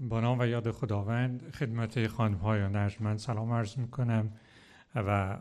با 0.00 0.20
نام 0.20 0.38
و 0.38 0.46
یاد 0.46 0.70
خداوند 0.70 1.50
خدمت 1.50 2.06
خانم 2.06 2.36
های 2.36 2.68
من 3.00 3.16
سلام 3.16 3.52
عرض 3.52 3.78
می 3.78 3.88
کنم 3.88 4.32
و 4.94 5.38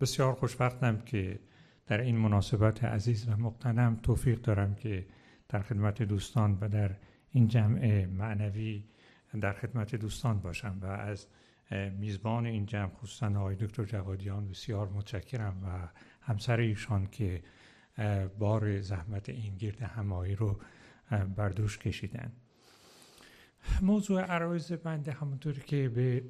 بسیار 0.00 0.34
خوشبختم 0.34 0.98
که 0.98 1.40
در 1.86 2.00
این 2.00 2.16
مناسبت 2.16 2.84
عزیز 2.84 3.28
و 3.28 3.36
مقتنم 3.36 3.96
توفیق 4.02 4.40
دارم 4.40 4.74
که 4.74 5.06
در 5.48 5.62
خدمت 5.62 6.02
دوستان 6.02 6.58
و 6.60 6.68
در 6.68 6.96
این 7.30 7.48
جمع 7.48 8.06
معنوی 8.06 8.84
در 9.40 9.52
خدمت 9.52 9.94
دوستان 9.94 10.40
باشم 10.40 10.78
و 10.82 10.86
از 10.86 11.26
میزبان 11.98 12.46
این 12.46 12.66
جمع 12.66 12.90
خصوصا 12.94 13.26
آقای 13.26 13.56
دکتر 13.56 13.84
جوادیان 13.84 14.48
بسیار 14.48 14.88
متشکرم 14.88 15.62
و 15.64 15.88
همسر 16.20 16.56
ایشان 16.56 17.06
که 17.06 17.42
بار 18.38 18.80
زحمت 18.80 19.28
این 19.28 19.56
گرد 19.56 19.82
همایی 19.82 20.34
رو 20.34 20.60
بر 21.36 21.48
دوش 21.48 21.78
کشیدن. 21.78 22.32
موضوع 23.82 24.22
عرایز 24.22 24.72
بنده 24.72 25.12
همونطوری 25.12 25.60
که 25.60 25.88
به 25.88 26.24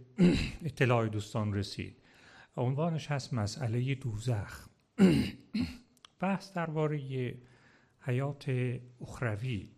اطلاع 0.65 1.09
دوستان 1.09 1.55
رسید. 1.55 1.97
عنوانش 2.57 3.11
هست 3.11 3.35
مسئله 3.35 3.95
دوزخ. 3.95 4.69
بحث 6.21 6.53
درباره 6.53 7.35
حیات 8.01 8.51
اخروی 9.01 9.71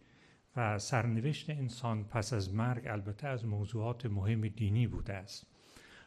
و 0.56 0.78
سرنوشت 0.78 1.50
انسان 1.50 2.05
پس 2.05 2.32
از 2.32 2.55
مرگ 2.55 2.86
البته 2.86 3.28
از 3.28 3.46
موضوعات 3.46 4.06
مهم 4.06 4.48
دینی 4.48 4.86
بوده 4.86 5.12
است. 5.12 5.46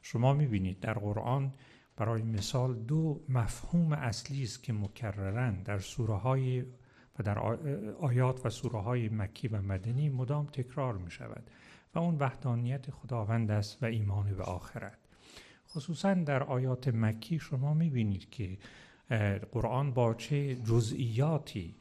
شما 0.01 0.33
می‌بینید 0.33 0.79
در 0.79 0.93
قرآن 0.93 1.53
برای 1.97 2.21
مثال 2.21 2.73
دو 2.73 3.25
مفهوم 3.29 3.93
اصلی 3.93 4.43
است 4.43 4.63
که 4.63 4.73
مکررن 4.73 5.63
در 5.63 5.79
سوره 5.79 6.13
های 6.13 6.65
و 7.19 7.23
در 7.23 7.39
آیات 7.99 8.45
و 8.45 8.49
سوره 8.49 8.81
های 8.81 9.09
مکی 9.09 9.47
و 9.47 9.61
مدنی 9.61 10.09
مدام 10.09 10.45
تکرار 10.45 10.97
می 10.97 11.11
شود 11.11 11.49
و 11.95 11.99
اون 11.99 12.15
وحدانیت 12.19 12.91
خداوند 12.91 13.51
است 13.51 13.83
و 13.83 13.85
ایمان 13.85 14.35
به 14.35 14.43
آخرت. 14.43 14.97
خصوصا 15.69 16.13
در 16.13 16.43
آیات 16.43 16.87
مکی 16.87 17.39
شما 17.39 17.73
می 17.73 17.89
بینید 17.89 18.29
که 18.29 18.57
قرآن 19.51 19.93
با 19.93 20.13
چه 20.13 20.55
جزئیاتی 20.55 21.75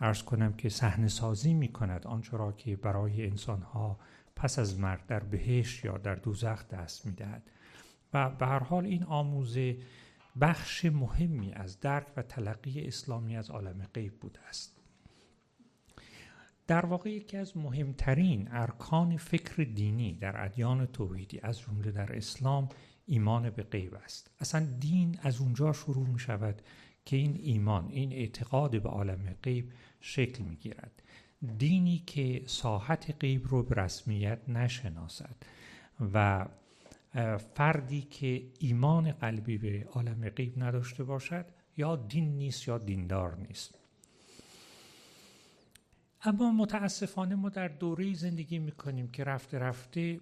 ارز 0.00 0.22
کنم 0.22 0.52
که 0.52 0.68
صحنه 0.68 1.08
سازی 1.08 1.54
می 1.54 1.68
کند 1.68 2.06
آنچه 2.06 2.36
را 2.36 2.52
که 2.52 2.76
برای 2.76 3.26
انسان 3.26 3.62
ها 3.62 3.98
پس 4.36 4.58
از 4.58 4.78
مرگ 4.78 5.06
در 5.06 5.20
بهشت 5.20 5.84
یا 5.84 5.98
در 5.98 6.14
دوزخ 6.14 6.68
دست 6.68 7.06
می 7.06 7.12
دهد 7.12 7.42
و 8.14 8.30
به 8.30 8.46
هر 8.46 8.58
حال 8.58 8.84
این 8.86 9.04
آموزه 9.04 9.76
بخش 10.40 10.84
مهمی 10.84 11.52
از 11.52 11.80
درک 11.80 12.06
و 12.16 12.22
تلقی 12.22 12.86
اسلامی 12.86 13.36
از 13.36 13.50
عالم 13.50 13.88
غیب 13.94 14.20
بوده 14.20 14.40
است. 14.48 14.73
در 16.66 16.86
واقع 16.86 17.10
یکی 17.10 17.36
از 17.36 17.56
مهمترین 17.56 18.48
ارکان 18.50 19.16
فکر 19.16 19.62
دینی 19.62 20.14
در 20.14 20.44
ادیان 20.44 20.86
توحیدی 20.86 21.40
از 21.42 21.60
جمله 21.60 21.90
در 21.90 22.16
اسلام 22.16 22.68
ایمان 23.06 23.50
به 23.50 23.62
غیب 23.62 23.94
است. 23.94 24.30
اصلا 24.40 24.66
دین 24.80 25.18
از 25.22 25.40
اونجا 25.40 25.72
شروع 25.72 26.08
می 26.08 26.18
شود 26.18 26.62
که 27.04 27.16
این 27.16 27.40
ایمان 27.42 27.88
این 27.90 28.12
اعتقاد 28.12 28.82
به 28.82 28.88
عالم 28.88 29.36
غیب 29.42 29.72
شکل 30.00 30.44
می 30.44 30.56
گیرد 30.56 31.02
دینی 31.58 32.02
که 32.06 32.42
ساحت 32.46 33.14
غیب 33.20 33.48
رو 33.48 33.62
به 33.62 33.82
رسمیت 33.82 34.48
نشناسد 34.48 35.36
و 36.14 36.46
فردی 37.54 38.02
که 38.02 38.42
ایمان 38.58 39.12
قلبی 39.12 39.58
به 39.58 39.86
عالم 39.92 40.28
غیب 40.28 40.62
نداشته 40.62 41.04
باشد 41.04 41.46
یا 41.76 41.96
دین 41.96 42.38
نیست 42.38 42.68
یا 42.68 42.78
دیندار 42.78 43.36
نیست. 43.36 43.78
اما 46.26 46.50
متاسفانه 46.50 47.34
ما 47.34 47.48
در 47.48 47.68
دوره 47.68 48.14
زندگی 48.14 48.58
می‌کنیم 48.58 49.08
که 49.08 49.24
رفته 49.24 49.58
رفته 49.58 50.20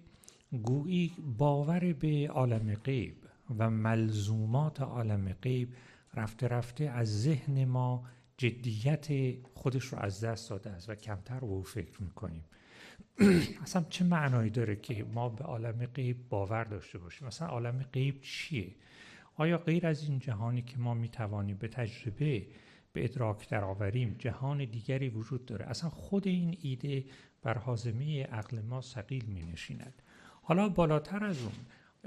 گویی 0.63 1.13
باور 1.37 1.93
به 1.93 2.29
عالم 2.29 2.73
غیب 2.73 3.15
و 3.57 3.69
ملزومات 3.69 4.81
عالم 4.81 5.33
غیب 5.41 5.73
رفته 6.13 6.47
رفته 6.47 6.83
از 6.83 7.21
ذهن 7.21 7.65
ما 7.65 8.03
جدیت 8.37 9.07
خودش 9.53 9.85
رو 9.85 9.99
از 9.99 10.23
دست 10.23 10.49
داده 10.49 10.69
است 10.69 10.89
و 10.89 10.95
کمتر 10.95 11.39
به 11.39 11.45
او 11.45 11.63
فکر 11.63 12.03
می‌کنیم. 12.03 12.43
اصلا 13.63 13.85
چه 13.89 14.05
معنایی 14.05 14.49
داره 14.49 14.75
که 14.75 15.03
ما 15.03 15.29
به 15.29 15.43
عالم 15.43 15.85
غیب 15.85 16.29
باور 16.29 16.63
داشته 16.63 16.97
باشیم؟ 16.97 17.27
مثلا 17.27 17.47
عالم 17.47 17.85
غیب 17.93 18.21
چیه؟ 18.21 18.75
آیا 19.35 19.57
غیر 19.57 19.87
از 19.87 20.03
این 20.03 20.19
جهانی 20.19 20.61
که 20.61 20.77
ما 20.77 20.93
می‌توانیم 20.93 21.57
به 21.57 21.67
تجربه 21.67 22.47
به 22.93 23.03
ادراک 23.03 23.49
درآوریم 23.49 24.15
جهان 24.19 24.65
دیگری 24.65 25.09
وجود 25.09 25.45
داره. 25.45 25.65
اصلا 25.65 25.89
خود 25.89 26.27
این 26.27 26.57
ایده 26.61 27.05
بر 27.41 27.57
حازمه 27.57 28.23
عقل 28.23 28.61
ما 28.61 28.81
سقیل 28.81 29.25
می 29.25 29.43
نشیند 29.43 30.01
حالا 30.41 30.69
بالاتر 30.69 31.25
از 31.25 31.41
اون 31.41 31.51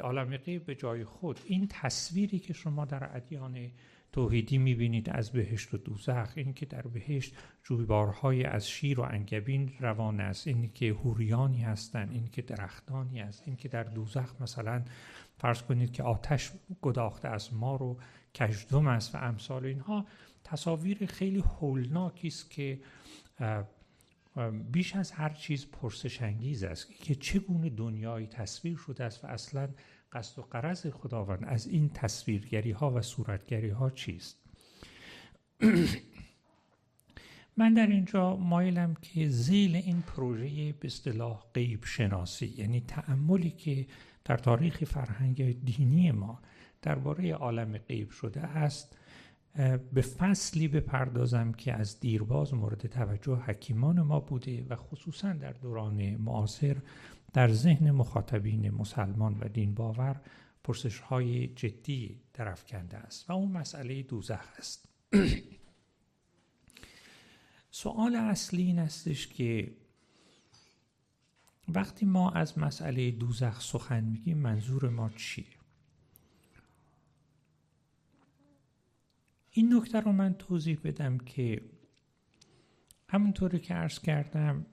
عالم 0.01 0.37
غیب 0.37 0.65
به 0.65 0.75
جای 0.75 1.05
خود 1.05 1.41
این 1.45 1.67
تصویری 1.71 2.39
که 2.39 2.53
شما 2.53 2.85
در 2.85 3.17
ادیان 3.17 3.71
توحیدی 4.13 4.59
می‌بینید 4.59 5.11
از 5.11 5.31
بهشت 5.31 5.75
و 5.75 5.77
دوزخ 5.77 6.33
این 6.37 6.55
که 6.55 6.67
در 6.67 6.83
بهشت 6.83 7.35
جویبارهای 7.65 8.45
از 8.45 8.69
شیر 8.69 9.01
و 9.01 9.03
انگبین 9.03 9.73
روان 9.81 10.21
است 10.21 10.47
این 10.47 10.71
که 10.75 10.93
هوریانی 10.93 11.63
هستند 11.63 12.13
این 12.13 12.29
که 12.29 12.43
درختانی 12.43 13.21
است 13.21 13.43
این 13.47 13.57
که 13.57 13.69
در 13.69 13.83
دوزخ 13.83 14.41
مثلا 14.41 14.83
فرض 15.39 15.63
کنید 15.63 15.93
که 15.93 16.03
آتش 16.03 16.53
گداخته 16.83 17.29
از 17.29 17.55
ما 17.55 17.77
رو 17.77 17.99
کشدم 18.35 18.87
است 18.87 19.15
و 19.15 19.19
امثال 19.19 19.65
اینها. 19.65 20.07
تصاویر 20.47 21.07
خیلی 21.07 21.39
هولناکی 21.39 22.29
است 22.29 22.51
که 22.51 22.81
بیش 24.73 24.97
از 24.97 25.11
هر 25.11 25.29
چیز 25.29 25.67
پرسش 25.67 26.23
انگیز 26.23 26.65
است 26.65 26.95
که 26.95 27.15
چگونه 27.15 27.71
دنیایی 27.71 28.27
تصویر 28.27 28.77
شده 28.77 29.05
است 29.05 29.25
و 29.25 29.27
اصلا 29.27 29.69
قصد 30.13 30.39
و 30.39 30.43
قرض 30.43 30.87
خداوند 30.87 31.45
از 31.45 31.67
این 31.67 31.91
تصویرگری 31.95 32.71
ها 32.71 32.91
و 32.91 33.03
صورتگری 33.03 33.69
ها 33.69 33.91
چیست. 33.91 34.37
من 37.59 37.75
در 37.75 37.87
اینجا 37.87 38.37
مایلم 38.37 38.95
که 39.03 39.29
زیل 39.29 39.77
این 39.77 40.03
پروژه 40.03 40.73
به 40.73 40.87
اصطلاح 40.87 41.45
غیب 41.55 41.85
شناسی 41.85 42.55
یعنی 42.59 42.81
تعملی 42.81 43.51
که 43.51 43.87
در 44.25 44.37
تاریخ 44.37 44.85
فرهنگ 44.85 45.65
دینی 45.65 46.11
ما 46.11 46.41
درباره 46.83 47.33
عالم 47.33 47.79
غیب 47.79 48.11
شده 48.11 48.41
است 48.41 48.97
به 49.93 50.01
فصلی 50.01 50.69
بپردازم 50.69 51.53
که 51.53 51.73
از 51.73 52.01
دیرباز 52.01 52.55
مورد 52.55 52.87
توجه 52.87 53.37
حکیمان 53.37 54.01
ما 54.01 54.21
بوده 54.21 54.67
و 54.69 54.77
خصوصا 54.77 55.33
در 55.33 55.53
دوران 55.53 56.17
معاصر 56.17 56.77
در 57.33 57.53
ذهن 57.53 57.91
مخاطبین 57.91 58.71
مسلمان 58.71 59.39
و 59.41 59.49
دین 59.49 59.75
باور 59.75 60.21
پرسش 60.65 60.99
های 60.99 61.47
جدی 61.47 62.21
درفکنده 62.35 62.97
است 62.97 63.31
و 63.31 63.33
اون 63.33 63.53
مسئله 63.53 64.03
دوزخ 64.03 64.45
است. 64.59 64.89
سوال 67.71 68.17
اصلی 68.17 68.63
این 68.63 68.79
استش 68.79 69.27
که 69.27 69.73
وقتی 71.69 72.07
ما 72.07 72.31
از 72.31 72.59
مسئله 72.59 73.11
دوزخ 73.11 73.61
سخن 73.61 74.05
میگیم 74.05 74.39
منظور 74.39 74.89
ما 74.89 75.11
چیه؟ 75.11 75.56
این 79.59 79.75
نکته 79.75 80.01
رو 80.01 80.13
من 80.13 80.35
توضیح 80.35 80.79
بدم 80.85 81.19
که 81.19 81.63
همونطوری 83.09 83.59
که 83.59 83.75
عرض 83.75 83.99
کردم 83.99 84.67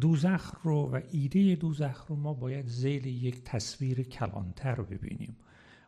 دوزخ 0.00 0.54
رو 0.62 0.90
و 0.90 1.00
ایده 1.10 1.54
دوزخ 1.54 2.06
رو 2.06 2.16
ما 2.16 2.34
باید 2.34 2.66
زیل 2.66 3.06
یک 3.06 3.44
تصویر 3.44 4.02
کلانتر 4.02 4.82
ببینیم 4.82 5.36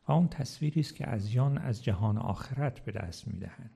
و 0.08 0.12
اون 0.12 0.28
تصویری 0.28 0.80
است 0.80 0.94
که 0.94 1.08
از 1.08 1.34
یان 1.34 1.58
از 1.58 1.84
جهان 1.84 2.18
آخرت 2.18 2.80
به 2.80 2.92
دست 2.92 3.28
می‌دهند. 3.28 3.70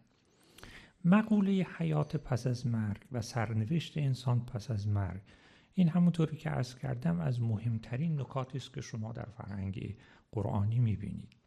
مقوله 1.04 1.66
حیات 1.78 2.16
پس 2.16 2.46
از 2.46 2.66
مرگ 2.66 3.02
و 3.12 3.22
سرنوشت 3.22 3.98
انسان 3.98 4.44
پس 4.44 4.70
از 4.70 4.88
مرگ 4.88 5.20
این 5.74 5.88
همونطوری 5.88 6.36
که 6.36 6.50
عرض 6.50 6.74
کردم 6.74 7.20
از 7.20 7.40
مهمترین 7.42 8.20
نکاتی 8.20 8.58
است 8.58 8.74
که 8.74 8.80
شما 8.80 9.12
در 9.12 9.28
فرهنگ 9.36 9.96
قرآنی 10.32 10.78
می‌بینید. 10.78 11.37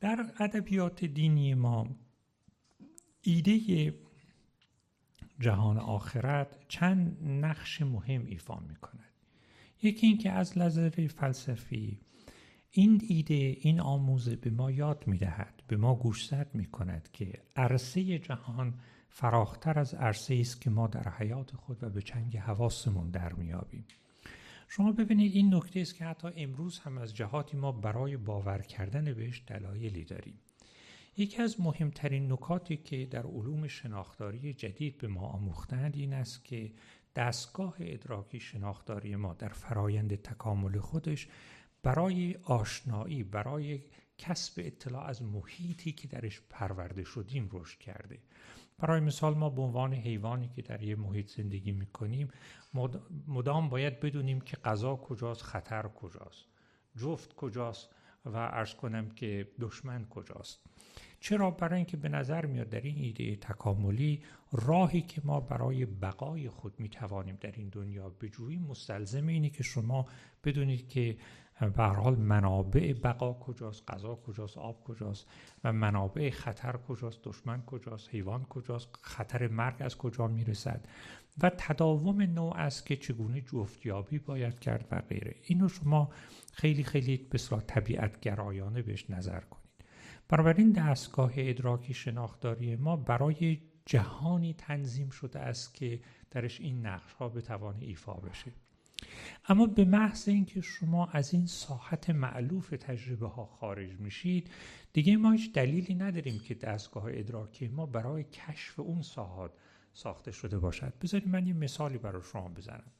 در 0.00 0.32
ادبیات 0.40 1.04
دینی 1.04 1.54
ما 1.54 1.86
ایده 3.22 3.94
جهان 5.40 5.78
آخرت 5.78 6.68
چند 6.68 7.18
نقش 7.22 7.82
مهم 7.82 8.26
ایفا 8.26 8.60
می 8.60 8.76
کند 8.76 9.04
یکی 9.82 10.06
اینکه 10.06 10.30
از 10.30 10.58
نظر 10.58 10.88
فلسفی 10.88 12.00
این 12.70 13.02
ایده 13.08 13.56
این 13.60 13.80
آموزه 13.80 14.36
به 14.36 14.50
ما 14.50 14.70
یاد 14.70 15.06
می 15.06 15.18
دهد 15.18 15.62
به 15.66 15.76
ما 15.76 15.94
گوشزد 15.94 16.50
می 16.54 16.66
کند 16.66 17.08
که 17.12 17.42
عرصه 17.56 18.18
جهان 18.18 18.74
فراختر 19.10 19.78
از 19.78 19.94
عرصه 19.94 20.34
است 20.40 20.60
که 20.60 20.70
ما 20.70 20.86
در 20.86 21.08
حیات 21.08 21.56
خود 21.56 21.84
و 21.84 21.90
به 21.90 22.02
چنگ 22.02 22.36
حواسمون 22.36 23.10
در 23.10 23.32
میابیم 23.32 23.84
شما 24.70 24.92
ببینید 24.92 25.34
این 25.34 25.54
نکته 25.54 25.80
است 25.80 25.94
که 25.94 26.04
حتی 26.04 26.28
امروز 26.36 26.78
هم 26.78 26.98
از 26.98 27.14
جهاتی 27.14 27.56
ما 27.56 27.72
برای 27.72 28.16
باور 28.16 28.62
کردن 28.62 29.14
بهش 29.14 29.42
دلایلی 29.46 30.04
داریم. 30.04 30.40
یکی 31.16 31.42
از 31.42 31.60
مهمترین 31.60 32.32
نکاتی 32.32 32.76
که 32.76 33.06
در 33.06 33.26
علوم 33.26 33.66
شناختاری 33.66 34.52
جدید 34.52 34.98
به 34.98 35.08
ما 35.08 35.20
آموختند 35.20 35.96
این 35.96 36.12
است 36.12 36.44
که 36.44 36.72
دستگاه 37.16 37.76
ادراکی 37.80 38.40
شناختاری 38.40 39.16
ما 39.16 39.34
در 39.34 39.48
فرایند 39.48 40.14
تکامل 40.14 40.78
خودش 40.78 41.28
برای 41.82 42.36
آشنایی 42.44 43.22
برای 43.22 43.80
کسب 44.18 44.62
اطلاع 44.64 45.04
از 45.04 45.22
محیطی 45.22 45.92
که 45.92 46.08
درش 46.08 46.42
پرورده 46.50 47.04
شدیم 47.04 47.48
رشد 47.52 47.78
کرده. 47.78 48.18
برای 48.78 49.00
مثال 49.00 49.34
ما 49.34 49.50
به 49.50 49.62
عنوان 49.62 49.94
حیوانی 49.94 50.48
که 50.48 50.62
در 50.62 50.82
یه 50.82 50.96
محیط 50.96 51.30
زندگی 51.30 51.72
می‌کنیم 51.72 52.28
مدام 53.28 53.68
باید 53.68 54.00
بدونیم 54.00 54.40
که 54.40 54.56
غذا 54.56 54.96
کجاست 54.96 55.42
خطر 55.42 55.88
کجاست. 55.88 56.44
جفت 56.96 57.34
کجاست 57.34 57.88
و 58.24 58.36
ارز 58.36 58.74
کنم 58.74 59.10
که 59.10 59.48
دشمن 59.60 60.06
کجاست. 60.06 60.60
چرا؟ 61.20 61.50
برای 61.50 61.76
اینکه 61.76 61.96
به 61.96 62.08
نظر 62.08 62.46
میاد 62.46 62.68
در 62.68 62.80
این 62.80 62.96
ایده 62.98 63.36
تکاملی 63.36 64.22
راهی 64.52 65.00
که 65.00 65.22
ما 65.24 65.40
برای 65.40 65.86
بقای 65.86 66.48
خود 66.48 66.80
می 66.80 66.88
توانیم 66.88 67.38
در 67.40 67.52
این 67.56 67.68
دنیا 67.68 68.08
بجوییم 68.08 68.62
مستلزم 68.62 69.26
اینه 69.26 69.50
که 69.50 69.62
شما 69.62 70.06
بدونید 70.44 70.88
که 70.88 71.16
به 71.60 71.84
حال 71.84 72.16
منابع 72.16 72.92
بقا 72.92 73.32
کجاست 73.32 73.90
غذا 73.90 74.14
کجاست 74.14 74.58
آب 74.58 74.84
کجاست 74.84 75.26
و 75.64 75.72
منابع 75.72 76.30
خطر 76.30 76.76
کجاست 76.88 77.18
دشمن 77.24 77.62
کجاست 77.62 78.08
حیوان 78.10 78.44
کجاست 78.44 78.88
خطر 79.02 79.48
مرگ 79.48 79.76
از 79.80 79.96
کجا 79.96 80.26
می‌رسد 80.26 80.88
و 81.42 81.50
تداوم 81.58 82.22
نوع 82.22 82.56
است 82.56 82.86
که 82.86 82.96
چگونه 82.96 83.40
جفتیابی 83.40 84.18
باید 84.18 84.58
کرد 84.60 84.88
و 84.90 85.00
غیره. 85.00 85.36
اینو 85.42 85.68
شما 85.68 86.10
خیلی 86.52 86.84
خیلی 86.84 87.16
به 87.16 87.38
طبیعت 87.66 88.20
گرایانه 88.20 88.82
بهش 88.82 89.10
نظر 89.10 89.40
کنید. 89.40 89.68
بنابراین 90.28 90.72
دستگاه 90.72 91.32
ادراکی 91.36 91.94
شناختاری 91.94 92.76
ما 92.76 92.96
برای 92.96 93.58
جهانی 93.86 94.54
تنظیم 94.54 95.10
شده 95.10 95.38
است 95.38 95.74
که 95.74 96.00
درش 96.30 96.60
این 96.60 96.86
نقش 96.86 97.12
ها 97.12 97.28
به 97.28 97.40
توان 97.40 97.76
ایفا 97.80 98.14
بشه. 98.14 98.52
اما 99.48 99.66
به 99.66 99.84
محض 99.84 100.28
اینکه 100.28 100.60
شما 100.60 101.06
از 101.06 101.34
این 101.34 101.46
ساحت 101.46 102.10
معلوف 102.10 102.70
تجربه 102.70 103.28
ها 103.28 103.44
خارج 103.46 104.00
میشید 104.00 104.50
دیگه 104.92 105.16
ما 105.16 105.32
هیچ 105.32 105.52
دلیلی 105.52 105.94
نداریم 105.94 106.38
که 106.38 106.54
دستگاه 106.54 107.04
ادراکی 107.08 107.68
ما 107.68 107.86
برای 107.86 108.24
کشف 108.24 108.80
اون 108.80 109.02
ساحات 109.02 109.52
ساخته 109.94 110.30
شده 110.30 110.58
باشد. 110.58 110.92
بذارید 111.02 111.28
من 111.28 111.46
یه 111.46 111.52
مثالی 111.52 111.98
برای 111.98 112.22
شما 112.32 112.48
بزنم. 112.48 112.92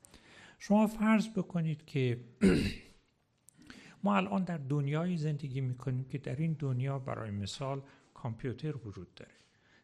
شما 0.58 0.86
فرض 0.86 1.28
بکنید 1.28 1.84
که 1.84 2.20
ما 4.04 4.16
الان 4.16 4.44
در 4.44 4.58
دنیای 4.58 5.16
زندگی 5.16 5.60
می‌کنیم 5.60 6.04
که 6.04 6.18
در 6.18 6.36
این 6.36 6.56
دنیا 6.58 6.98
برای 6.98 7.30
مثال 7.30 7.82
کامپیوتر 8.14 8.76
وجود 8.76 9.14
داره. 9.14 9.34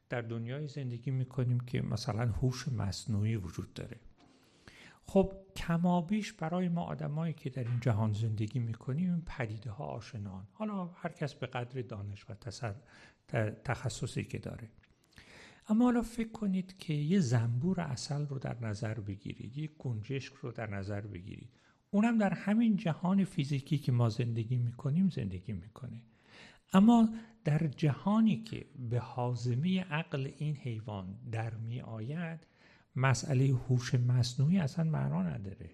در 0.09 0.21
دنیای 0.21 0.69
زندگی 0.69 1.11
می‌کنیم 1.11 1.61
که 1.61 1.83
مثلا 1.83 2.27
هوش 2.27 2.69
مصنوعی 2.69 3.37
وجود 3.37 3.75
داره. 3.75 4.01
خب 5.07 5.33
کمابیش 5.57 6.33
برای 6.33 6.69
ما 6.69 6.83
آدمایی 6.83 7.33
که 7.33 7.51
در 7.51 7.65
این 7.65 7.81
جهان 7.81 8.13
زندگی 8.13 8.59
می‌کنیم 8.59 9.11
این 9.11 9.23
پدیده 9.27 9.71
ها 9.71 9.85
آشنان 9.85 10.47
حالا 10.53 10.87
هر 10.87 11.13
کس 11.13 11.35
به 11.35 11.47
قدر 11.47 11.83
دانش 11.83 12.31
و 12.31 12.35
تخصصی 13.65 14.25
که 14.25 14.39
داره. 14.39 14.71
اما 15.69 15.85
حالا 15.85 16.03
فکر 16.03 16.33
کنید 16.33 16.79
که 16.79 16.95
یه 16.95 17.21
زنبور 17.21 17.81
اصل 17.81 18.27
رو 18.27 18.39
در 18.39 18.61
نظر 18.61 18.95
بگیرید 18.95 19.59
یک 19.59 19.77
گنجشک 19.79 20.35
رو 20.35 20.53
در 20.53 20.71
نظر 20.71 21.01
بگیرید. 21.01 21.51
اونم 21.91 22.19
در 22.19 22.35
همین 22.35 22.77
جهان 22.77 23.25
فیزیکی 23.25 23.79
که 23.79 23.93
ما 23.93 24.09
زندگی 24.09 24.57
می‌کنیم 24.57 25.09
زندگی 25.09 25.53
می‌کنه. 25.53 26.03
اما 26.73 27.09
در 27.45 27.67
جهانی 27.67 28.43
که 28.43 28.67
به 28.91 28.99
حازمه 28.99 29.81
عقل 29.81 30.31
این 30.39 30.57
حیوان 30.57 31.19
در 31.33 31.55
می 31.55 31.81
آید 31.81 32.47
مسئله 32.97 33.47
هوش 33.47 33.95
مصنوعی 33.95 34.59
اصلا 34.59 34.85
معنا 34.85 35.23
نداره. 35.23 35.71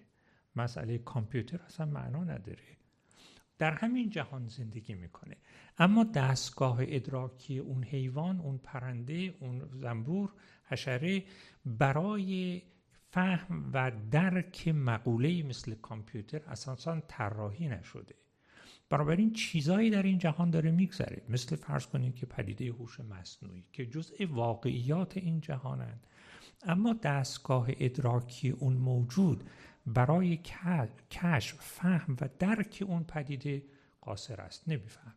مسئله 0.55 0.97
کامپیوتر 0.97 1.59
اصلا 1.65 1.85
معنا 1.85 2.23
نداره. 2.23 2.77
در 3.57 3.71
همین 3.71 4.09
جهان 4.09 4.47
زندگی 4.47 4.93
می‌کنه. 4.93 5.37
اما 5.77 6.03
دستگاه 6.03 6.77
ادراکی 6.81 7.57
اون 7.57 7.83
حیوان 7.83 8.39
اون 8.39 8.57
پرنده 8.57 9.33
اون 9.39 9.69
زنبور 9.81 10.33
حشره 10.65 11.23
برای 11.65 12.61
فهم 13.09 13.69
و 13.73 13.91
درک 14.11 14.67
مقوله 14.67 15.43
مثل 15.43 15.73
کامپیوتر 15.73 16.41
اساسا 16.47 16.99
طراحی 17.07 17.67
نشده. 17.67 18.15
بنابراین 18.89 19.33
چیزایی 19.33 19.89
در 19.89 20.03
این 20.03 20.17
جهان 20.17 20.49
داره 20.49 20.71
میگذره. 20.71 21.21
مثل 21.29 21.55
فرض 21.55 21.85
کنید 21.87 22.15
که 22.15 22.25
پدیده 22.25 22.71
هوش 22.71 22.99
مصنوعی 22.99 23.65
که 23.71 23.85
جزء 23.85 24.25
واقعیات 24.29 25.17
این 25.17 25.41
جهانند 25.41 26.07
اما 26.63 26.93
دستگاه 26.93 27.67
ادراکی 27.69 28.49
اون 28.49 28.73
موجود 28.73 29.43
برای 29.85 30.39
کشف 31.11 31.57
فهم 31.61 32.17
و 32.21 32.29
درک 32.39 32.83
اون 32.87 33.03
پدیده 33.03 33.63
قاصر 34.01 34.41
است 34.41 34.69
نمیفهم 34.69 35.13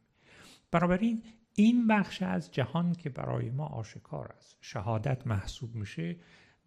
بنابراین 0.71 1.23
این 1.55 1.87
بخش 1.87 2.23
از 2.23 2.51
جهان 2.51 2.93
که 2.93 3.11
برای 3.11 3.51
ما 3.51 3.67
آشکار 3.67 4.33
است 4.39 4.57
شهادت 4.61 5.27
محسوب 5.27 5.75
میشه 5.75 6.17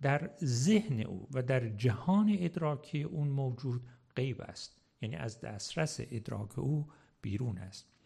در 0.02 0.30
ذهن 0.44 1.02
او 1.02 1.28
و 1.34 1.42
در 1.42 1.70
جهان 1.70 2.36
ادراکی 2.40 3.04
اون 3.04 3.28
موجود 3.28 3.88
غیب 4.16 4.42
است. 4.42 4.82
یعنی 5.02 5.16
از 5.16 5.42
دسترس 5.42 6.00
ادراک 6.00 6.60
او 6.60 6.88
بیرون 7.22 7.58
است. 7.58 7.97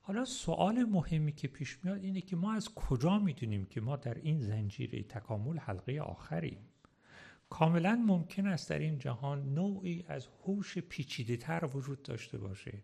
حالا 0.00 0.24
سوال 0.24 0.84
مهمی 0.84 1.32
که 1.32 1.48
پیش 1.48 1.78
میاد 1.84 2.04
اینه 2.04 2.20
که 2.20 2.36
ما 2.36 2.52
از 2.52 2.74
کجا 2.74 3.18
می‌دونیم 3.18 3.64
که 3.64 3.80
ما 3.80 3.96
در 3.96 4.14
این 4.14 4.40
زنجیره 4.40 5.02
تکامل 5.02 5.58
حلقه 5.58 6.00
آخریم؟ 6.00 6.58
کاملا 7.50 8.04
ممکن 8.06 8.46
است 8.46 8.70
در 8.70 8.78
این 8.78 8.98
جهان 8.98 9.54
نوعی 9.54 10.04
از 10.08 10.28
هوش 10.46 10.78
پیچیده 10.78 11.36
تر 11.36 11.70
وجود 11.74 12.02
داشته 12.02 12.38
باشه 12.38 12.82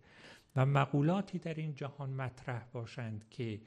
و 0.57 0.67
مقولاتی 0.67 1.39
در 1.39 1.55
این 1.55 1.75
جهان 1.75 2.11
مطرح 2.11 2.67
باشند 2.73 3.29
که 3.31 3.61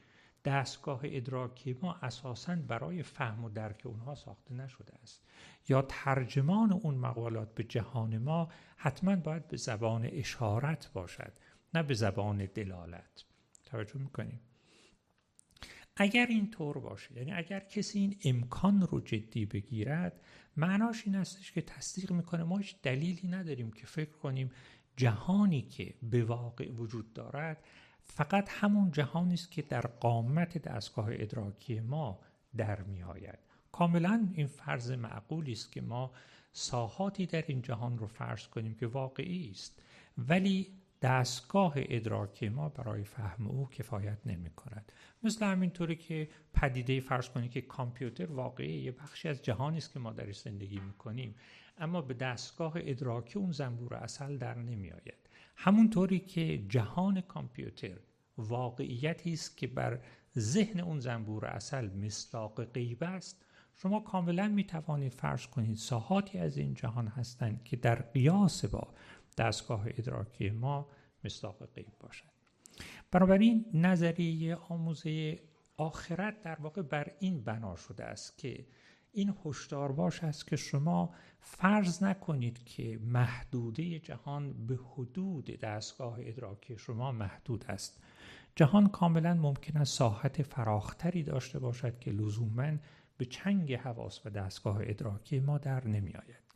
دستگاه 0.46 1.02
ادراکی 1.04 1.78
ما 1.82 1.94
اساسا 2.02 2.56
برای 2.56 3.04
فهم 3.04 3.44
و 3.44 3.50
درک 3.50 3.82
اونها 3.86 4.16
ساخته 4.16 4.54
نشده 4.54 4.94
است. 5.04 5.24
یا 5.70 5.82
ترجمان 5.82 6.72
اون 6.72 6.96
مقالات 6.96 7.56
به 7.56 7.64
جهان 7.64 8.18
ما 8.18 8.50
حتما 8.78 9.16
باید 9.16 9.48
به 9.48 9.58
زبان 9.58 10.10
اشارت 10.12 10.92
باشد 10.94 11.34
نه 11.74 11.84
به 11.84 11.94
زبان 11.94 12.46
دلالت. 12.46 13.26
توجه 13.72 13.98
می‌کنیم. 14.00 14.40
اگر 15.96 16.26
این 16.26 16.52
طور 16.52 16.80
باشه 16.80 17.18
یعنی 17.18 17.34
اگر 17.34 17.60
کسی 17.60 18.00
این 18.00 18.16
امکان 18.24 18.82
رو 18.82 19.00
جدی 19.00 19.46
بگیرد 19.46 20.22
معناش 20.58 21.04
این 21.06 21.16
استش 21.16 21.52
که 21.52 21.62
تصدیق 21.62 22.12
می‌کنه 22.12 22.44
ما 22.44 22.58
هیچ 22.58 22.76
دلیلی 22.84 23.28
نداریم 23.28 23.72
که 23.72 23.86
فکر 23.86 24.12
کنیم 24.12 24.52
جهانی 24.98 25.62
که 25.62 25.94
به 26.04 26.24
واقع 26.24 26.72
وجود 26.72 27.14
دارد 27.14 27.64
فقط 28.04 28.50
همون 28.50 28.92
جهانی 28.92 29.34
است 29.34 29.52
که 29.52 29.62
در 29.62 29.82
قامت 29.82 30.58
دستگاه 30.58 31.08
ادراکی 31.12 31.80
ما 31.80 32.20
در 32.58 32.82
می 32.82 33.04
آید 33.04 33.40
کاملا 33.72 34.30
این 34.34 34.48
فرض 34.48 34.92
معقولی 34.92 35.52
است 35.52 35.72
که 35.72 35.82
ما 35.82 36.12
ساحاتی 36.52 37.26
در 37.26 37.44
این 37.48 37.62
جهان 37.62 37.98
رو 37.98 38.08
فرض 38.08 38.48
کنیم 38.48 38.76
که 38.76 38.88
واقعی 38.88 39.52
است. 39.52 39.82
ولی 40.18 40.79
دستگاه 41.02 41.74
ادراکی 41.76 42.50
ما 42.50 42.70
برای 42.70 43.04
فهم 43.04 43.48
او 43.48 43.70
کفایت 43.70 44.18
نمی 44.26 44.50
کند 44.50 44.92
مثل 45.24 45.46
همینطوری 45.46 45.96
که 45.96 46.30
پدیده 46.54 47.00
فرض 47.00 47.30
کنید 47.30 47.52
که 47.52 47.62
کامپیوتر 47.62 48.26
واقعی 48.26 48.82
یه 48.82 48.92
بخشی 48.92 49.30
از 49.30 49.42
جهانی 49.42 49.78
است 49.78 49.94
که 49.94 50.00
ما 50.00 50.12
درش 50.12 50.40
زندگی 50.40 50.80
می 50.80 50.94
کنیم 50.94 51.36
اما 51.78 52.02
به 52.02 52.14
دستگاه 52.14 52.74
ادراکی 52.76 53.40
اون 53.40 53.52
زنبور 53.52 53.94
اصل 53.94 54.38
در 54.38 54.58
نمی 54.58 54.92
آید 54.92 55.30
همونطوری 55.56 56.20
که 56.20 56.66
جهان 56.70 57.22
کامپیوتر 57.22 57.98
واقعیتی 58.38 59.34
است 59.34 59.58
که 59.58 59.68
بر 59.68 60.00
ذهن 60.38 60.80
اون 60.80 61.00
زنبور 61.00 61.46
اصل 61.46 61.90
مصداق 61.90 62.64
غیب 62.64 63.04
است. 63.04 63.46
شما 63.76 64.00
کاملا 64.00 64.48
می 64.48 64.64
توانید 64.64 65.14
فرض 65.14 65.48
کنید 65.48 65.78
ساحاتی 65.78 66.38
از 66.38 66.58
این 66.58 66.74
جهان 66.74 67.08
هستند 67.08 67.64
که 67.64 67.76
در 67.76 67.96
قیاس 67.96 68.66
با 68.66 68.94
دستگاه 69.40 69.84
ادراکی 69.86 70.50
ما 70.50 70.88
مصداق 71.24 71.66
غیب 71.66 71.94
باشند 72.00 72.32
بنابراین 73.12 73.66
نظریه 73.74 74.56
آموزه 74.56 75.40
آخرت 75.78 76.42
در 76.42 76.62
واقع 76.62 76.82
بر 76.82 77.12
این 77.20 77.44
بنا 77.44 77.76
شده 77.76 78.04
است 78.04 78.38
که 78.38 78.66
این 79.12 79.34
هشدار 79.46 79.92
باش 79.92 80.24
است 80.24 80.48
که 80.48 80.56
شما 80.56 81.14
فرض 81.40 82.04
نکنید 82.04 82.64
که 82.64 83.00
محدوده 83.04 84.00
جهان 84.00 84.66
به 84.68 84.80
حدود 84.94 85.46
دستگاه 85.46 86.18
ادراکی 86.20 86.78
شما 86.78 87.12
محدود 87.12 87.66
است 87.68 88.04
جهان 88.56 88.88
کاملا 88.88 89.34
ممکن 89.34 89.78
است 89.78 89.98
ساحت 89.98 90.42
فراختری 90.42 91.24
داشته 91.24 91.60
باشد 91.60 92.00
که 92.00 92.12
لزوما 92.12 92.72
به 93.18 93.26
چنگ 93.26 93.74
حواس 93.74 94.26
و 94.26 94.30
دستگاه 94.30 94.78
ادراکی 94.82 95.40
ما 95.40 95.58
در 95.58 95.88
نمی 95.88 96.14
آید. 96.14 96.49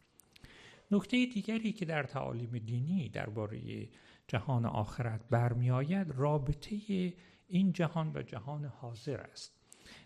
نکته 0.94 1.26
دیگری 1.26 1.72
که 1.72 1.86
در 1.86 2.04
تعالیم 2.04 2.58
دینی 2.58 3.10
درباره 3.10 3.88
جهان 4.28 4.66
آخرت 4.66 5.22
برمی 5.30 5.72
آید 5.72 6.12
رابطه 6.12 6.78
این 7.48 7.72
جهان 7.72 8.12
و 8.16 8.22
جهان 8.22 8.66
حاضر 8.66 9.22
است. 9.22 9.54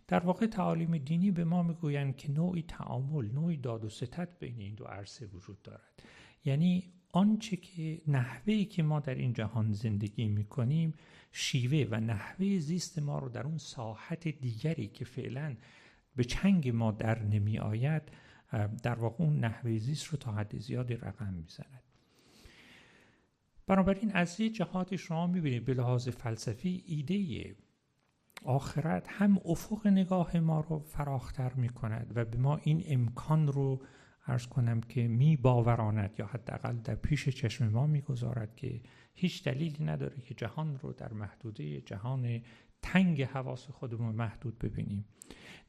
در 0.08 0.20
واقع 0.20 0.46
تعالیم 0.46 0.98
دینی 0.98 1.32
به 1.32 1.44
ما 1.44 1.64
می‌گویند 1.64 2.18
که 2.18 2.32
نوعی 2.32 2.62
تعامل 2.62 3.32
نوعی 3.32 3.58
داد 3.58 3.86
و 3.86 3.90
ستت 3.90 4.40
بین 4.40 4.60
این 4.60 4.76
دو 4.76 4.86
عرصه 4.86 5.26
وجود 5.26 5.62
دارد. 5.62 6.04
یعنی 6.46 6.94
آنچه 7.12 7.56
که 7.56 8.02
نحوهی 8.08 8.66
که 8.66 8.84
ما 8.84 9.00
در 9.00 9.16
این 9.16 9.34
جهان 9.34 9.72
زندگی 9.72 10.28
می‌کنیم 10.28 10.94
شیوه 11.32 11.88
و 11.92 12.00
نحوه 12.00 12.60
زیست 12.60 13.00
ما 13.00 13.20
رو 13.20 13.30
در 13.30 13.44
اون 13.44 13.58
ساحت 13.58 14.28
دیگری 14.28 14.88
که 14.88 15.06
فعلا 15.06 15.56
به 16.16 16.24
چنگ 16.24 16.70
ما 16.70 16.92
در 16.92 17.24
نمی 17.24 17.60
آید 17.60 18.02
در 18.84 18.96
واقع 18.96 19.24
اون 19.24 19.40
نحوه 19.40 19.78
زیست 19.78 20.06
رو 20.08 20.18
تا 20.18 20.32
حد 20.32 20.58
زیادی 20.58 20.94
رقم 20.94 21.34
می‌زند. 21.34 21.84
بنابراین 23.68 24.12
از 24.14 24.40
یه 24.40 24.50
جهات 24.50 24.96
شما 24.96 25.28
می‌بینید 25.28 25.66
به 25.66 25.74
لحاظ 25.74 26.10
فلسفی 26.10 26.84
ایده 26.86 27.56
آخرت 28.44 29.08
هم 29.10 29.40
افق 29.46 29.88
نگاه 29.88 30.38
ما 30.38 30.60
رو 30.60 30.80
فراختر 30.80 31.54
می 31.54 31.70
کند 31.70 32.12
و 32.16 32.26
به 32.26 32.38
ما 32.38 32.58
این 32.64 32.84
امکان 32.88 33.48
رو 33.48 33.82
ارز 34.28 34.48
کنم 34.48 34.82
که 34.82 35.08
می 35.08 35.38
باوراند 35.38 36.16
یا 36.20 36.26
حداقل 36.26 36.78
در 36.78 36.96
پیش 36.96 37.30
چشم 37.30 37.68
ما 37.68 37.88
می‌گذارد 37.88 38.56
که 38.56 38.82
هیچ 39.14 39.44
دلیلی 39.44 39.84
نداره 39.84 40.22
که 40.22 40.34
جهان 40.34 40.80
رو 40.80 40.94
در 40.94 41.14
محدوده 41.14 41.82
جهان 41.82 42.42
تنگ 42.82 43.22
حواس 43.22 43.70
خودمون 43.70 44.16
محدود 44.16 44.60
ببینیم. 44.60 45.06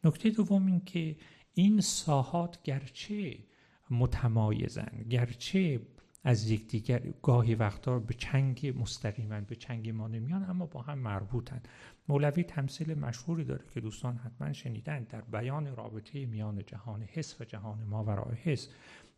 نکته 0.04 0.30
دوم 0.30 0.66
این 0.66 0.80
که 0.80 1.16
این 1.58 1.80
ساحات 1.80 2.62
گرچه 2.62 3.38
متمایزن 3.90 5.04
گرچه 5.10 5.80
از 6.24 6.50
یکدیگر 6.50 7.02
گاهی 7.22 7.54
وقتا 7.54 7.98
به 7.98 8.14
چنگ 8.14 8.74
مستقیما 8.80 9.40
به 9.40 9.56
چنگ 9.56 9.90
ما 9.90 10.08
نمیان 10.08 10.50
اما 10.50 10.66
با 10.66 10.82
هم 10.82 10.98
مربوطن. 10.98 11.62
مولوی 12.08 12.44
تمثیل 12.44 12.98
مشهوری 12.98 13.44
داره 13.44 13.64
که 13.74 13.80
دوستان 13.80 14.16
حتما 14.16 14.52
شنیدن 14.52 15.04
در 15.04 15.20
بیان 15.20 15.76
رابطه 15.76 16.26
میان 16.26 16.62
جهان 16.66 17.02
حس 17.02 17.40
و 17.40 17.44
جهان 17.44 17.82
ماورای 17.82 18.36
حس. 18.36 18.68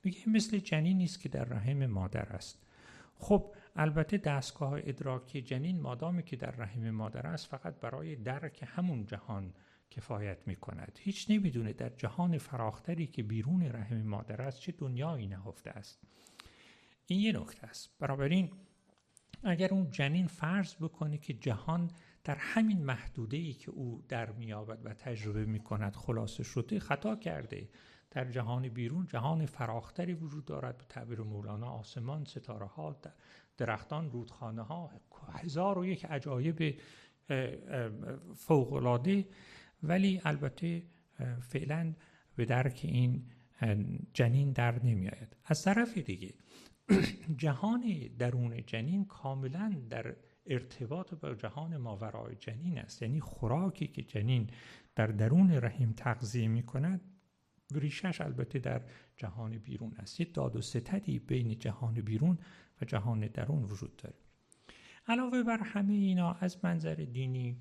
میگه 0.05 0.29
مثل 0.29 0.59
جنین 0.59 0.99
نیست 0.99 1.21
که 1.21 1.29
در 1.29 1.45
رحم 1.45 1.87
مادر 1.87 2.27
است. 2.27 2.67
خب 3.19 3.55
البته 3.77 4.17
دستگاه 4.17 4.73
ادراکی 4.75 5.43
جنین 5.43 5.81
مادامی 5.81 6.23
که 6.23 6.37
در 6.37 6.51
رحم 6.51 6.91
مادر 6.91 7.27
است 7.27 7.47
فقط 7.47 7.81
برای 7.81 8.17
درک 8.17 8.65
همون 8.67 9.07
جهان 9.07 9.53
کفایت 9.91 10.49
می 10.49 10.57
کند 10.57 10.99
هیچ 11.03 11.31
نمی‌دونه 11.31 11.73
در 11.73 11.89
جهان 11.89 12.39
فراختری 12.39 13.07
که 13.07 13.23
بیرون 13.23 13.63
رحم 13.63 14.03
مادر 14.03 14.43
است 14.43 14.61
چه 14.61 14.73
دنیایی 14.73 15.27
نهفته 15.27 15.71
است. 15.71 16.01
این 17.07 17.21
یه 17.21 17.33
نکته 17.33 17.67
است. 17.67 17.91
بنابراین 17.99 18.51
اگر 19.43 19.69
اون 19.69 19.91
جنین 19.91 20.27
فرض 20.27 20.75
بکنه 20.75 21.19
که 21.19 21.35
جهان 21.35 21.91
در 22.25 22.37
همین 22.37 22.85
محدوده 22.85 23.37
ای 23.37 23.53
که 23.53 23.71
او 23.71 24.05
در 24.09 24.33
میابد 24.33 24.79
و 24.87 24.95
تجربه 24.95 25.45
می 25.45 25.61
کند 25.61 25.97
خلاصه 25.97 26.43
شده 26.43 26.81
خطا 26.81 27.17
کرده. 27.17 27.69
در 28.11 28.31
جهان 28.31 28.69
بیرون 28.69 29.07
جهان 29.07 29.47
فراختری 29.47 30.15
وجود 30.15 30.45
دارد. 30.45 30.79
به 30.79 30.85
تعبیر 30.89 31.21
مولانا 31.21 31.71
آسمان 31.71 32.25
ستاره 32.25 32.67
ها 32.67 33.01
درختان 33.57 34.11
رودخانه 34.11 34.63
ها 34.63 34.91
هزار 35.33 35.79
و 35.79 35.87
یک 35.87 36.05
عجایب 36.05 36.81
فوقلاده 38.37 39.27
ولی 39.83 40.21
البته 40.25 40.83
فعلا 41.41 41.95
به 42.37 42.45
درک 42.45 42.81
این 42.83 43.25
جنین 44.15 44.53
در 44.53 44.85
نمیآید. 44.85 45.37
از 45.45 45.63
طرف 45.63 45.99
دیگه 45.99 46.35
جهان 47.37 48.11
درون 48.19 48.63
جنین 48.67 49.05
کاملا 49.05 49.77
در 49.91 50.17
ارتباط 50.47 51.15
با 51.15 51.35
جهان 51.35 51.77
ماورای 51.77 52.37
جنین 52.37 52.79
است. 52.79 53.03
یعنی 53.03 53.21
خوراکی 53.21 53.87
که 53.87 54.03
جنین 54.03 54.51
در 54.95 55.07
درون 55.07 55.51
رحم 55.51 55.93
تغذیه 55.93 56.49
می 56.49 56.63
کند 56.63 57.01
ریشش 57.75 58.21
البته 58.21 58.59
در 58.59 58.83
جهان 59.17 59.59
بیرون 59.59 59.95
است. 59.99 60.21
یه 60.21 60.27
داد 60.27 60.57
و 60.57 60.63
ستدی 60.63 61.19
بین 61.19 61.59
جهان 61.59 61.95
بیرون 61.95 62.39
و 62.83 62.85
جهان 62.85 63.27
درون 63.27 63.63
وجود 63.63 63.97
داره. 63.97 64.17
علاوه 65.09 65.43
بر 65.43 65.59
همه 65.63 65.93
اینا 65.93 66.33
از 66.33 66.65
منظر 66.65 66.95
دینی 66.95 67.59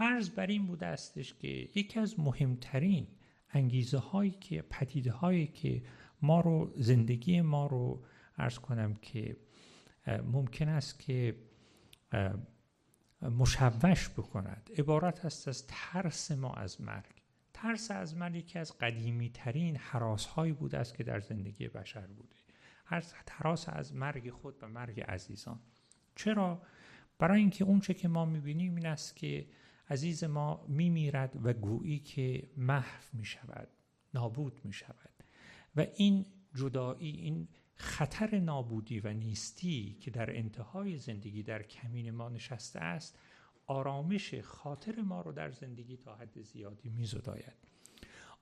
فرض 0.00 0.30
بر 0.30 0.46
این 0.46 0.66
بوده 0.66 0.86
استش 0.86 1.34
که 1.34 1.48
یکی 1.48 2.00
از 2.00 2.20
مهمترین 2.20 3.06
انگیزه 3.52 3.98
هایی 3.98 4.30
که 4.30 4.62
پدیده 4.62 5.12
هایی 5.12 5.46
که 5.46 5.82
ما 6.22 6.40
رو 6.40 6.72
زندگی 6.76 7.40
ما 7.40 7.66
رو 7.66 8.04
ارز 8.38 8.58
کنم 8.58 8.94
که 8.94 9.36
ممکن 10.06 10.68
است 10.68 11.00
که 11.00 11.36
مشوش 13.22 14.08
بکند. 14.08 14.70
عبارت 14.78 15.24
است 15.24 15.48
از 15.48 15.66
ترس 15.66 16.30
ما 16.30 16.54
از 16.54 16.80
مرگ. 16.80 17.22
ترس 17.54 17.90
از 17.90 18.16
مرگ 18.16 18.34
یکی 18.34 18.58
از 18.58 18.78
قدیمی 18.78 19.30
ترین 19.30 19.76
حراس 19.76 20.26
هایی 20.26 20.52
بوده 20.52 20.78
است 20.78 20.94
که 20.94 21.04
در 21.04 21.20
زندگی 21.20 21.68
بشر 21.68 22.06
بوده. 22.06 22.36
هر 22.84 23.04
تراس 23.26 23.68
از 23.68 23.94
مرگ 23.94 24.30
خود 24.30 24.54
و 24.62 24.68
مرگ 24.68 25.00
عزیزان. 25.00 25.60
چرا؟ 26.16 26.62
برای 27.18 27.40
اینکه 27.40 27.64
اونچه 27.64 27.94
که 27.94 28.08
ما 28.08 28.24
می‌بینیم 28.24 28.76
این 28.76 28.86
است 28.86 29.16
که 29.16 29.46
عزیز 29.90 30.24
ما 30.24 30.66
میمیرد 30.68 31.38
و 31.42 31.52
گویی 31.52 31.98
که 31.98 32.50
محو 32.56 33.02
می‌شود 33.12 33.68
نابود 34.14 34.60
می‌شود. 34.64 35.10
و 35.76 35.86
این 35.96 36.26
جدایی 36.54 37.10
این 37.10 37.48
خطر 37.74 38.40
نابودی 38.40 39.00
و 39.00 39.12
نیستی 39.12 39.96
که 40.00 40.10
در 40.10 40.36
انتهای 40.36 40.98
زندگی 40.98 41.42
در 41.42 41.62
کمین 41.62 42.10
ما 42.10 42.28
نشسته 42.28 42.80
است 42.80 43.18
آرامش 43.66 44.34
خاطر 44.34 45.00
ما 45.00 45.20
رو 45.20 45.32
در 45.32 45.50
زندگی 45.50 45.96
تا 45.96 46.14
حد 46.14 46.42
زیادی 46.42 46.88
میزداید. 46.88 47.56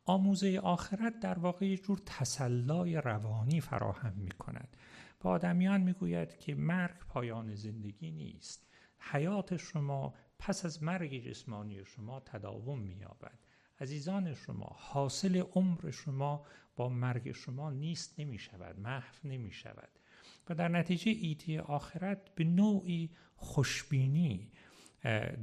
آموزه 0.04 0.58
آخرت 0.58 1.20
در 1.20 1.38
واقع 1.38 1.66
یک 1.66 1.82
جور 1.82 1.98
تسلای 2.06 2.96
روانی 2.96 3.60
فراهم 3.60 4.12
می 4.12 4.30
کند 4.30 4.76
به 5.20 5.28
آدمیان 5.28 5.80
می 5.80 5.92
گوید 5.92 6.38
که 6.38 6.54
مرگ 6.54 6.98
پایان 7.08 7.54
زندگی 7.54 8.10
نیست. 8.10 8.66
حیات 8.98 9.56
شما 9.56 10.14
پس 10.38 10.64
از 10.64 10.82
مرگ 10.82 11.28
جسمانی 11.28 11.84
شما 11.84 12.20
تداوم 12.20 12.78
می 12.78 12.94
یابد 12.94 13.38
عزیزان 13.80 14.34
شما 14.34 14.76
حاصل 14.78 15.36
عمر 15.36 15.90
شما 15.90 16.46
با 16.76 16.88
مرگ 16.88 17.32
شما 17.32 17.70
نیست 17.70 18.20
نمی 18.20 18.38
شود 18.38 18.80
محو 18.80 19.28
نمی 19.28 19.52
شود 19.52 19.88
و 20.48 20.54
در 20.54 20.68
نتیجه 20.68 21.10
ایده 21.10 21.60
آخرت 21.60 22.34
به 22.34 22.44
نوعی 22.44 23.10
خوشبینی 23.36 24.50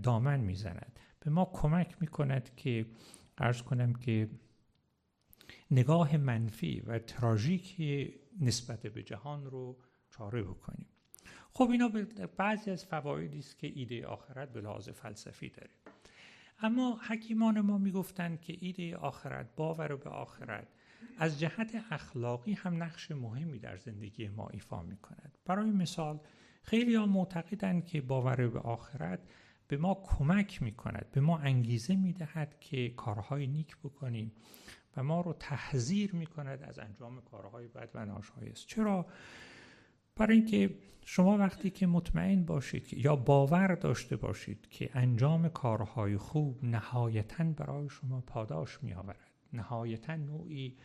دامن 0.03 0.39
می‌زند. 0.39 0.99
به 1.19 1.31
ما 1.31 1.51
کمک 1.53 2.01
می 2.01 2.07
کند 2.07 2.55
که 2.55 2.85
ارز 3.37 3.61
کنم 3.61 3.93
که 3.93 4.29
نگاه 5.71 6.17
منفی 6.17 6.79
و 6.79 6.99
تراژیک 6.99 7.81
نسبت 8.41 8.87
به 8.87 9.03
جهان 9.03 9.45
رو 9.45 9.77
چاره 10.09 10.43
بکنیم. 10.43 10.87
خب 11.57 11.69
اینا 11.69 11.91
بعضی 12.37 12.71
از 12.71 12.85
فوایدی 12.85 13.39
است 13.39 13.59
که 13.59 13.71
ایده 13.75 14.05
آخرت 14.05 14.53
به 14.53 14.61
لحاظ 14.61 14.89
فلسفی 14.89 15.49
داره. 15.49 15.69
اما 16.59 16.99
حکیمان 17.07 17.61
ما 17.61 17.77
می‌گفتند 17.77 18.41
که 18.41 18.57
ایده 18.59 18.95
آخرت 18.95 19.55
باور 19.55 19.95
به 19.95 20.09
آخرت 20.09 20.67
از 21.17 21.39
جهت 21.39 21.83
اخلاقی 21.91 22.53
هم 22.53 22.83
نقش 22.83 23.11
مهمی 23.11 23.59
در 23.59 23.77
زندگی 23.77 24.27
ما 24.27 24.47
ایفا 24.47 24.81
می 24.81 24.97
کند 24.97 25.37
برای 25.45 25.71
مثال 25.71 26.19
خیلی 26.63 26.95
ها 26.95 27.05
معتقدند 27.05 27.85
که 27.85 28.01
باور 28.01 28.47
به 28.47 28.59
آخرت 28.59 29.19
به 29.67 29.77
ما 29.77 30.03
کمک 30.03 30.61
می 30.61 30.71
کند 30.71 31.05
به 31.11 31.21
ما 31.21 31.37
انگیزه 31.37 31.95
می 31.95 32.13
دهد 32.13 32.59
که 32.59 32.89
کارهای 32.89 33.47
نیک 33.47 33.77
بکنیم 33.77 34.31
و 34.97 35.03
ما 35.03 35.21
رو 35.21 35.33
تحذیر 35.33 36.15
می 36.15 36.25
کند 36.25 36.63
از 36.63 36.79
انجام 36.79 37.21
کارهای 37.21 37.67
بد 37.67 37.89
و 37.93 38.05
ناشایست. 38.05 38.67
چرا؟ 38.67 39.05
برای 40.19 40.37
اینکه 40.37 40.75
شما 41.05 41.37
وقتی 41.37 41.69
که 41.69 41.87
مطمئن 41.87 42.43
باشید 42.43 42.93
یا 42.93 43.15
باور 43.15 43.75
داشته 43.75 44.15
باشید 44.15 44.67
که 44.69 44.89
انجام 44.93 45.49
کارهای 45.49 46.17
خوب 46.17 46.65
نهایتا 46.65 47.43
برای 47.43 47.89
شما 47.89 48.21
پاداش 48.21 48.83
می 48.83 48.93
آورد 48.93 49.31
نهایتا 49.53 50.15
نوعی 50.15 50.77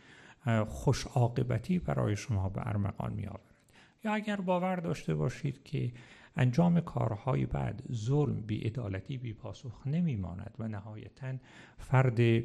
خوش 0.67 1.07
عاقبتی 1.07 1.79
برای 1.79 2.15
شما 2.15 2.49
به 2.49 2.67
ارمغان 2.67 3.13
می 3.13 3.27
آورد 3.27 3.55
یا 4.03 4.13
اگر 4.13 4.35
باور 4.35 4.75
داشته 4.75 5.15
باشید 5.15 5.63
که 5.63 5.91
انجام 6.35 6.79
کارهای 6.79 7.45
بعد 7.45 7.83
ظلم 7.91 8.41
بیعدالتی 8.41 9.17
بی 9.17 9.33
پاسخ 9.33 9.87
نمی 9.87 10.15
ماند 10.15 10.55
و 10.59 10.67
نهایتا 10.67 11.33
فرد 11.77 12.43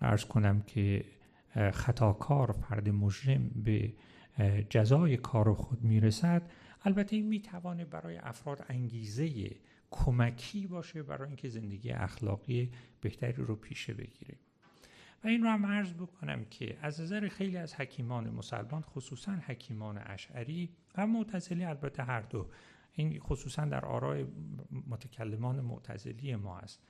ارز 0.00 0.24
کنم 0.24 0.62
که 0.62 1.04
خطاکار 1.72 2.52
فرد 2.52 2.88
مجرم 2.88 3.50
به 3.64 3.92
جزای 4.70 5.16
کار 5.16 5.54
خود 5.54 5.82
می‌رسد 5.82 6.50
البته 6.84 7.16
این 7.16 7.26
می‌توانه 7.26 7.84
برای 7.84 8.16
افراد 8.16 8.64
انگیزه 8.68 9.50
کمکی 9.90 10.66
باشه 10.66 11.02
برای 11.02 11.28
اینکه 11.28 11.48
زندگی 11.48 11.90
اخلاقی 11.90 12.70
بهتری 13.00 13.42
رو 13.42 13.56
پیشه 13.56 13.94
بگیره. 13.94 14.34
و 15.24 15.28
این 15.28 15.42
رو 15.42 15.48
هم 15.48 15.66
عرض 15.66 15.92
بکنم 15.92 16.44
که 16.44 16.78
از 16.82 17.00
نظر 17.00 17.28
خیلی 17.28 17.56
از 17.56 17.74
حکیمان 17.74 18.30
مسلمان 18.30 18.82
خصوصا 18.82 19.32
حکیمان 19.32 20.00
اشعری 20.06 20.70
و 20.96 21.06
معتزلی 21.06 21.64
البته 21.64 22.02
هر 22.02 22.20
دو 22.20 22.46
این 22.92 23.18
خصوصا 23.18 23.64
در 23.64 23.84
آرای 23.84 24.26
متکلمان 24.86 25.60
معتزلی 25.60 26.36
ما 26.36 26.58
است 26.58 26.82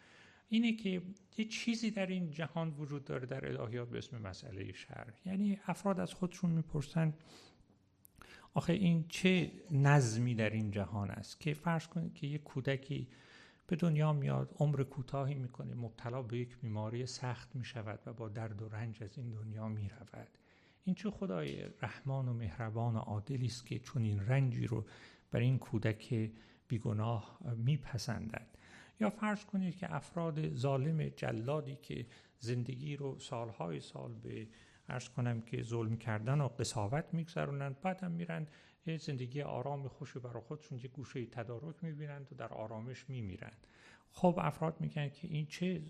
اینه 0.49 0.73
که 0.73 1.03
یه 1.37 1.45
چیزی 1.45 1.91
در 1.91 2.07
این 2.07 2.31
جهان 2.31 2.71
وجود 2.71 3.05
داره 3.05 3.27
در 3.27 3.61
الهیات 3.61 3.89
به 3.89 3.99
اسم 3.99 4.19
مسئله 4.23 4.73
شر. 4.73 5.13
یعنی 5.25 5.59
افراد 5.67 6.01
از 6.01 6.15
خودشون 6.15 6.51
می‌پرسن 6.51 7.15
آخه 8.55 8.73
این 8.73 9.05
چه 9.09 9.53
نظمی 9.71 10.35
در 10.35 10.51
این 10.51 10.71
جهان 10.71 11.11
است 11.11 11.41
که 11.41 11.55
فرض 11.55 11.87
کنید 11.87 12.15
که 12.15 12.27
یه 12.27 12.39
کودکی 12.39 13.09
به 13.67 13.77
دنیا 13.77 14.13
میاد 14.13 14.55
عمر 14.59 14.83
کوتاهی 14.83 15.35
می‌کنه 15.35 15.75
مبتلا 15.75 16.23
به 16.23 16.39
یک 16.39 16.59
بیماری 16.59 17.07
سخت 17.07 17.57
می‌شود 17.57 18.01
و 18.07 18.13
با 18.13 18.29
درد 18.29 18.63
و 18.63 18.69
رنج 18.69 19.03
از 19.03 19.19
این 19.19 19.31
دنیا 19.31 19.69
می‌رود. 19.69 20.29
این 20.85 20.95
چه 20.95 21.11
خدای 21.11 21.65
رحمان 21.83 22.29
و 22.29 22.33
مهربان 22.33 22.97
و 22.97 22.99
عادلی 22.99 23.47
است 23.47 23.67
که 23.67 23.79
چون 23.79 24.03
این 24.03 24.21
رنجی 24.21 24.67
رو 24.67 24.87
بر 25.31 25.41
این 25.41 25.59
کودک 25.59 26.31
بیگناه 26.69 27.39
میپسندد. 27.57 28.56
یا 29.01 29.11
فرض 29.11 29.45
کنید 29.45 29.77
که 29.77 29.95
افراد 29.95 30.55
ظالم 30.55 31.09
جلادی 31.09 31.77
که 31.77 32.07
زندگی 32.39 32.97
رو 32.97 33.19
سالهای 33.19 33.81
سال 33.81 34.15
به 34.15 34.49
ارز 34.89 35.09
کنم 35.09 35.41
که 35.41 35.63
ظلم 35.63 35.97
کردن 35.97 36.41
و 36.41 36.49
قصاوت 36.49 37.05
میگذرونند 37.13 37.81
بعدم 37.81 38.11
میرن 38.11 38.47
یه 38.87 38.97
زندگی 38.97 39.43
آرام 39.43 39.89
خوشی 39.89 40.19
برای 40.19 40.43
خودشون 40.43 40.79
یه 40.79 40.89
گوشه 40.89 41.27
تدارک 41.27 41.85
می‌بینند 41.85 42.33
و 42.33 42.35
در 42.35 42.49
آرامش 42.49 43.11
میمیرند. 43.11 43.67
خب 44.11 44.39
افراد 44.43 44.81
میگن 44.81 45.09
که 45.09 45.29
این 45.29 45.47
چه 45.47 45.83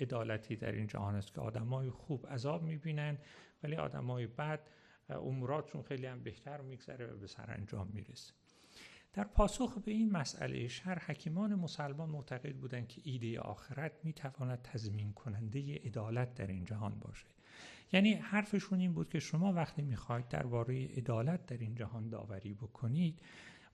عدالتی 0.00 0.56
در 0.56 0.72
این 0.72 0.86
جهان 0.86 1.14
است 1.14 1.34
که 1.34 1.40
آدمای 1.40 1.90
خوب 1.90 2.26
عذاب 2.26 2.62
می‌بینند 2.62 3.18
ولی 3.62 3.76
آدمای 3.76 4.26
بد 4.26 4.60
اموراتشون 5.08 5.82
خیلی 5.82 6.06
هم 6.06 6.22
بهتر 6.22 6.60
میگذره 6.60 7.06
و 7.06 7.16
به 7.16 7.26
سرانجام 7.26 7.88
می‌رسه. 7.92 8.34
در 9.12 9.24
پاسخ 9.24 9.78
به 9.78 9.90
این 9.90 10.12
مسئله 10.12 10.68
شر 10.68 10.98
حکیمان 10.98 11.54
مسلمان 11.54 12.08
معتقد 12.08 12.56
بودند 12.56 12.88
که 12.88 13.00
ایده 13.04 13.40
آخرت 13.40 13.92
می‌تواند 14.04 14.62
تضمین 14.62 15.12
کننده 15.12 15.74
عدالت 15.74 16.34
در 16.34 16.46
این 16.46 16.64
جهان 16.64 16.98
باشه 16.98 17.26
یعنی 17.92 18.14
حرفشون 18.14 18.80
این 18.80 18.92
بود 18.92 19.08
که 19.08 19.20
شما 19.20 19.52
وقتی 19.52 19.82
می‌خواید 19.82 20.28
درباره 20.28 20.86
عدالت 20.86 21.46
در 21.46 21.58
این 21.58 21.74
جهان 21.74 22.08
داوری 22.08 22.54
بکنید 22.54 23.20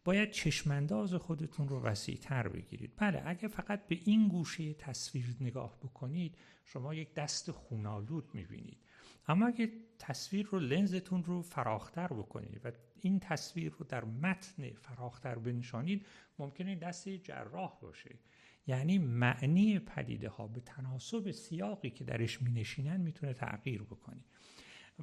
باید 0.04 0.30
چشمانداز 0.30 1.14
خودتون 1.14 1.68
رو 1.68 1.80
وسیع 1.80 2.16
تر 2.16 2.48
بگیرید. 2.48 2.92
بله 2.96 3.22
اگه 3.26 3.48
فقط 3.48 3.86
به 3.86 3.98
این 4.04 4.28
گوشه 4.28 4.74
تصویر 4.74 5.36
نگاه 5.40 5.78
بکنید 5.82 6.36
شما 6.64 6.94
یک 6.94 7.14
دست 7.14 7.50
خونالود 7.50 8.34
می‌بینید. 8.34 8.83
اما 9.28 9.46
اگه 9.46 9.72
تصویر 9.98 10.46
رو 10.46 10.58
لنزتون 10.58 11.24
رو 11.24 11.42
فراختر 11.42 12.06
بکنید 12.06 12.60
و 12.64 12.72
این 13.00 13.20
تصویر 13.20 13.72
رو 13.78 13.86
در 13.86 14.04
متن 14.04 14.70
فراختر 14.70 15.34
بنشانید 15.34 16.06
ممکنه 16.38 16.74
دست 16.74 17.08
جراح 17.08 17.78
باشه. 17.80 18.18
یعنی 18.66 18.98
معنی 18.98 19.78
پدیده 19.78 20.28
ها 20.28 20.46
به 20.46 20.60
تناسب 20.60 21.30
سیاقی 21.30 21.90
که 21.90 22.04
درش 22.04 22.42
می 22.42 22.50
نشینن 22.50 23.00
می‌تونه 23.00 23.32
تغییر 23.32 23.82
بکنه. 23.82 24.24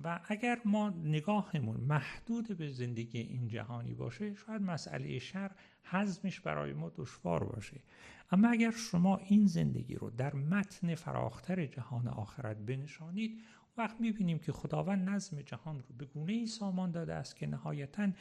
و 0.03 0.19
اگر 0.27 0.61
ما 0.65 0.89
نگاهمون 0.89 1.77
محدود 1.77 2.57
به 2.57 2.69
زندگی 2.69 3.19
این 3.19 3.47
جهانی 3.47 3.93
باشه 3.93 4.33
شاید 4.33 4.61
مسئله 4.61 5.19
شر 5.19 5.51
حزمش 5.83 6.39
برای 6.39 6.73
ما 6.73 6.91
دشوار 6.95 7.43
باشه. 7.43 7.81
اما 8.31 8.49
اگر 8.49 8.71
شما 8.71 9.17
این 9.17 9.47
زندگی 9.47 9.95
رو 9.95 10.09
در 10.09 10.35
متن 10.35 10.95
فراختر 10.95 11.65
جهان 11.65 12.07
آخرت 12.07 12.57
بنشانید 12.57 13.41
وقت 13.77 14.01
می‌بینیم 14.01 14.39
که 14.39 14.51
خداوند 14.51 15.09
نظم 15.09 15.41
جهان 15.41 15.79
رو 15.79 15.95
به 15.97 16.05
گونه 16.05 16.33
ای 16.33 16.45
سامان 16.45 16.91
داده 16.91 17.13
است 17.13 17.35
که 17.35 17.47
نهایتا 17.47 18.11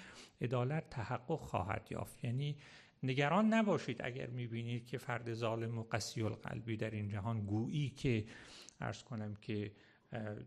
عدالت 0.40 0.90
تحقق 0.90 1.40
خواهد 1.40 1.88
یافت. 1.90 2.25
یعنی 2.25 2.57
نگران 3.02 3.54
نباشید 3.54 4.00
اگر 4.04 4.26
می‌بینید 4.26 4.87
که 4.87 4.99
فرد 4.99 5.35
ظالم 5.35 5.78
و 5.78 5.83
قسی 5.83 6.23
القلبی 6.23 6.76
در 6.76 6.90
این 6.90 7.09
جهان 7.09 7.47
گویی 7.47 7.90
که 7.90 8.26
ارز 8.80 9.02
کنم 9.02 9.35
که 9.35 9.73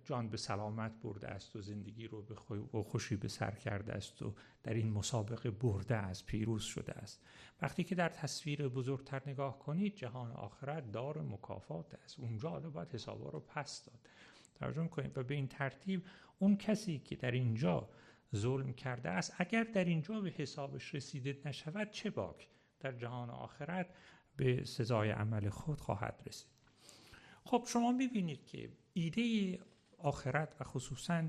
جان 0.05 0.29
به 0.29 0.37
سلامت 0.37 0.91
برده 1.03 1.27
است 1.27 1.55
و 1.55 1.61
زندگی 1.61 2.07
رو 2.07 2.21
به 2.21 2.35
خوشی 2.83 3.15
به 3.15 3.27
سر 3.27 3.51
کرده 3.51 3.93
است 3.93 4.21
و 4.21 4.33
در 4.63 4.73
این 4.73 4.91
مسابقه 4.91 5.51
برده 5.51 5.95
است 5.95 6.25
پیروز 6.25 6.63
شده 6.63 6.93
است. 6.93 7.21
وقتی 7.61 7.83
که 7.83 7.95
در 7.95 8.09
تصویر 8.09 8.67
بزرگتر 8.67 9.21
نگاه 9.25 9.59
کنید 9.59 9.95
جهان 9.95 10.31
آخرت 10.31 10.91
دار 10.91 11.21
مکافات 11.21 11.95
است. 12.03 12.19
اونجا 12.19 12.49
حالا 12.49 12.69
باید 12.69 12.93
حسابا 12.93 13.29
رو 13.29 13.39
پس 13.39 13.85
داد. 13.85 13.99
توجه 14.55 14.87
کنید 14.87 15.17
و 15.17 15.23
به 15.23 15.33
این 15.33 15.47
ترتیب 15.47 16.05
اون 16.39 16.57
کسی 16.57 16.99
که 16.99 17.15
در 17.15 17.31
اینجا 17.31 17.89
ظلم 18.35 18.73
کرده 18.73 19.09
است 19.09 19.33
اگر 19.37 19.63
در 19.63 19.85
اینجا 19.85 20.21
به 20.21 20.29
حسابش 20.29 20.95
رسیده 20.95 21.41
نشود 21.45 21.91
چه 21.91 22.09
باک؟ 22.09 22.47
در 22.79 22.91
جهان 22.91 23.29
آخرت 23.29 23.87
به 24.35 24.63
سزای 24.63 25.09
عمل 25.09 25.49
خود 25.49 25.81
خواهد 25.81 26.23
رسید. 26.25 26.53
خب 27.45 27.63
شما 27.67 27.91
می‌بینید 27.91 28.45
که 28.45 28.69
ایده 28.93 29.59
آخرت 29.97 30.55
و 30.59 30.63
خصوصا 30.63 31.23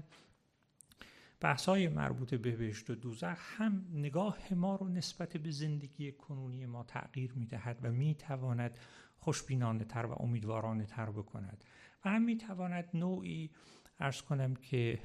بحثای 1.41 1.89
مربوط 1.89 2.35
به 2.35 2.57
بهشت 2.57 2.91
و 2.91 2.95
دوزخ 2.95 3.61
هم 3.61 3.87
نگاه 3.93 4.55
ما 4.55 4.77
رو 4.77 4.89
نسبت 4.89 5.37
به 5.37 5.51
زندگی 5.51 6.13
کنونی 6.13 6.67
ما 6.67 6.85
تغییر 6.85 7.33
می‌دهد 7.33 7.79
و 7.83 7.93
می‌تواند 7.93 8.79
خوشبینانه 9.19 9.85
تر 9.85 10.07
و 10.07 10.13
امیدوارانه 10.23 10.87
تر 10.87 11.11
بکند. 11.11 11.65
و 12.05 12.09
هم 12.09 12.23
می‌تواند 12.23 12.89
نوعی 12.95 13.51
ارز 13.99 14.23
کنم 14.23 14.55
که 14.55 14.99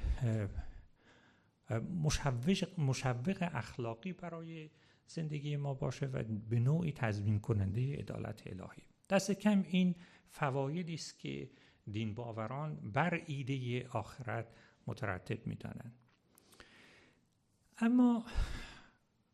مشوق 2.78 3.50
اخلاقی 3.54 4.14
برای 4.14 4.70
زندگی 5.08 5.58
ما 5.58 5.74
باشه 5.74 6.06
و 6.06 6.24
به 6.24 6.60
نوعی 6.60 6.92
تضمین 6.92 7.40
کننده 7.40 7.96
عدالت 7.96 8.48
الهی. 8.48 8.84
دست 9.10 9.32
کم 9.32 9.64
این 9.68 9.96
فوایدی 10.30 10.94
است 10.94 11.20
که 11.20 11.50
دین 11.92 12.14
باوران 12.14 12.76
بر 12.76 13.22
ایده 13.26 13.88
آخرت 13.88 14.48
مترتب 14.88 15.48
می‌دانند. 15.48 15.94
اما 17.78 18.26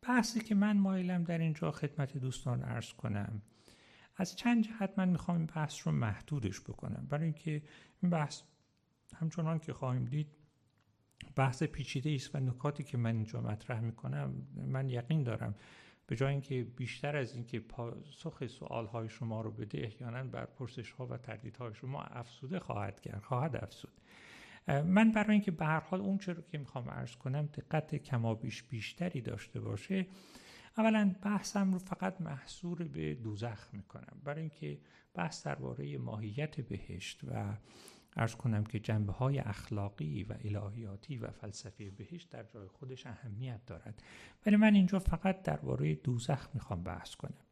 بحثی 0.02 0.40
که 0.40 0.54
من 0.54 0.78
مایلم 0.78 1.24
در 1.24 1.38
اینجا 1.38 1.70
خدمت 1.70 2.18
دوستان 2.18 2.62
ارز 2.62 2.92
کنم 2.92 3.42
از 4.16 4.36
چند 4.36 4.64
جهت 4.64 4.92
من 4.96 5.08
می‌خوام 5.08 5.36
این 5.36 5.46
بحث 5.46 5.86
رو 5.86 5.92
محدودش 5.92 6.60
بکنم. 6.60 7.06
برای 7.10 7.24
اینکه 7.24 7.62
این 8.02 8.10
بحث 8.10 8.42
همچنان 9.14 9.58
که 9.58 9.72
خواهیم 9.72 10.04
دید 10.04 10.28
بحث 11.36 11.62
پیچیده 11.62 12.10
است 12.14 12.34
و 12.34 12.40
نکاتی 12.40 12.84
که 12.84 12.98
من 12.98 13.16
اینجا 13.16 13.40
مطرح 13.40 13.80
می‌کنم 13.80 14.46
من 14.56 14.90
یقین 14.90 15.22
دارم 15.22 15.54
به 16.06 16.16
جای 16.16 16.32
اینکه 16.32 16.64
بیشتر 16.76 17.16
از 17.16 17.34
اینکه 17.34 17.60
پاسخ 17.60 18.46
سوال 18.46 18.86
های 18.86 19.08
شما 19.08 19.40
رو 19.40 19.50
بده 19.50 19.78
احیانا 19.78 20.24
بر 20.24 20.44
پرسش 20.44 20.90
ها 20.90 21.06
و 21.06 21.16
تردیدهای 21.16 21.74
شما 21.74 22.02
افسوده 22.02 22.58
خواهد 22.58 23.00
کرد 23.00 23.22
خواهد 23.22 23.56
افسود 23.56 24.00
من 24.68 25.12
برای 25.12 25.32
اینکه 25.32 25.50
به 25.50 25.64
هر 25.64 25.80
حال 25.80 26.00
اون 26.00 26.18
چرا 26.18 26.42
که 26.42 26.58
می‌خوام 26.58 26.90
عرض 26.90 27.16
کنم 27.16 27.46
دقت 27.46 27.94
کمابیش 27.94 28.62
بیشتری 28.62 29.20
داشته 29.20 29.60
باشه 29.60 30.06
اولا 30.78 31.14
بحثم 31.22 31.72
رو 31.72 31.78
فقط 31.78 32.20
محصور 32.20 32.82
به 32.82 33.14
دوزخ 33.14 33.68
می‌کنم. 33.72 34.20
برای 34.24 34.40
اینکه 34.40 34.78
بحث 35.14 35.46
درباره 35.46 35.98
ماهیت 35.98 36.60
بهشت 36.60 37.20
و 37.24 37.56
ارز 38.16 38.34
کنم 38.34 38.64
که 38.64 38.80
جنبه 38.80 39.12
های 39.12 39.38
اخلاقی 39.38 40.22
و 40.22 40.34
الهیاتی 40.44 41.18
و 41.18 41.30
فلسفی 41.30 41.90
بهشت 41.90 42.30
در 42.30 42.42
جای 42.42 42.68
خودش 42.68 43.06
اهمیت 43.06 43.66
دارد. 43.66 44.02
ولی 44.46 44.56
من 44.56 44.74
اینجا 44.74 44.98
فقط 44.98 45.42
درباره 45.42 45.94
دوزخ 45.94 46.48
می‌خوام 46.54 46.82
بحث 46.82 47.14
کنم. 47.14 47.44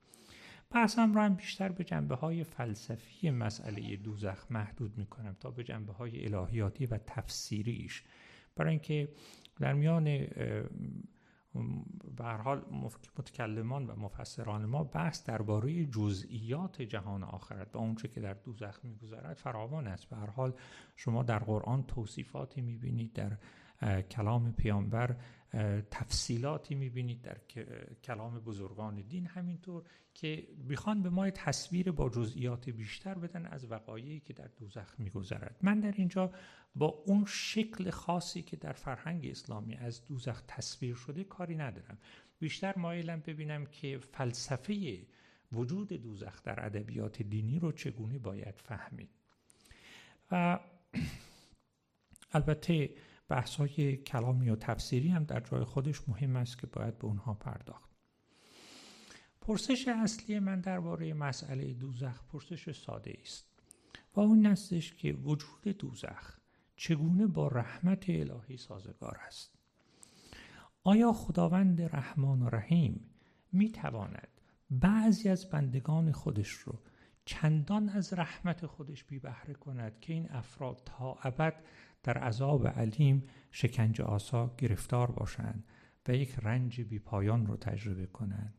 بحثم 0.70 1.14
رو 1.14 1.20
هم 1.20 1.34
بیشتر 1.34 1.68
به 1.68 1.84
جنبه 1.84 2.14
های 2.14 2.44
فلسفی 2.44 3.30
مسئله 3.30 3.96
دوزخ 3.96 4.46
محدود 4.50 4.98
می‌کنم 4.98 5.36
تا 5.40 5.50
به 5.50 5.64
جنبه 5.64 5.92
های 5.92 6.34
الهیاتی 6.34 6.86
و 6.86 6.98
تفسیریش. 6.98 8.02
برای 8.56 8.70
اینکه 8.70 9.08
در 9.60 9.72
میان 9.72 10.26
به 12.16 12.24
حال 12.24 12.64
متکلمان 13.18 13.86
و 13.86 13.96
مفسران 13.96 14.66
ما 14.66 14.84
بحث 14.84 15.24
درباره 15.24 15.86
جزئیات 15.86 16.82
جهان 16.82 17.22
آخرت 17.22 17.76
و 17.76 17.78
اونچه 17.78 18.08
که 18.08 18.20
در 18.20 18.34
دوزخ 18.34 18.80
میگذرد 18.82 19.36
فراوان 19.36 19.86
است. 19.86 20.08
به 20.08 20.16
حال 20.16 20.54
شما 20.96 21.22
در 21.22 21.38
قرآن 21.38 21.82
توصیفاتی 21.82 22.60
می‌بینید 22.60 23.12
در 23.12 23.36
کلام 24.02 24.52
پیامبر 24.52 25.16
تفصیلاتی 25.90 26.74
می‌بینید 26.74 27.22
در 27.22 27.38
کلام 28.04 28.38
بزرگان 28.38 28.94
دین 28.94 29.26
همینطور 29.26 29.84
که 30.14 30.48
می‌خوان 30.68 31.02
به 31.02 31.10
ما 31.10 31.30
تصویر 31.30 31.90
با 31.92 32.08
جزئیات 32.08 32.70
بیشتر 32.70 33.14
بدن 33.14 33.46
از 33.46 33.70
وقایعی 33.70 34.20
که 34.20 34.32
در 34.32 34.48
دوزخ 34.56 34.94
میگذرد. 34.98 35.56
من 35.62 35.80
در 35.80 35.94
اینجا 35.96 36.32
با 36.76 36.86
اون 36.86 37.24
شکل 37.28 37.90
خاصی 37.90 38.42
که 38.42 38.56
در 38.56 38.72
فرهنگ 38.72 39.26
اسلامی 39.26 39.74
از 39.74 40.04
دوزخ 40.04 40.42
تصویر 40.48 40.94
شده 40.94 41.24
کاری 41.24 41.56
ندارم. 41.56 41.98
بیشتر 42.38 42.78
مایلم 42.78 43.22
ببینم 43.26 43.66
که 43.66 43.98
فلسفه 43.98 45.06
وجود 45.52 45.88
دوزخ 45.88 46.42
در 46.42 46.66
ادبیات 46.66 47.22
دینی 47.22 47.58
رو 47.58 47.72
چگونه 47.72 48.18
باید 48.18 48.54
فهمید. 48.58 49.10
و 50.30 50.58
البته 52.32 52.90
بحث 53.34 53.56
های 53.56 53.96
کلامی 53.96 54.50
و 54.50 54.56
تفسیری 54.56 55.08
هم 55.08 55.24
در 55.24 55.40
جای 55.40 55.64
خودش 55.64 56.08
مهم 56.08 56.36
است 56.36 56.58
که 56.58 56.66
باید 56.66 56.98
به 56.98 57.04
اونها 57.04 57.34
پرداخت. 57.34 57.90
پرسش 59.40 59.88
اصلی 59.88 60.38
من 60.38 60.60
درباره 60.60 61.14
مسئله 61.14 61.74
دوزخ 61.74 62.24
پرسش 62.32 62.70
ساده 62.70 63.14
است 63.22 63.46
و 64.16 64.20
اون 64.20 64.46
نستش 64.46 64.94
که 64.94 65.12
وجود 65.12 65.68
دوزخ 65.78 66.38
چگونه 66.76 67.26
با 67.26 67.48
رحمت 67.48 68.10
الهی 68.10 68.56
سازگار 68.56 69.18
است. 69.26 69.54
آیا 70.84 71.12
خداوند 71.12 71.82
رحمان 71.82 72.42
و 72.42 72.48
رحیم 72.48 73.10
می 73.52 73.70
تواند 73.70 74.28
بعضی 74.70 75.28
از 75.28 75.50
بندگان 75.50 76.12
خودش 76.12 76.50
رو 76.50 76.78
چندان 77.24 77.88
از 77.88 78.12
رحمت 78.12 78.66
خودش 78.66 79.04
بی 79.04 79.18
بهره 79.18 79.54
کند 79.54 80.00
که 80.00 80.12
این 80.12 80.30
افراد 80.30 80.82
تا 80.84 81.18
ابد 81.22 81.54
در 82.02 82.18
عذاب 82.18 82.66
علیم 82.66 83.26
شکنج 83.50 84.00
آسا 84.00 84.54
گرفتار 84.58 85.10
باشند 85.10 85.64
و 86.08 86.14
یک 86.14 86.34
رنج 86.42 86.80
بی 86.80 86.98
پایان 86.98 87.46
رو 87.46 87.56
تجربه 87.56 88.06
کنند. 88.06 88.54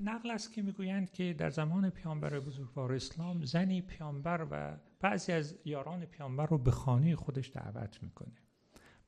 نقل 0.00 0.30
است 0.30 0.52
که 0.52 0.62
می‌گویند 0.62 1.10
که 1.10 1.32
در 1.32 1.50
زمان 1.50 1.90
پیامبر 1.90 2.40
بزرگوار 2.40 2.92
اسلام 2.92 3.44
زنی 3.44 3.82
پیامبر 3.82 4.46
و 4.50 4.76
بعضی 5.00 5.32
از 5.32 5.54
یاران 5.64 6.04
پیامبر 6.04 6.46
رو 6.46 6.58
به 6.58 6.70
خانه 6.70 7.16
خودش 7.16 7.50
دعوت 7.50 8.02
می‌کنه. 8.02 8.34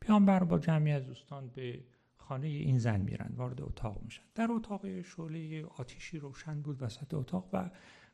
پیامبر 0.00 0.44
با 0.44 0.58
جمعی 0.58 0.92
از 0.92 1.06
دوستان 1.06 1.48
به 1.48 1.84
خانه 2.28 2.46
این 2.46 2.78
زن 2.78 3.00
میرن 3.00 3.34
وارد 3.36 3.60
اتاق 3.60 4.02
میشن. 4.02 4.22
در 4.34 4.48
اتاق 4.50 5.02
شعله 5.02 5.64
آتیشی 5.64 6.18
روشن 6.18 6.62
بود 6.62 6.82
وسط 6.82 7.14
اتاق 7.14 7.48
و 7.52 7.70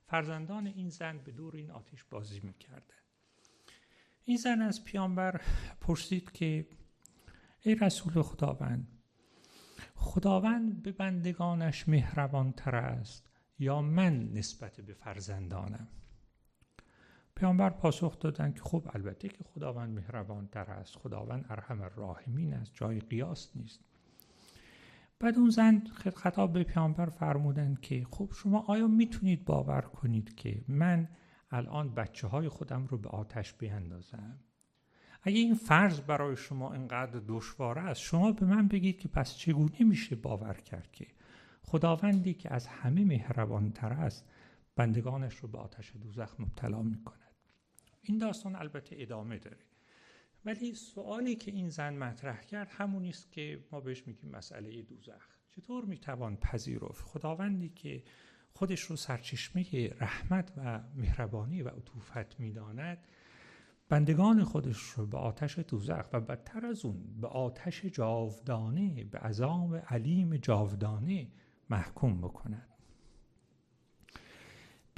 فرزندان 0.07 0.66
این 0.66 0.88
زن 0.88 1.18
به 1.18 1.33
دور 1.33 1.57
این 1.57 1.70
آتیش 1.70 2.05
بازی 2.05 2.40
می‌کردن. 2.40 2.94
این 4.25 4.37
زن 4.37 4.62
از 4.62 4.85
پیامبر 4.85 5.40
پرسید 5.81 6.31
که 6.31 6.66
ای 7.61 7.75
رسول 7.75 8.22
خداوند 8.22 8.88
خداوند 9.94 10.83
به 10.83 10.92
بندگانش 10.92 11.88
مهربان 11.88 12.53
تر 12.53 12.77
است 12.77 13.31
یا 13.59 13.83
من 13.83 14.33
نسبت 14.33 14.81
به 14.81 14.94
فرزندانم؟ 14.94 15.88
پیامبر 17.35 17.70
پاسخ 17.70 18.18
دادن 18.18 18.53
که 18.53 18.61
خب 18.61 18.90
البته 18.94 19.29
که 19.29 19.44
خداوند 19.44 19.94
مهربان 19.94 20.46
تر 20.46 20.70
است 20.70 20.96
خداوند 20.96 21.46
ارحم 21.48 21.81
الراحمین 21.81 22.55
است 22.55 22.75
جای 22.75 23.01
قیاس 23.01 23.57
نیست. 23.57 23.81
بعد 25.23 25.39
اون 25.39 25.51
زن 25.51 25.83
خطاب 26.17 26.53
به 26.53 26.65
پیامبر 26.65 27.07
فرمودن 27.07 27.75
که 27.83 28.07
خب 28.11 28.31
شما 28.35 28.65
آیا 28.69 28.87
می‌تونید 28.87 29.45
باور 29.45 29.81
کنید 29.81 30.35
که 30.35 30.65
من 30.69 31.09
الان 31.51 31.95
بچه 31.95 32.27
های 32.27 32.49
خودم 32.49 32.87
رو 32.87 32.99
به 32.99 33.09
آتش 33.09 33.55
بیندازم 33.55 34.39
اگه 35.23 35.39
این 35.39 35.55
فرض 35.55 36.01
برای 36.01 36.37
شما 36.37 36.73
اینقدر 36.73 37.21
دشوار 37.29 37.79
است 37.79 38.01
شما 38.01 38.33
به 38.33 38.47
من 38.47 38.69
بگید 38.69 38.99
که 38.99 39.09
پس 39.09 39.37
چگونه 39.37 39.85
میشه 39.85 40.17
باور 40.17 40.55
کرد 40.55 40.93
که 40.93 41.07
خداوندی 41.63 42.35
که 42.35 42.55
از 42.55 42.67
همه 42.67 43.05
مهربان 43.05 43.73
تر 43.73 43.93
است 43.93 44.29
بندگانش 44.77 45.35
رو 45.35 45.49
به 45.49 45.59
آتش 45.59 45.93
دوزخ 45.97 46.41
مبتلا 46.41 46.83
می‌کند؟ 46.83 47.33
این 48.03 48.19
داستان 48.19 48.57
البته 48.57 48.97
ادامه 48.99 49.39
داره. 49.39 49.72
ولی 50.44 50.74
سوالی 50.74 51.35
که 51.35 51.50
این 51.50 51.68
زن 51.68 51.94
مطرح 51.94 52.40
کرد 52.40 52.68
همون 52.70 53.07
است 53.07 53.33
که 53.33 53.64
ما 53.72 53.81
بهش 53.81 54.07
میگیم 54.07 54.31
مسئله 54.31 54.83
دوزخ. 54.83 55.28
چطور 55.50 55.85
می‌توان 55.85 56.37
پذیرفت؟ 56.37 57.05
خداوندی 57.05 57.68
که 57.68 58.02
خودش 58.52 58.81
رو 58.81 58.96
سرچشمه 58.96 59.88
رحمت 60.00 60.52
و 60.57 60.81
مهربانی 60.94 61.62
و 61.62 61.68
عطوفت 61.68 62.40
می‌داند 62.40 63.07
بندگان 63.88 64.44
خودش 64.44 64.81
رو 64.81 65.07
به 65.07 65.18
آتش 65.18 65.59
دوزخ 65.59 66.09
و 66.12 66.20
بدتر 66.20 66.66
از 66.66 66.85
اون 66.85 67.20
به 67.20 67.28
آتش 67.28 67.85
جاودانه 67.85 69.05
به 69.05 69.18
عذاب 69.18 69.76
علیم 69.76 70.37
جاودانه 70.37 71.31
محکوم 71.70 72.20
بکند. 72.20 72.72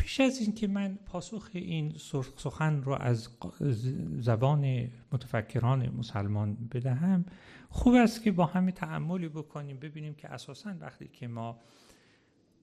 پیش 0.05 0.21
از 0.21 0.41
اینکه 0.41 0.69
من 0.69 0.99
پاسخ 1.07 1.51
این 1.53 1.95
سخن 2.37 2.83
رو 2.83 2.93
از 2.93 3.29
زبان 4.19 4.91
متفکران 5.13 5.89
مسلمان 5.89 6.55
بدهم 6.73 7.25
خوب 7.69 7.95
است 7.95 8.23
که 8.23 8.33
با 8.33 8.47
همه 8.47 8.73
تعملی 8.73 9.29
بکنیم 9.29 9.79
ببینیم 9.79 10.15
که 10.15 10.29
اساسا 10.29 10.75
وقتی 10.81 11.09
که 11.09 11.29
ما 11.29 11.59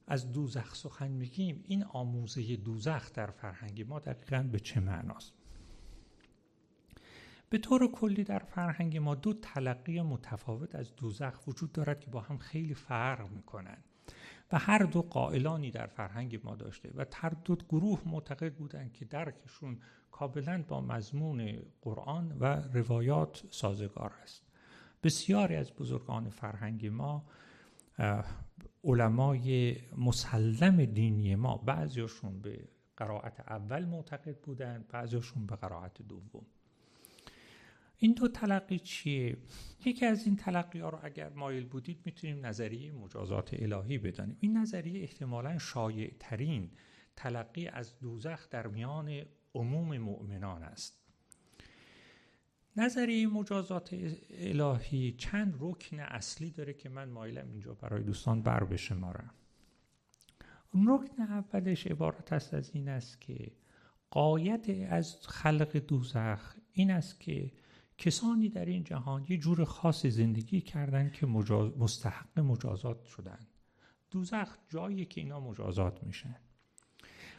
از 0.07 0.31
دوزخ 0.31 0.75
سخن 0.75 1.07
میگیم 1.07 1.63
این 1.67 1.83
آموزه 1.83 2.55
دوزخ 2.55 3.13
در 3.13 3.27
فرهنگ 3.27 3.81
ما 3.81 3.99
دقیقا 3.99 4.49
به 4.51 4.59
چه 4.59 4.79
معناست؟ 4.79 5.33
به 7.49 7.57
طور 7.57 7.91
کلی 7.91 8.23
در 8.23 8.39
فرهنگ 8.39 8.97
ما 8.97 9.15
دو 9.15 9.33
تلقی 9.33 10.01
متفاوت 10.01 10.75
از 10.75 10.95
دوزخ 10.95 11.47
وجود 11.47 11.71
دارد 11.71 11.99
که 11.99 12.09
با 12.09 12.21
هم 12.21 12.37
خیلی 12.37 12.73
فرق 12.73 13.31
می‌کنند. 13.31 13.83
و 14.51 14.57
هر 14.57 14.83
دو 14.83 15.01
قائلانی 15.01 15.71
در 15.71 15.87
فرهنگ 15.87 16.39
ما 16.43 16.55
داشته 16.55 16.91
و 16.95 17.05
هر 17.13 17.29
دو 17.29 17.55
گروه 17.55 18.01
معتقد 18.05 18.53
بودند 18.53 18.93
که 18.93 19.05
درکشون 19.05 19.77
کاملا 20.11 20.63
با 20.67 20.81
مضمون 20.81 21.59
قرآن 21.81 22.37
و 22.39 22.45
روایات 22.73 23.43
سازگار 23.49 24.13
است. 24.23 24.43
بسیاری 25.03 25.55
از 25.55 25.73
بزرگان 25.73 26.29
فرهنگ 26.29 26.87
ما 26.87 27.25
علمای 28.83 29.77
مسلم 29.97 30.85
دینی 30.85 31.35
ما 31.35 31.57
بعضیشون 31.57 32.41
به 32.41 32.67
قرائت 32.97 33.39
اول 33.39 33.85
معتقد 33.85 34.37
بودند 34.37 34.87
بعضیشون 34.87 35.45
به 35.45 35.55
قرائت 35.55 36.01
دوم. 36.01 36.45
این 38.03 38.13
دو 38.13 38.27
تلقی 38.27 38.79
چیه؟ 38.79 39.37
یکی 39.85 40.05
از 40.05 40.25
این 40.25 40.35
تلقی 40.35 40.79
ها 40.79 40.89
رو 40.89 40.99
اگر 41.03 41.29
مایل 41.29 41.65
بودید 41.65 42.01
می‌تونیم 42.05 42.45
نظریه 42.45 42.91
مجازات 42.91 43.53
الهی 43.53 43.97
بدانیم. 43.97 44.37
این 44.39 44.57
نظریه 44.57 45.01
احتمالا 45.01 45.57
شایع 45.57 46.13
ترین 46.19 46.71
تلقی 47.15 47.67
از 47.67 47.99
دوزخ 47.99 48.49
در 48.49 48.67
میان 48.67 49.21
عموم 49.55 49.97
مؤمنان 49.97 50.63
است. 50.63 51.01
نظریه 52.75 53.27
مجازات 53.27 53.95
الهی 54.29 55.11
چند 55.11 55.55
رکن 55.59 55.99
اصلی 55.99 56.51
داره 56.51 56.73
که 56.73 56.89
من 56.89 57.09
مایلم 57.09 57.49
اینجا 57.49 57.73
برای 57.73 58.03
دوستان 58.03 58.41
بر 58.41 58.63
بشمارم. 58.63 59.33
رکن 60.73 61.21
اولش 61.21 61.87
عبارت 61.87 62.33
است 62.33 62.53
از 62.53 62.71
این 62.73 62.89
است 62.89 63.21
که 63.21 63.51
قایت 64.09 64.69
از 64.89 65.27
خلق 65.27 65.77
دوزخ 65.77 66.55
این 66.73 66.91
است 66.91 67.19
که 67.19 67.51
کسانی 68.01 68.49
در 68.49 68.65
این 68.65 68.83
جهان 68.83 69.25
یه 69.29 69.37
جور 69.37 69.63
خاص 69.63 70.05
زندگی 70.05 70.61
کردن 70.61 71.09
که 71.09 71.25
مستحق 71.77 72.39
مجازات 72.39 73.03
شدن. 73.03 73.39
دوزخ 74.11 74.57
جایی 74.69 75.05
که 75.05 75.21
اینا 75.21 75.39
مجازات 75.39 76.03
میشن. 76.03 76.35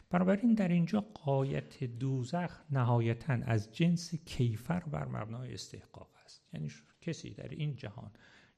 بنابراین 0.09 0.53
در 0.53 0.67
اینجا 0.67 1.01
قایت 1.01 1.83
دوزخ 1.83 2.61
نهایتا 2.71 3.33
از 3.33 3.71
جنس 3.71 4.15
کیفر 4.15 4.79
بر 4.79 5.05
مبنای 5.05 5.53
استحقاق 5.53 6.09
است. 6.25 6.43
یعنی 6.53 6.71
کسی 7.01 7.29
در 7.29 7.47
این 7.47 7.75
جهان 7.75 8.11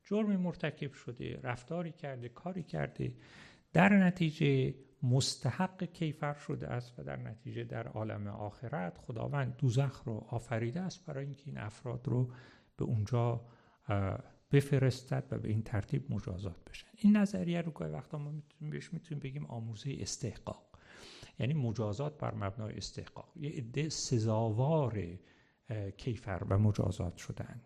جرم 0.03 0.37
مرتکب 0.37 0.93
شده 0.93 1.39
رفتاری 1.43 1.91
کرده 1.91 2.29
کاری 2.29 2.63
کرده 2.63 3.15
در 3.73 3.93
نتیجه 3.93 4.75
مستحق 5.03 5.83
کیفر 5.83 6.33
شده 6.33 6.67
است 6.67 6.99
و 6.99 7.03
در 7.03 7.17
نتیجه 7.17 7.63
در 7.63 7.87
عالم 7.87 8.27
آخرت 8.27 8.97
خداوند 8.97 9.57
دوزخ 9.57 10.03
رو 10.05 10.25
آفریده 10.29 10.81
است 10.81 11.05
برای 11.05 11.25
اینکه 11.25 11.43
این 11.45 11.57
افراد 11.57 12.07
رو 12.07 12.31
به 12.77 12.85
اونجا 12.85 13.45
بفرستد 14.51 15.23
و 15.31 15.37
به 15.37 15.49
این 15.49 15.63
ترتیب 15.63 16.13
مجازات 16.13 16.69
بشن 16.69 16.87
این 16.97 17.17
نظریه 17.17 17.61
رو 17.61 17.71
گاهی 17.71 17.91
وقتا 17.91 18.17
ما 18.17 18.31
می‌تونیم 18.31 18.71
بهش 18.71 18.93
می‌تونیم 18.93 19.19
بگیم 19.19 19.45
آموزه 19.45 19.95
استحقاق. 19.99 20.65
یعنی 21.39 21.53
مجازات 21.53 22.17
بر 22.17 22.33
مبنای 22.33 22.77
استحقاق. 22.77 23.31
یه 23.35 23.49
عده 23.49 23.89
سزاوار 23.89 25.19
کیفر 25.97 26.43
و 26.49 26.57
مجازات 26.57 27.17
شدن 27.17 27.61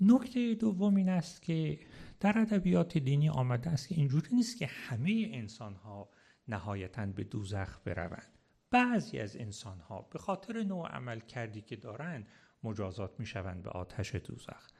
نکته 0.00 0.54
دوم 0.54 0.96
این 0.96 1.08
است 1.08 1.42
که 1.42 1.78
در 2.20 2.38
ادبیات 2.38 2.98
دینی 2.98 3.28
آمده 3.28 3.70
است 3.70 3.88
که 3.88 3.94
اینجوری 3.94 4.36
نیست 4.36 4.58
که 4.58 4.66
همه 4.66 5.30
انسان 5.32 5.74
ها 5.74 6.10
نهایتا 6.48 7.06
به 7.06 7.24
دوزخ 7.24 7.78
بروند. 7.84 8.38
بعضی 8.70 9.18
از 9.18 9.36
انسان 9.36 9.80
ها 9.80 10.02
به 10.02 10.18
خاطر 10.18 10.62
نوع 10.62 10.88
عمل 10.88 11.20
کردی 11.20 11.60
که 11.60 11.76
دارند 11.76 12.28
مجازات 12.62 13.20
می 13.20 13.26
شوند 13.26 13.62
به 13.62 13.70
آتش 13.70 14.14
دوزخ. 14.14 14.70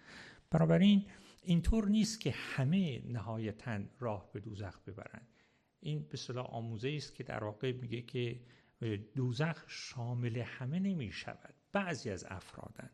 بنابراین 0.50 1.06
اینطور 1.42 1.88
نیست 1.88 2.20
که 2.20 2.30
همه 2.30 3.02
نهایتا 3.06 3.80
راه 3.98 4.30
به 4.32 4.40
دوزخ 4.40 4.80
ببرند. 4.86 5.28
این 5.80 6.06
به 6.08 6.16
صلاح 6.16 6.46
آموزه 6.46 6.92
است 6.96 7.14
که 7.14 7.24
در 7.24 7.44
واقع 7.44 7.72
میگه 7.72 8.02
که 8.02 8.40
دوزخ 9.14 9.64
شامل 9.66 10.36
همه 10.36 10.78
نمی 10.78 11.12
شود 11.12 11.54
بعضی 11.72 12.10
از 12.10 12.24
افرادن. 12.28 12.90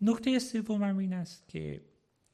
نکته 0.00 0.38
سوم 0.38 0.82
این 0.82 1.12
است 1.12 1.48
که 1.48 1.84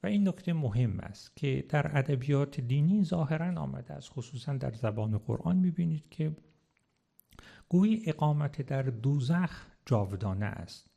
و 0.03 0.07
این 0.07 0.29
نکته 0.29 0.53
مهم 0.53 1.01
است 1.01 1.37
که 1.37 1.67
در 1.69 1.99
ادبیات 1.99 2.61
دینی 2.61 3.05
ظاهرا 3.05 3.61
آمده 3.61 3.95
است. 3.95 4.09
خصوصا 4.09 4.53
در 4.53 4.73
زبان 4.73 5.19
قرآن 5.19 5.57
می‌بینید 5.57 6.09
که 6.11 6.37
گویی 7.69 8.03
اقامت 8.07 8.63
در 8.63 8.83
دوزخ 8.83 9.67
جاودانه 9.87 10.47
است. 10.47 10.91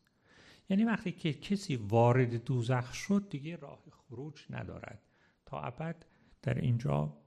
یعنی 0.69 0.83
وقتی 0.83 1.11
که 1.11 1.33
کسی 1.33 1.75
وارد 1.75 2.43
دوزخ 2.43 2.93
شد 2.93 3.27
دیگه 3.29 3.55
راه 3.55 3.83
خروج 3.91 4.45
ندارد. 4.49 5.01
تا 5.45 5.61
تا 5.61 5.67
ابد 5.67 6.05
در 6.41 6.53
اینجا 6.53 7.17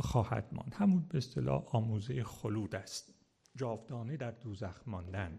خواهد 0.00 0.48
ماند. 0.52 0.74
همون 0.74 1.06
به 1.08 1.18
اصطلاح 1.18 1.64
آموزه 1.66 2.24
خلود 2.24 2.74
است. 2.74 3.14
جاودانه 3.56 4.16
در 4.16 4.30
دوزخ 4.30 4.82
ماندن. 4.86 5.38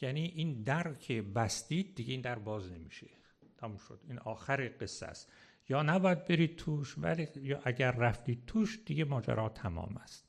یعنی 0.00 0.20
این 0.20 0.62
در 0.62 0.94
که 0.94 1.22
بستید 1.22 1.94
دیگه 1.94 2.12
این 2.12 2.20
در 2.20 2.38
باز 2.38 2.72
نمیشه. 2.72 3.19
تموم 3.60 3.78
شد. 3.78 4.00
این 4.08 4.18
آخر 4.18 4.68
قصه 4.80 5.06
است. 5.06 5.32
یا 5.68 5.82
نباید 5.82 6.24
برید 6.24 6.56
توش 6.56 6.98
ولی 6.98 7.28
یا 7.36 7.60
اگر 7.64 7.90
رفتید 7.90 8.42
توش 8.46 8.82
دیگه 8.86 9.04
ماجرا 9.04 9.48
تمام 9.48 9.96
است. 10.02 10.26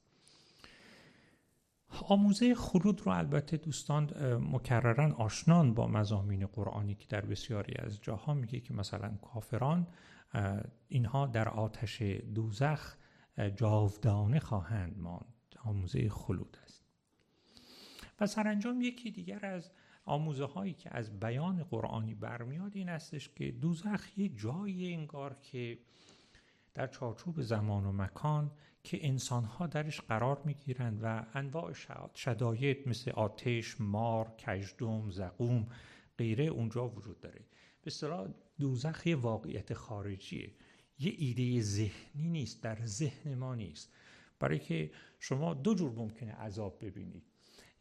آموزه 2.10 2.56
خلود 2.56 3.02
رو 3.02 3.12
البته 3.12 3.58
دوستان 3.58 4.12
مکررن 4.52 5.12
آشنان 5.12 5.74
با 5.74 5.88
مزامین 5.88 6.46
قرآنی 6.46 6.96
که 6.96 7.06
در 7.10 7.22
بسیاری 7.22 7.74
از 7.80 8.02
جاها 8.02 8.34
میگه 8.34 8.60
که 8.60 8.74
مثلا 8.74 9.18
کافران 9.22 9.88
اینها 10.88 11.28
در 11.28 11.50
آتش 11.50 12.02
دوزخ 12.02 12.96
جاودانه 13.56 14.40
خواهند 14.40 14.98
ماند. 14.98 15.26
آموزه 15.64 16.10
خلود 16.10 16.58
است. 16.64 16.84
و 18.20 18.28
سرانجام 18.28 18.82
یکی 18.82 19.12
دیگر 19.12 19.46
از 19.46 19.72
آموزه 20.06 20.46
هایی 20.46 20.74
که 20.74 20.98
از 20.98 21.20
بیان 21.20 21.64
قرآنی 21.64 22.16
برمیاد 22.16 22.76
این 22.76 22.90
استش 22.90 23.30
که 23.30 23.52
دوزخ 23.52 24.18
یه 24.18 24.30
جایی 24.30 24.94
انگار 24.94 25.34
که 25.34 25.78
در 26.74 26.88
چارچوب 26.88 27.42
زمان 27.42 27.86
و 27.86 27.92
مکان 27.92 28.52
که 28.84 29.08
انسان 29.08 29.44
ها 29.44 29.68
درش 29.68 30.02
قرار 30.02 30.42
می 30.46 30.54
گیرند 30.54 31.00
و 31.04 31.26
انواع 31.34 31.74
شداید 32.16 32.90
مثل 32.90 33.12
آتش، 33.12 33.82
مار، 33.82 34.36
کجدوم، 34.48 35.10
زقوم 35.10 35.68
غیره 36.18 36.46
اونجا 36.46 36.88
وجود 36.88 37.20
داره. 37.20 37.40
به 37.82 37.88
اصطلاح 37.88 38.28
دوزخ 38.60 39.08
یه 39.08 39.16
واقعیت 39.16 39.74
خارجیه. 39.74 40.52
یه 41.00 41.14
ایده 41.18 41.62
ذهنی 41.62 42.30
نیست 42.30 42.64
در 42.64 42.86
ذهن 42.86 43.36
ما 43.36 43.56
نیست. 43.56 43.94
برای 44.40 44.60
که 44.60 44.92
شما 45.20 45.54
دو 45.54 45.74
جور 45.74 45.92
ممکنه 45.92 46.32
عذاب 46.32 46.86
ببینید. 46.86 47.31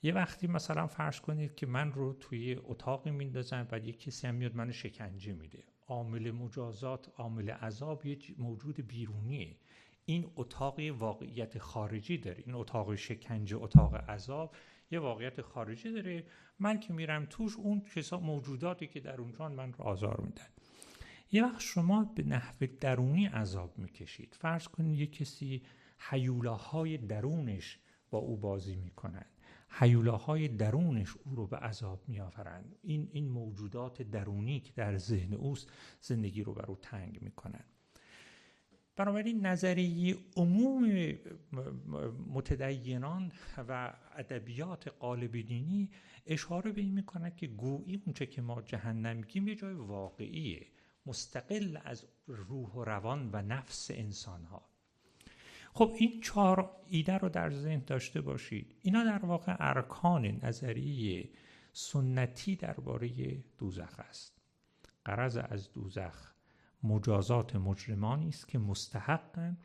یه 0.02 0.12
وقتی 0.12 0.46
مثلا 0.46 0.86
فرض 0.86 1.20
کنید 1.20 1.54
که 1.54 1.66
من 1.66 1.92
رو 1.92 2.12
توی 2.12 2.60
اتاقی 2.64 3.10
میندازن 3.10 3.68
و 3.72 3.78
یه 3.78 3.92
کسی 3.92 4.26
هم 4.26 4.34
میاد 4.34 4.56
منو 4.56 4.72
شکنجه 4.72 5.32
میده. 5.32 5.64
عامل 5.86 6.30
مجازات 6.30 7.08
عامل 7.16 7.50
عذاب 7.50 8.06
یه 8.06 8.18
موجود 8.38 8.86
بیرونیه. 8.88 9.56
این 10.04 10.30
اتاق 10.36 10.80
واقعیت 10.98 11.58
خارجی 11.58 12.18
داره. 12.18 12.42
این 12.46 12.54
اتاق 12.54 12.94
شکنجه 12.94 13.56
اتاق 13.56 13.94
عذاب 13.94 14.54
یه 14.90 14.98
واقعیت 14.98 15.40
خارجی 15.40 15.92
داره. 15.92 16.24
من 16.58 16.80
که 16.80 16.92
میرم 16.92 17.26
توش 17.30 17.56
اون 17.56 17.80
کسا 17.80 18.20
موجوداتی 18.20 18.86
که 18.86 19.00
در 19.00 19.20
اونجا 19.20 19.48
من 19.48 19.72
رو 19.72 19.84
آزار 19.84 20.20
میدن. 20.20 20.46
یه 21.32 21.44
وقت 21.44 21.60
شما 21.60 22.04
به 22.04 22.22
نحو 22.22 22.66
درونی 22.80 23.26
عذاب 23.26 23.78
می‌کشید. 23.78 24.36
فرض 24.40 24.68
کنید 24.68 24.98
یه 24.98 25.06
کسی 25.06 25.62
حیولاهای 25.98 26.98
درونش 26.98 27.78
با 28.10 28.18
او 28.18 28.36
بازی 28.36 28.76
می‌کنن. 28.76 29.26
حیولاهای 29.70 30.48
درونش 30.48 31.16
او 31.24 31.34
رو 31.34 31.46
به 31.46 31.56
عذاب 31.56 32.02
میآورند. 32.08 32.76
این 32.82 33.08
این 33.12 33.28
موجودات 33.28 34.02
درونی 34.02 34.60
که 34.60 34.72
در 34.76 34.96
ذهن 34.96 35.34
اوست 35.34 35.72
زندگی 36.00 36.42
رو 36.42 36.54
بر 36.54 36.66
او 36.66 36.76
تنگ 36.82 37.22
می‌کنن 37.22 37.64
بنابراین 38.96 39.46
نظریه 39.46 40.16
عموم 40.36 41.12
متدینان 42.28 43.32
و 43.68 43.92
ادبیات 44.16 44.88
قالب 44.88 45.40
دینی 45.40 45.90
اشاره 46.26 46.72
به 46.72 46.80
این 46.80 46.94
می‌کند 46.94 47.36
که 47.36 47.46
گویی 47.46 48.02
اونچه 48.06 48.26
که 48.26 48.42
ما 48.42 48.62
جهنم 48.62 49.16
میگیم 49.16 49.48
یه 49.48 49.54
جای 49.54 49.74
واقعیه 49.74 50.66
مستقل 51.06 51.78
از 51.84 52.06
روح 52.26 52.70
و 52.70 52.84
روان 52.84 53.30
و 53.32 53.42
نفس 53.42 53.90
انسان 53.90 54.44
ها 54.44 54.69
خب 55.72 55.92
این 55.98 56.20
چهار 56.20 56.70
ایده 56.86 57.18
رو 57.18 57.28
در 57.28 57.50
ذهن 57.50 57.82
داشته 57.86 58.20
باشید. 58.20 58.74
اینا 58.82 59.04
در 59.04 59.24
واقع 59.24 59.56
ارکان 59.58 60.26
نظریه 60.42 61.30
سنتی 61.72 62.56
درباره 62.56 63.38
دوزخ 63.58 64.00
است. 64.00 64.40
قرض 65.04 65.36
از 65.36 65.72
دوزخ 65.72 66.32
مجازات 66.82 67.56
مجرمانی 67.56 68.28
است 68.28 68.48
که 68.48 68.58
مستحقن 68.58 69.58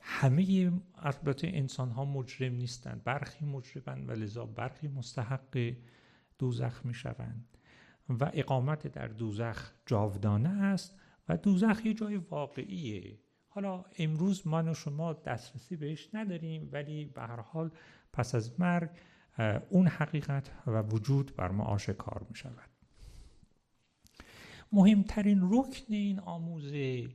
همه 0.00 0.72
البته 0.94 1.50
انسان 1.54 1.90
ها 1.90 2.04
مجرم 2.04 2.54
نیستند. 2.54 3.04
برخی 3.04 3.44
مجرمند 3.44 4.08
و 4.08 4.12
لذا 4.12 4.46
برخی 4.46 4.88
مستحق 4.88 5.74
دوزخ 6.38 6.86
می 6.86 6.94
شوند 6.94 7.58
و 8.08 8.30
اقامت 8.34 8.86
در 8.86 9.08
دوزخ 9.08 9.72
جاودانه 9.86 10.48
است 10.48 11.00
و 11.28 11.36
دوزخ 11.36 11.86
یه 11.86 11.94
جای 11.94 12.16
واقعیه. 12.16 13.18
حالا 13.52 13.84
امروز 13.98 14.46
من 14.46 14.68
و 14.68 14.74
شما 14.74 15.12
دسترسی 15.12 15.76
بهش 15.76 16.08
نداریم 16.14 16.68
ولی 16.72 17.04
به 17.04 17.22
هر 17.22 17.40
حال 17.40 17.70
پس 18.12 18.34
از 18.34 18.60
مرگ 18.60 18.90
اون 19.70 19.86
حقیقت 19.86 20.50
و 20.66 20.82
وجود 20.82 21.36
بر 21.36 21.50
ما 21.50 21.64
آشکار 21.64 22.26
می 22.30 22.36
شود 22.36 22.70
مهمترین 24.72 25.40
رکن 25.42 25.84
این 25.88 26.20
آموزه 26.20 27.08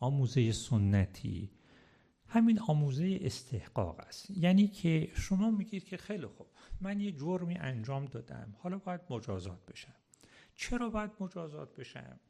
آموزه 0.00 0.52
سنتی 0.52 1.50
همین 2.28 2.60
آموزه 2.60 3.18
استحقاق 3.22 4.00
است. 4.00 4.30
یعنی 4.30 4.68
که 4.68 5.10
شما 5.14 5.50
میگید 5.50 5.84
که 5.84 5.96
خیلی 5.96 6.26
خوب 6.26 6.46
من 6.80 7.00
یه 7.00 7.12
جرمی 7.12 7.54
انجام 7.54 8.04
دادم 8.04 8.56
حالا 8.58 8.78
باید 8.78 9.00
مجازات 9.10 9.66
بشم. 9.66 9.94
چرا 10.54 10.90
باید 10.90 11.10
مجازات 11.20 11.76
بشم؟ 11.76 12.20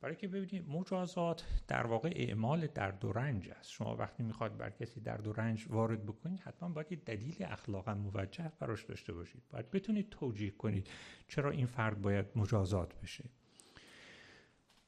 برای 0.00 0.16
که 0.16 0.28
ببینید 0.28 0.68
مجازات 0.68 1.44
در 1.68 1.86
واقع 1.86 2.12
اعمال 2.16 2.66
درد 2.66 3.04
و 3.04 3.12
رنج 3.12 3.50
است. 3.50 3.70
شما 3.70 3.96
وقتی 3.96 4.22
می‌خواد 4.22 4.56
بر 4.56 4.70
کسی 4.70 5.00
درد 5.00 5.26
و 5.26 5.32
رنج 5.32 5.66
وارد 5.68 6.06
بکنید 6.06 6.40
حتما 6.40 6.68
باید 6.68 6.92
یه 6.92 6.98
دلیل 6.98 7.36
اخلاقا 7.40 7.94
موجه 7.94 8.52
براش 8.58 8.84
داشته 8.84 9.12
باشید. 9.12 9.42
باید 9.50 9.70
بتونید 9.70 10.08
توجیه 10.10 10.50
کنید 10.50 10.88
چرا 11.28 11.50
این 11.50 11.66
فرد 11.66 12.02
باید 12.02 12.26
مجازات 12.36 13.00
بشه. 13.00 13.24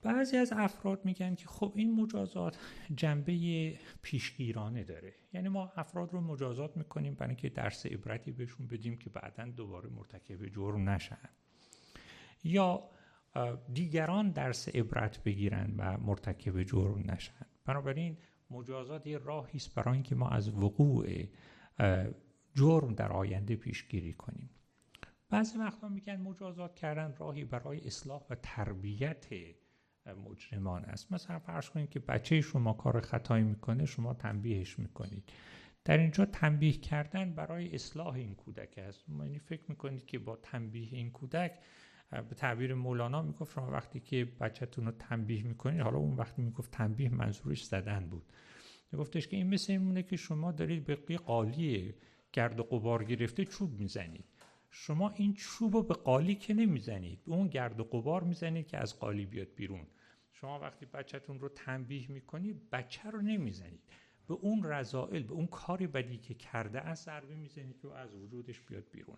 بعضی 0.02 0.36
از 0.36 0.52
افراد 0.52 1.04
میگن 1.04 1.34
که 1.34 1.46
خب 1.46 1.72
این 1.76 2.00
مجازات 2.00 2.58
جنبه 2.96 3.78
پیشگیرانه 4.02 4.84
داره. 4.84 5.14
یعنی 5.32 5.48
ما 5.48 5.72
افراد 5.76 6.12
رو 6.12 6.20
مجازات 6.20 6.76
می‌کنیم 6.76 7.14
برای 7.14 7.28
اینکه 7.28 7.48
درس 7.48 7.86
عبرتی 7.86 8.32
بهشون 8.32 8.66
بدیم 8.66 8.96
که 8.96 9.10
بعدا 9.10 9.44
دوباره 9.44 9.90
مرتکب 9.90 10.46
جرم 10.46 10.88
نشن. 10.88 11.28
یا 12.44 12.82
دیگران 13.72 14.30
درس 14.30 14.68
عبرت 14.68 15.22
بگیرن 15.22 15.74
و 15.78 15.98
مرتکب 15.98 16.62
جرم 16.62 17.10
نشن. 17.10 17.46
بنابراین 17.64 18.16
مجازات 18.50 19.06
یه 19.06 19.18
راهی 19.18 19.56
است 19.56 19.74
برای 19.74 19.94
اینکه 19.94 20.14
ما 20.14 20.28
از 20.28 20.48
وقوع 20.48 21.06
جرم 22.54 22.94
در 22.94 23.12
آینده 23.12 23.56
پیشگیری 23.56 24.12
کنیم. 24.12 24.50
بعضی 25.30 25.58
وقتا 25.58 25.88
میگن 25.88 26.16
مجازات 26.16 26.74
کردن 26.74 27.14
راهی 27.18 27.44
برای 27.44 27.86
اصلاح 27.86 28.22
و 28.30 28.34
تربیت 28.42 29.26
مجرمان 30.06 30.84
است. 30.84 31.12
مثلا 31.12 31.38
فرض 31.38 31.70
کنید 31.70 31.90
که 31.90 32.00
بچه 32.00 32.40
شما 32.40 32.72
کار 32.72 33.00
خطایی 33.00 33.44
می‌کنه 33.44 33.84
شما 33.84 34.14
تنبیهش 34.14 34.78
می‌کنید. 34.78 35.32
در 35.84 35.98
اینجا 35.98 36.24
تنبیه 36.24 36.72
کردن 36.72 37.34
برای 37.34 37.74
اصلاح 37.74 38.14
این 38.14 38.34
کودک 38.34 38.78
است. 38.78 39.04
یعنی 39.08 39.38
فکر 39.38 39.62
می‌کنید 39.68 40.06
که 40.06 40.18
با 40.18 40.36
تنبیه 40.36 40.88
این 40.92 41.10
کودک 41.10 41.58
به 42.12 42.34
تعبیر 42.34 42.74
مولانا 42.74 43.22
می‌گفت 43.22 43.54
شما 43.54 43.70
وقتی 43.70 44.00
که 44.00 44.24
بچهتون 44.24 44.86
رو 44.86 44.92
تنبیه 44.92 45.42
می‌کنید 45.42 45.80
حالا 45.80 45.98
اون 45.98 46.16
وقتی 46.16 46.42
می‌گفت 46.42 46.70
تنبیه 46.70 47.08
منظورش 47.08 47.64
زدن 47.64 48.06
بود. 48.08 48.32
میگفتش 48.92 49.28
که 49.28 49.36
این 49.36 49.46
مثل 49.46 49.72
اینه 49.72 50.02
که 50.02 50.16
شما 50.16 50.52
دارید 50.52 50.84
به 50.84 51.16
قالی 51.16 51.94
گرد 52.32 52.60
و 52.60 52.62
قبار 52.62 53.04
گرفته 53.04 53.44
چوب 53.44 53.80
می‌زنید. 53.80 54.24
شما 54.70 55.10
این 55.10 55.34
چوب 55.34 55.74
رو 55.74 55.82
به 55.82 55.94
قالی 55.94 56.34
که 56.34 56.54
نمی‌زنید 56.54 57.24
به 57.24 57.32
اون 57.32 57.48
گرد 57.48 57.80
و 57.80 57.84
قبار 57.84 58.24
می‌زنید 58.24 58.66
که 58.66 58.78
از 58.78 58.98
قالی 58.98 59.26
بیاد 59.26 59.48
بیرون. 59.56 59.86
شما 60.32 60.60
وقتی 60.60 60.86
بچهتون 60.86 61.40
رو 61.40 61.48
تنبیه 61.48 62.10
می‌کنید 62.10 62.70
بچه 62.70 63.10
رو 63.10 63.22
نمی‌زنید. 63.22 63.80
به 64.28 64.34
اون 64.34 64.64
رضائل 64.64 65.22
به 65.22 65.32
اون 65.32 65.46
کاری 65.46 65.86
بدی 65.86 66.18
که 66.18 66.34
کرده 66.34 66.80
از 66.80 66.98
ضربه 66.98 67.34
می‌زنید 67.34 67.80
که 67.82 67.88
از 67.94 68.14
وجودش 68.14 68.60
بیاد 68.60 68.84
بیرون. 68.92 69.16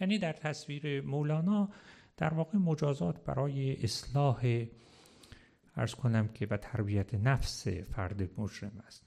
یعنی 0.00 0.18
در 0.18 0.32
تصویر 0.32 1.00
مولانا 1.00 1.68
در 2.16 2.34
واقع 2.34 2.58
مجازات 2.58 3.24
برای 3.24 3.82
اصلاح 3.82 4.66
ارز 5.76 5.94
کنم 5.94 6.28
که 6.28 6.46
و 6.50 6.56
تربیت 6.56 7.14
نفس 7.14 7.68
فرد 7.68 8.40
مجرم 8.40 8.82
است. 8.86 9.06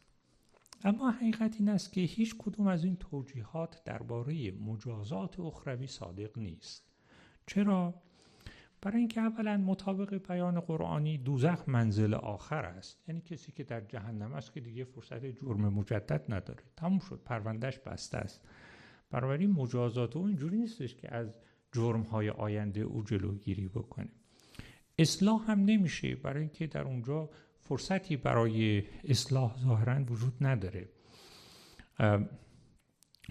اما 0.83 1.11
حقیقت 1.11 1.55
این 1.59 1.69
است 1.69 1.93
که 1.93 2.01
هیچ 2.01 2.35
کدوم 2.37 2.67
از 2.67 2.83
این 2.83 2.95
توجیهات 2.95 3.81
درباره 3.85 4.51
مجازات 4.51 5.39
اخروی 5.39 5.87
صادق 5.87 6.37
نیست. 6.37 6.83
چرا؟ 7.47 7.93
برای 8.81 8.97
اینکه 8.97 9.21
اولا 9.21 9.57
مطابق 9.57 10.27
بیان 10.27 10.59
قرآنی 10.59 11.17
دوزخ 11.17 11.63
منزل 11.69 12.13
آخر 12.13 12.65
است. 12.65 13.03
یعنی 13.07 13.21
کسی 13.21 13.51
که 13.51 13.63
در 13.63 13.81
جهنم 13.81 14.33
است 14.33 14.53
که 14.53 14.59
دیگه 14.59 14.83
فرصت 14.83 15.25
جرم 15.25 15.73
مجدد 15.73 16.33
نداره. 16.33 16.63
تموم 16.75 16.99
شد 16.99 17.21
پروندهش 17.25 17.79
بسته 17.79 18.17
است. 18.17 18.41
بنابراین 19.11 19.51
مجازات 19.51 20.15
او 20.15 20.25
اینجوری 20.25 20.57
نیستش 20.57 20.95
که 20.95 21.15
از 21.15 21.33
جرم 21.75 22.01
های 22.01 22.29
آینده 22.29 22.81
او 22.81 23.03
جلوگیری 23.03 23.67
بکنه. 23.67 24.09
اصلاح 24.99 25.51
هم 25.51 25.59
نمیشه 25.59 26.15
برای 26.15 26.39
اینکه 26.39 26.67
در 26.67 26.81
اونجا 26.81 27.29
فرصتی 27.59 28.17
برای 28.17 28.83
اصلاح 29.03 29.57
ظاهرا 29.57 30.03
وجود 30.03 30.33
نداره. 30.41 30.89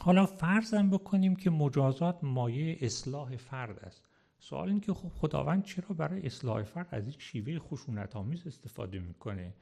حالا 0.01 0.27
فرضم 0.27 0.91
بکنیم 0.91 1.37
که 1.37 1.51
مجازات 1.51 2.25
مایه 2.25 2.79
اصلاح 2.81 3.37
فرد 3.37 3.79
است. 3.79 4.03
سوال 4.39 4.69
این 4.69 4.81
که 4.81 4.95
خب 4.95 5.09
خداوند 5.09 5.65
چرا 5.65 5.89
برای 5.89 6.27
اصلاح 6.27 6.63
فرد 6.63 6.89
از 6.91 7.03
این 7.03 7.19
شیوه 7.19 7.59
خشونت 7.59 8.17
آمیز 8.17 8.47
استفاده 8.47 8.99
می‌کنه؟ 8.99 9.55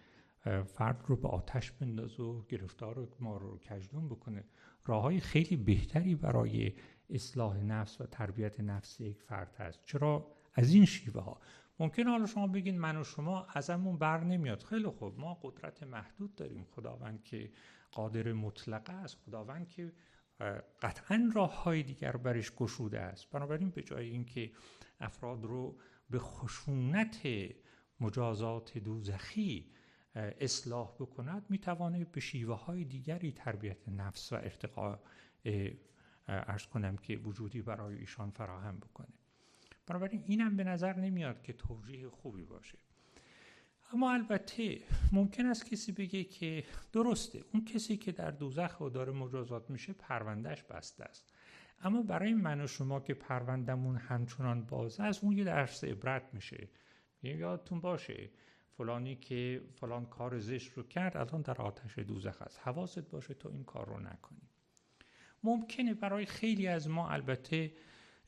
فرد 0.64 1.05
رو 1.07 1.16
به 1.16 1.29
آتش 1.29 1.71
بندازه 1.71 2.23
و 2.23 2.42
گرفتار 2.49 3.09
ما 3.21 3.37
رو 3.37 3.59
کجدون 3.59 4.09
بکنه. 4.09 4.45
راه 4.85 5.03
های 5.03 5.21
خیلی 5.21 5.57
بهتری 5.57 6.14
برای 6.14 6.73
اصلاح 7.11 7.57
نفس 7.57 8.01
و 8.01 8.07
تربیت 8.07 8.61
نفس 8.61 9.01
یک 9.01 9.23
فرد 9.23 9.57
هست. 9.59 9.81
چرا؟ 9.87 10.27
از 10.55 10.75
این 10.75 10.85
شیوه 10.85 11.23
ها 11.23 11.40
ممکن 11.79 12.07
حالا 12.07 12.27
شما 12.27 12.47
بگین 12.47 12.79
من 12.79 12.97
و 12.97 13.05
شما 13.05 13.47
ازمون 13.55 13.99
بر 13.99 14.25
نمیاد. 14.25 14.62
خیلی 14.62 14.88
خوب. 14.88 15.18
ما 15.18 15.38
قدرت 15.42 15.83
محدود 15.83 16.35
داریم. 16.35 16.66
خداوند 16.71 17.25
که 17.25 17.51
قادر 17.92 18.33
مطلقه 18.33 18.92
است. 18.92 19.16
خداوند 19.27 19.68
که 19.68 19.92
قطعا 20.83 21.31
راه 21.35 21.62
های 21.62 21.83
دیگر 21.83 22.16
برش 22.16 22.53
گشوده 22.53 23.01
است. 23.01 23.31
بنابراین 23.31 23.71
به 23.71 23.83
جای 23.83 24.09
اینکه 24.09 24.53
افراد 25.01 25.45
رو 25.45 25.79
به 26.11 26.18
خشونت 26.18 27.27
مجازات 28.01 28.79
دوزخی 28.79 29.71
اصلاح 30.14 30.94
بکند 31.01 31.46
می‌توانه 31.48 32.05
به 32.05 32.20
شیوه 32.20 32.64
های 32.64 32.85
دیگری 32.85 33.33
تربیت 33.33 33.88
نفس 33.88 34.33
و 34.33 34.37
ارتقاء 34.37 34.98
ارز 36.29 36.66
کنم 36.66 36.96
که 36.96 37.16
وجودی 37.16 37.62
برای 37.62 37.98
ایشان 37.98 38.31
فراهم 38.31 38.79
بکنه. 38.79 39.09
بنابراین 39.87 40.25
اینم 40.27 40.57
به 40.57 40.64
نظر 40.64 40.96
نمیاد 40.96 41.42
که 41.42 41.53
توجیه 41.53 42.09
خوبی 42.09 42.44
باشه. 42.44 42.79
اما 43.92 44.12
البته 44.12 44.79
ممکن 45.12 45.46
است 45.46 45.66
کسی 45.66 45.92
بگه 45.92 46.25
که 46.25 46.64
درسته 46.92 47.44
اون 47.53 47.64
کسی 47.64 47.96
که 47.96 48.12
در 48.12 48.31
دوزخ 48.31 48.81
و 48.81 48.88
داره 48.88 49.12
مجازات 49.12 49.70
میشه 49.70 49.92
پروندهش 49.92 50.62
بسته 50.62 51.05
است. 51.05 51.33
اما 51.81 52.03
برای 52.03 52.35
من 52.35 52.61
و 52.61 52.66
شما 52.66 53.01
که 53.01 53.14
پروندمون 53.14 53.96
همچنان 53.96 54.64
باز 54.64 55.01
است 55.01 55.25
اون 55.25 55.37
یه 55.37 55.44
درس 55.44 55.85
عبرت 55.85 56.35
میشه. 56.35 56.68
یادتون 57.22 57.81
باشه 57.81 58.31
فلانی 58.76 59.16
که 59.16 59.62
فلان 59.74 60.06
کار 60.06 60.38
زشت 60.38 60.72
رو 60.72 60.82
کرد 60.82 61.16
الان 61.16 61.42
در 61.42 61.62
آتش 61.62 61.98
دوزخ 61.98 62.42
است. 62.42 62.61
حواست 62.62 63.11
باشه 63.11 63.35
تو 63.35 63.48
این 63.48 63.64
کار 63.64 63.87
رو 63.87 64.00
نکنی. 64.00 64.48
ممکنه 65.42 65.94
برای 65.94 66.26
خیلی 66.26 66.66
از 66.66 66.88
ما 66.88 67.08
البته 67.11 67.72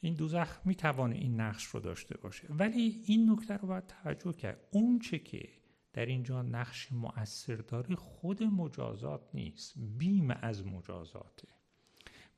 این 0.00 0.14
دوزخ 0.14 0.60
می‌توانه 0.64 1.16
این 1.16 1.40
نقش 1.40 1.64
رو 1.64 1.80
داشته 1.80 2.16
باشه. 2.16 2.48
ولی 2.50 3.02
این 3.06 3.30
نکته 3.30 3.56
رو 3.56 3.68
باید 3.68 3.86
توجه 3.86 4.32
کرد. 4.32 4.68
اون 4.70 4.98
چه 4.98 5.18
که 5.18 5.48
در 5.92 6.06
اینجا 6.06 6.42
نقش 6.42 6.92
مؤثر 6.92 7.56
داره 7.56 7.94
خود 7.94 8.42
مجازات 8.42 9.28
نیست. 9.34 9.74
بیم 9.78 10.30
از 10.30 10.66
مجازاته. 10.66 11.48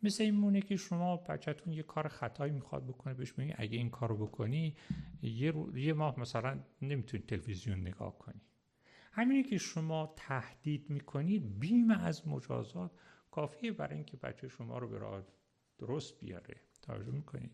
مثل 0.03 0.23
این 0.23 0.35
مونه 0.35 0.61
که 0.61 0.77
شما 0.77 1.17
بچهتون 1.17 1.73
یه 1.73 1.83
کار 1.83 2.09
خطایی 2.09 2.53
می‌خواد 2.53 2.87
بکنه 2.87 3.15
بهش 3.15 3.39
میگه 3.39 3.55
اگه 3.59 3.79
این 3.79 3.91
کارو 3.91 4.27
بکنی 4.27 4.77
یه, 5.23 5.55
یه 5.75 5.93
ماه 5.93 6.21
مثلا 6.21 6.61
نمی‌تونی 6.83 7.23
تلویزیون 7.23 7.81
نگاه 7.81 8.19
کنی. 8.19 8.41
همینه 9.13 9.43
که 9.43 9.59
شما 9.59 10.15
تهدید 10.17 10.91
می‌کنید 10.91 11.59
بیم 11.59 11.91
از 11.91 12.29
مجازات. 12.29 12.91
کافیه 13.31 13.73
برای 13.73 13.95
اینکه 13.95 14.17
بچه 14.17 14.49
شما 14.49 14.79
رو 14.79 14.89
به 14.89 14.99
راه 14.99 15.23
درست 15.79 16.21
بیاره. 16.21 16.61
توجه 16.83 17.13
می‌کنید. 17.13 17.51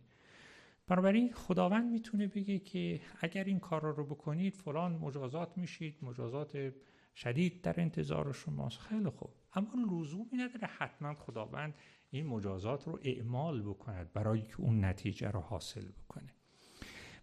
بنابراین 0.87 1.33
خداوند 1.33 1.93
می‌تونه 1.93 2.27
بگه 2.27 2.59
که 2.59 3.01
اگر 3.21 3.45
این 3.45 3.59
کار 3.59 3.95
رو 3.97 4.05
بکنید 4.05 4.55
فلان 4.57 4.93
مجازات 4.93 5.59
میشید 5.59 5.99
مجازات 6.03 6.75
شدید 7.15 7.63
در 7.63 7.81
انتظار 7.81 8.33
شماست. 8.33 8.79
خیلی 8.79 9.11
خوب. 9.11 9.31
اما 9.55 9.69
لزومی 9.75 10.39
نداره. 10.39 10.67
حتما 10.67 11.15
خداوند 11.15 11.75
این 12.15 12.27
مجازات 12.27 12.87
رو 12.87 12.99
اعمال 13.03 13.63
بکند 13.63 14.13
برای 14.13 14.43
که 14.43 14.61
اون 14.61 14.85
نتیجه 14.85 15.31
رو 15.31 15.41
حاصل 15.41 15.85
بکنه. 15.89 16.35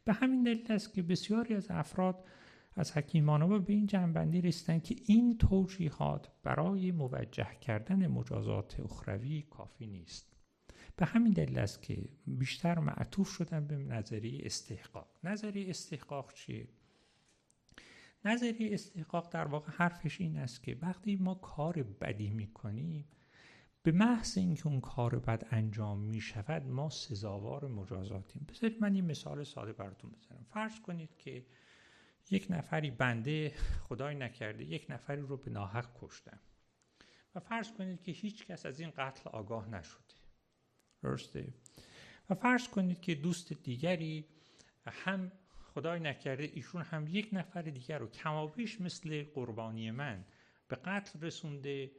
به 0.05 0.13
همین 0.13 0.43
دلیل 0.43 0.71
است 0.71 0.93
که 0.93 1.01
بسیاری 1.01 1.55
از 1.55 1.67
افراد 1.69 2.25
از 2.75 2.97
حکیمان 2.97 3.59
به 3.63 3.73
این 3.73 3.87
جنبندی 3.87 4.41
رسیدن 4.41 4.79
که 4.79 4.95
این 5.05 5.37
توجیهات 5.37 6.31
برای 6.43 6.91
موجه 6.91 7.55
کردن 7.61 8.07
مجازات 8.07 8.79
اخروی 8.79 9.41
کافی 9.41 9.87
نیست. 9.87 10.33
به 10.95 11.05
همین 11.05 11.33
دلیل 11.33 11.59
است 11.59 11.81
که 11.81 12.09
بیشتر 12.27 12.79
معطوف 12.79 13.29
شدن 13.29 13.67
به 13.67 13.75
نظریه 13.75 14.41
استحقاق. 14.45 15.07
نظریه 15.23 15.69
استحقاق 15.69 16.33
چیه؟ 16.33 16.67
نظریه 18.25 18.73
استحقاق 18.73 19.33
در 19.33 19.45
واقع 19.45 19.71
حرفش 19.71 20.21
این 20.21 20.37
است 20.37 20.63
که 20.63 20.77
وقتی 20.81 21.15
ما 21.15 21.35
کار 21.35 21.83
بدی 21.83 22.29
می‌کنیم 22.29 23.05
به 23.83 23.91
محض 23.91 24.37
اینکه 24.37 24.67
اون 24.67 24.81
کار 24.81 25.19
بد 25.19 25.47
انجام 25.51 25.99
می 25.99 26.21
شود 26.21 26.67
ما 26.67 26.89
سزاوار 26.89 27.67
مجازاتیم. 27.67 28.45
بذارید 28.49 28.81
من 28.81 28.93
این 28.93 29.05
مثال 29.05 29.43
ساده 29.43 29.73
براتون 29.73 30.11
بزنم. 30.11 30.45
فرض 30.49 30.79
کنید 30.79 31.17
که 31.17 31.45
یک 32.31 32.47
نفری 32.49 32.91
بنده 32.91 33.49
خدای 33.83 34.15
نکرده 34.15 34.63
یک 34.63 34.85
نفری 34.89 35.21
رو 35.21 35.37
به 35.37 35.51
ناحق 35.51 35.89
کشتم 36.01 36.39
و 37.35 37.39
فرض 37.39 37.71
کنید 37.71 38.01
که 38.01 38.11
هیچ 38.11 38.45
کس 38.45 38.65
از 38.65 38.79
این 38.79 38.91
قتل 38.97 39.29
آگاه 39.29 39.69
نشده. 39.69 40.15
درسته؟ 41.01 41.53
و 42.29 42.35
فرض 42.35 42.67
کنید 42.67 43.01
که 43.01 43.15
دوست 43.15 43.53
دیگری 43.53 44.25
هم 44.85 45.31
خدای 45.73 45.99
نکرده 45.99 46.43
ایشون 46.53 46.81
هم 46.81 47.07
یک 47.07 47.29
نفر 47.33 47.61
دیگر 47.61 47.97
رو 47.97 48.07
کمابیش 48.07 48.81
مثل 48.81 49.23
قربانی 49.23 49.91
من 49.91 50.25
به 50.67 50.75
قتل 50.75 51.21
رسونده 51.21 51.91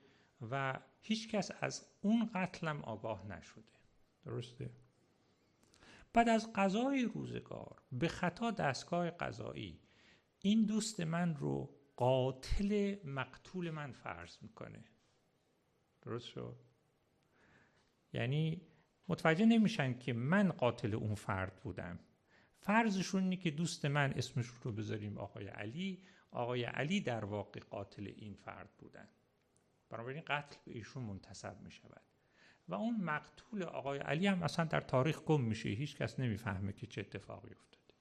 و 0.50 0.80
هیچ 1.00 1.28
کس 1.28 1.50
از 1.60 1.86
اون 2.00 2.30
قتلم 2.34 2.80
آگاه 2.82 3.26
نشده. 3.26 3.62
درسته؟ 4.24 4.70
بعد 6.12 6.28
از 6.28 6.52
قضای 6.54 7.04
روزگار 7.04 7.82
به 7.92 8.08
خطا 8.08 8.50
دستگاه 8.50 9.10
قضایی 9.10 9.80
این 10.40 10.64
دوست 10.64 11.00
من 11.00 11.34
رو 11.36 11.74
قاتل 11.96 12.96
مقتول 13.04 13.70
من 13.70 13.92
فرض 13.92 14.36
می‌کنه. 14.42 14.84
درست 16.02 16.26
شد؟ 16.26 16.56
یعنی 18.12 18.62
متوجه 19.08 19.46
نمیشن 19.46 19.98
که 19.98 20.12
من 20.12 20.52
قاتل 20.52 20.94
اون 20.94 21.14
فرد 21.14 21.60
بودم. 21.60 21.98
فرضشون 22.58 23.22
اینه 23.22 23.36
که 23.36 23.50
دوست 23.50 23.84
من 23.84 24.12
اسمش 24.12 24.46
رو 24.46 24.72
بذاریم 24.72 25.18
آقای 25.18 25.46
علی. 25.46 26.02
آقای 26.30 26.64
علی 26.64 27.00
در 27.00 27.24
واقع 27.24 27.60
قاتل 27.60 28.12
این 28.16 28.34
فرد 28.34 28.70
بودن. 28.78 29.08
بنابراین 29.90 30.22
قتل 30.26 30.56
به 30.66 30.72
ایشون 30.74 31.02
منتصب 31.02 31.60
می 31.60 31.70
شود 31.70 32.02
و 32.68 32.74
اون 32.74 32.96
مقتول 33.00 33.62
آقای 33.62 33.98
علی 33.98 34.26
هم 34.26 34.42
اصلا 34.42 34.64
در 34.64 34.80
تاریخ 34.80 35.20
گم 35.22 35.40
میشه. 35.40 35.68
هیچ 35.68 35.96
کس 35.96 36.20
نمی‌فهمه 36.20 36.72
که 36.72 36.86
چه 36.86 37.00
اتفاقی 37.00 37.50
افتاده. 37.50 37.94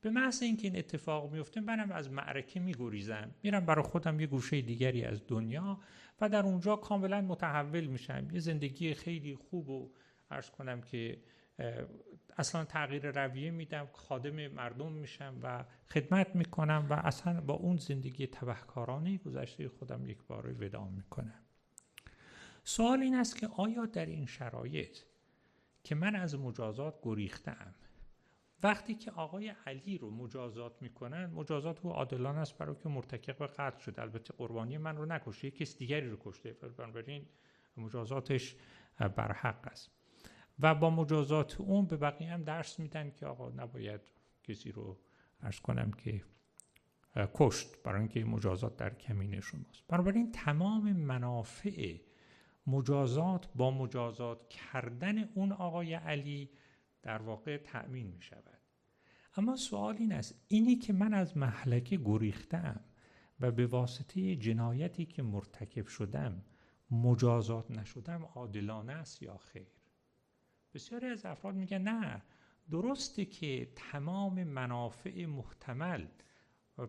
به 0.00 0.10
محض 0.10 0.42
اینکه 0.42 0.68
این 0.68 0.78
اتفاق 0.78 1.32
میفته 1.32 1.60
منم 1.60 1.92
از 1.92 2.10
معرکه 2.10 2.60
میگریزم. 2.60 3.34
میرم 3.42 3.66
برای 3.66 3.84
خودم 3.84 4.20
یه 4.20 4.26
گوشه 4.26 4.60
دیگری 4.60 5.04
از 5.04 5.26
دنیا 5.26 5.80
و 6.20 6.28
در 6.28 6.42
اونجا 6.42 6.76
کاملا 6.76 7.20
متحول 7.20 7.86
میشم. 7.86 8.28
یه 8.32 8.40
زندگی 8.40 8.94
خیلی 8.94 9.34
خوب 9.34 9.68
و 9.68 9.90
عرض 10.30 10.50
کنم 10.50 10.80
که 10.80 11.22
اصلا 12.36 12.64
تغییر 12.64 13.10
رویه 13.10 13.50
میدم 13.50 13.88
خادم 13.92 14.46
مردم 14.48 14.92
میشم 14.92 15.38
و 15.42 15.64
خدمت 15.90 16.36
می‌کنم 16.36 16.86
و 16.90 16.92
اصلا 16.92 17.40
با 17.40 17.54
اون 17.54 17.76
زندگی 17.76 18.26
تبهکارانه 18.26 19.18
گذشته 19.18 19.68
خودم 19.68 20.06
یک 20.06 20.18
بار 20.22 20.64
ودا 20.64 20.84
می‌کنم. 20.84 21.40
سوال 22.64 23.00
این 23.00 23.14
است 23.14 23.36
که 23.36 23.46
آیا 23.46 23.86
در 23.86 24.06
این 24.06 24.26
شرایط 24.26 24.98
که 25.84 25.94
من 25.94 26.16
از 26.16 26.38
مجازات 26.38 26.98
گریختم 27.02 27.74
وقتی 28.62 28.94
که 28.94 29.10
آقای 29.10 29.54
علی 29.66 29.98
رو 29.98 30.10
مجازات 30.10 30.82
می‌کنن 30.82 31.26
مجازات 31.26 31.84
او 31.84 31.92
عادلانه 31.92 32.38
است 32.38 32.58
برای 32.58 32.76
که 32.82 32.88
مرتکب 32.88 33.46
قتل 33.46 33.78
شده 33.78 34.02
البته 34.02 34.34
قربانی 34.38 34.78
من 34.78 34.96
رو 34.96 35.06
نکشه 35.06 35.50
کس 35.50 35.78
دیگری 35.78 36.08
رو 36.08 36.16
کشته. 36.20 36.52
بنابراین 36.52 37.26
مجازاتش 37.76 38.56
برحق 39.16 39.68
است. 39.68 39.99
و 40.62 40.74
با 40.74 40.90
مجازات 40.90 41.60
اون 41.60 41.86
به 41.86 41.96
بقیه 41.96 42.30
هم 42.30 42.42
درس 42.42 42.78
میدن 42.78 43.10
که 43.10 43.26
آقا 43.26 43.48
نباید 43.48 44.00
کسی 44.44 44.72
رو 44.72 44.98
ارز 45.42 45.60
کنم 45.60 45.90
که 45.90 46.22
کشت 47.34 47.82
برای 47.82 47.98
اینکه 47.98 48.24
مجازات 48.24 48.76
در 48.76 48.94
کمین 48.94 49.40
شماست. 49.40 49.84
بنابراین 49.88 50.32
تمام 50.32 50.92
منافع 50.92 51.96
مجازات 52.66 53.48
با 53.54 53.70
مجازات 53.70 54.48
کردن 54.48 55.18
اون 55.34 55.52
آقای 55.52 55.94
علی 55.94 56.50
در 57.02 57.22
واقع 57.22 57.56
تأمین 57.56 58.06
می 58.06 58.22
شود 58.22 58.60
اما 59.36 59.56
سوال 59.56 59.96
این 59.96 60.12
است 60.12 60.34
اینی 60.48 60.76
که 60.76 60.92
من 60.92 61.14
از 61.14 61.36
محلکه 61.36 61.96
گریختم 61.96 62.80
و 63.40 63.50
به 63.50 63.66
واسطه 63.66 64.36
جنایتی 64.36 65.06
که 65.06 65.22
مرتکب 65.22 65.86
شدم 65.86 66.44
مجازات 66.90 67.70
نشدم 67.70 68.24
عادلانه 68.24 68.92
است 68.92 69.22
یا 69.22 69.36
خیر؟ 69.36 69.79
بسیاری 70.74 71.06
از 71.06 71.26
افراد 71.26 71.54
میگن 71.54 71.82
نه 71.82 72.22
درسته 72.70 73.24
که 73.24 73.72
تمام 73.76 74.44
منافع 74.44 75.26
محتمل 75.26 76.06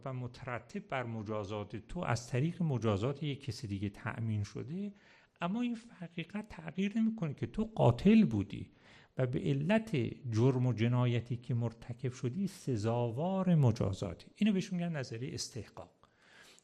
و 0.05 0.13
مترتب 0.13 0.87
بر 0.87 1.03
مجازات 1.03 1.75
تو 1.75 1.99
از 1.99 2.27
طریق 2.27 2.63
مجازات 2.63 3.23
یک 3.23 3.45
کسی 3.45 3.67
دیگه 3.67 3.89
تأمین 3.89 4.43
شده 4.43 4.93
اما 5.41 5.61
این 5.61 5.77
حقیقت 5.99 6.49
تغییر 6.49 6.97
نمی‌کنه 6.97 7.33
که 7.33 7.47
تو 7.47 7.63
قاتل 7.63 8.25
بودی 8.25 8.71
و 9.17 9.27
به 9.27 9.39
علت 9.39 9.95
جرم 10.31 10.65
و 10.65 10.73
جنایتی 10.73 11.37
که 11.37 11.53
مرتکب 11.53 12.11
شدی 12.11 12.47
سزاوار 12.47 13.55
مجازاتی. 13.55 14.31
اینو 14.35 14.53
بهشون 14.53 14.79
میگن 14.79 14.97
نظریه 14.97 15.33
استحقاق. 15.33 15.91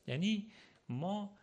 یعنی 0.07 0.51
ما 0.89 1.37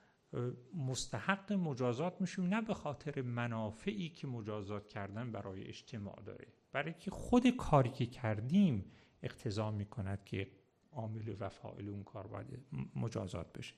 مستحق 0.74 1.52
مجازات 1.52 2.20
میشیم 2.20 2.46
نه 2.46 2.60
به 2.62 2.74
خاطر 2.74 3.22
منافعی 3.22 4.08
که 4.08 4.26
مجازات 4.26 4.88
کردن 4.88 5.32
برای 5.32 5.64
اجتماع 5.64 6.22
داره. 6.26 6.46
برای 6.72 6.94
که 6.94 7.10
خود 7.10 7.48
کاری 7.48 7.90
که 7.90 8.06
کردیم 8.06 8.84
اقتضا 9.22 9.70
می‌کند 9.70 10.24
که 10.24 10.50
عامل 10.92 11.34
و 11.40 11.48
فاعل 11.48 11.88
اون 11.88 12.02
کار 12.02 12.26
باید 12.26 12.66
مجازات 12.96 13.52
بشه. 13.52 13.74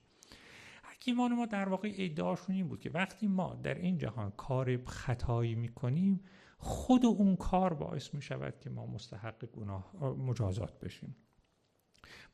حکیمان 0.85 1.35
ما 1.35 1.47
در 1.47 1.69
واقع 1.69 1.93
ادعاشون 1.97 2.55
این 2.55 2.69
بود 2.69 2.81
که 2.81 2.91
وقتی 2.91 3.27
ما 3.27 3.55
در 3.55 3.75
این 3.75 3.99
جهان 3.99 4.31
کار 4.31 4.85
خطایی 4.85 5.55
می‌کنیم 5.55 6.21
خود 6.59 7.07
اون 7.07 7.37
کار 7.37 7.75
باعث 7.75 8.15
می‌شود 8.15 8.61
که 8.61 8.71
ما 8.71 8.87
مستحق 8.87 9.45
گناه 9.45 9.97
مجازات 10.05 10.81
بشیم. 10.81 11.17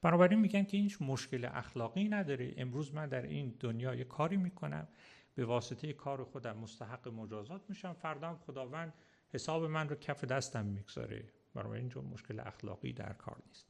بنابراین 0.03 0.40
میگن 0.40 0.64
که 0.64 0.76
هیچ 0.76 1.03
مشکل 1.03 1.48
اخلاقی 1.53 2.09
نداره. 2.09 2.55
امروز 2.57 2.94
من 2.94 3.09
در 3.09 3.22
این 3.22 3.57
دنیا 3.61 3.94
یه 3.94 4.05
کاری 4.05 4.36
می‌کنم. 4.36 4.88
به 5.34 5.44
واسطه 5.44 5.92
کار 5.92 6.24
خودم 6.24 6.57
مستحق 6.57 7.09
مجازات 7.09 7.62
میشم. 7.68 7.92
فردا 7.92 8.34
خداوند 8.34 8.92
حساب 9.28 9.64
من 9.64 9.88
رو 9.88 9.96
کف 9.96 10.24
دستم 10.24 10.66
می‌گذاره. 10.66 11.32
برای 11.55 11.80
اینجا 11.80 12.00
مشکل 12.03 12.40
اخلاقی 12.40 12.92
در 12.92 13.12
کار 13.12 13.42
نیست. 13.46 13.66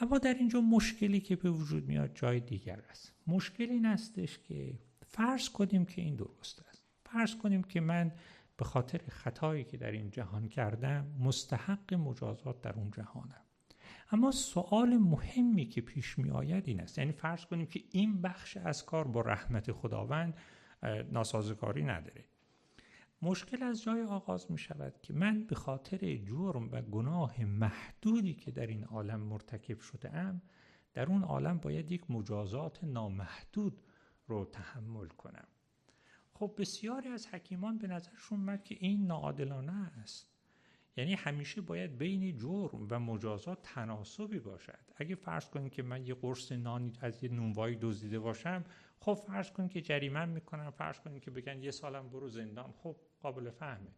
اما 0.00 0.18
در 0.18 0.34
اینجا 0.34 0.60
مشکلی 0.60 1.20
که 1.20 1.36
به 1.36 1.50
وجود 1.50 1.88
میاد 1.88 2.14
جای 2.14 2.40
دیگر 2.40 2.80
است. 2.90 3.12
مشکل 3.26 3.64
این 3.70 3.86
استش 3.86 4.38
که 4.38 4.78
فرض 5.06 5.48
کنیم 5.48 5.84
که 5.84 6.02
این 6.02 6.14
درست 6.14 6.62
است. 6.68 6.84
فرض 7.04 7.36
کنیم 7.36 7.62
که 7.62 7.80
من 7.80 8.12
به 8.56 8.64
خاطر 8.64 9.00
خطایی 9.08 9.64
که 9.64 9.76
در 9.76 9.90
این 9.90 10.10
جهان 10.10 10.48
کردم 10.48 11.06
مستحق 11.20 11.94
مجازات 11.94 12.60
در 12.60 12.72
اون 12.72 12.90
جهانم. 12.90 13.44
اما 14.12 14.30
سوال 14.30 14.96
مهمی 14.96 15.66
که 15.66 15.80
پیش 15.80 16.18
می 16.18 16.30
آید 16.30 16.68
این 16.68 16.80
است. 16.80 16.98
یعنی 16.98 17.12
فرض 17.12 17.44
کنیم 17.44 17.66
که 17.66 17.82
این 17.90 18.22
بخش 18.22 18.56
از 18.56 18.86
کار 18.86 19.08
با 19.08 19.20
رحمت 19.20 19.72
خداوند 19.72 20.36
ناسازگاری 21.12 21.82
نداره. 21.82 22.24
مشکل 23.22 23.62
از 23.62 23.82
جای 23.82 24.02
آغاز 24.02 24.50
می 24.50 24.58
شود 24.58 25.00
که 25.02 25.12
من 25.12 25.44
به 25.44 25.54
خاطر 25.54 26.16
جرم 26.16 26.68
و 26.72 26.82
گناه 26.82 27.44
محدودی 27.44 28.34
که 28.34 28.50
در 28.50 28.66
این 28.66 28.84
عالم 28.84 29.20
مرتکب 29.20 29.80
شده 29.80 30.16
ام 30.16 30.42
در 30.94 31.06
اون 31.06 31.22
عالم 31.22 31.58
باید 31.58 31.92
یک 31.92 32.10
مجازات 32.10 32.84
نامحدود 32.84 33.80
رو 34.26 34.44
تحمل 34.44 35.08
کنم. 35.08 35.46
خب 36.32 36.54
بسیاری 36.58 37.08
از 37.08 37.26
حکیمان 37.26 37.78
به 37.78 37.86
نظرشون 37.86 38.38
اومد 38.38 38.64
که 38.64 38.76
این 38.80 39.06
ناعادلانه 39.06 39.72
است. 39.72 40.31
یعنی 40.96 41.14
همیشه 41.14 41.60
باید 41.60 41.98
بین 41.98 42.38
جرم 42.38 42.86
و 42.90 42.98
مجازات 42.98 43.58
تناسبی 43.62 44.38
باشد. 44.38 44.78
اگه 44.96 45.14
فرض 45.14 45.48
کنیم 45.48 45.68
که 45.68 45.82
من 45.82 46.06
یه 46.06 46.14
قرص 46.14 46.52
نانی 46.52 46.92
از 47.00 47.24
یه 47.24 47.30
نونوایی 47.30 47.76
دزدیده 47.76 48.18
باشم 48.18 48.64
خب 49.00 49.14
فرض 49.14 49.50
کنیم 49.50 49.68
که 49.68 49.80
جریمه 49.80 50.24
می‌کنن 50.24 50.70
فرض 50.70 51.00
کنیم 51.00 51.20
که 51.20 51.30
بگن 51.30 51.62
یه 51.62 51.70
سالم 51.70 52.08
برو 52.08 52.28
زندان. 52.28 52.72
خب 52.72 52.96
قابل 53.20 53.50
فهمه. 53.50 53.90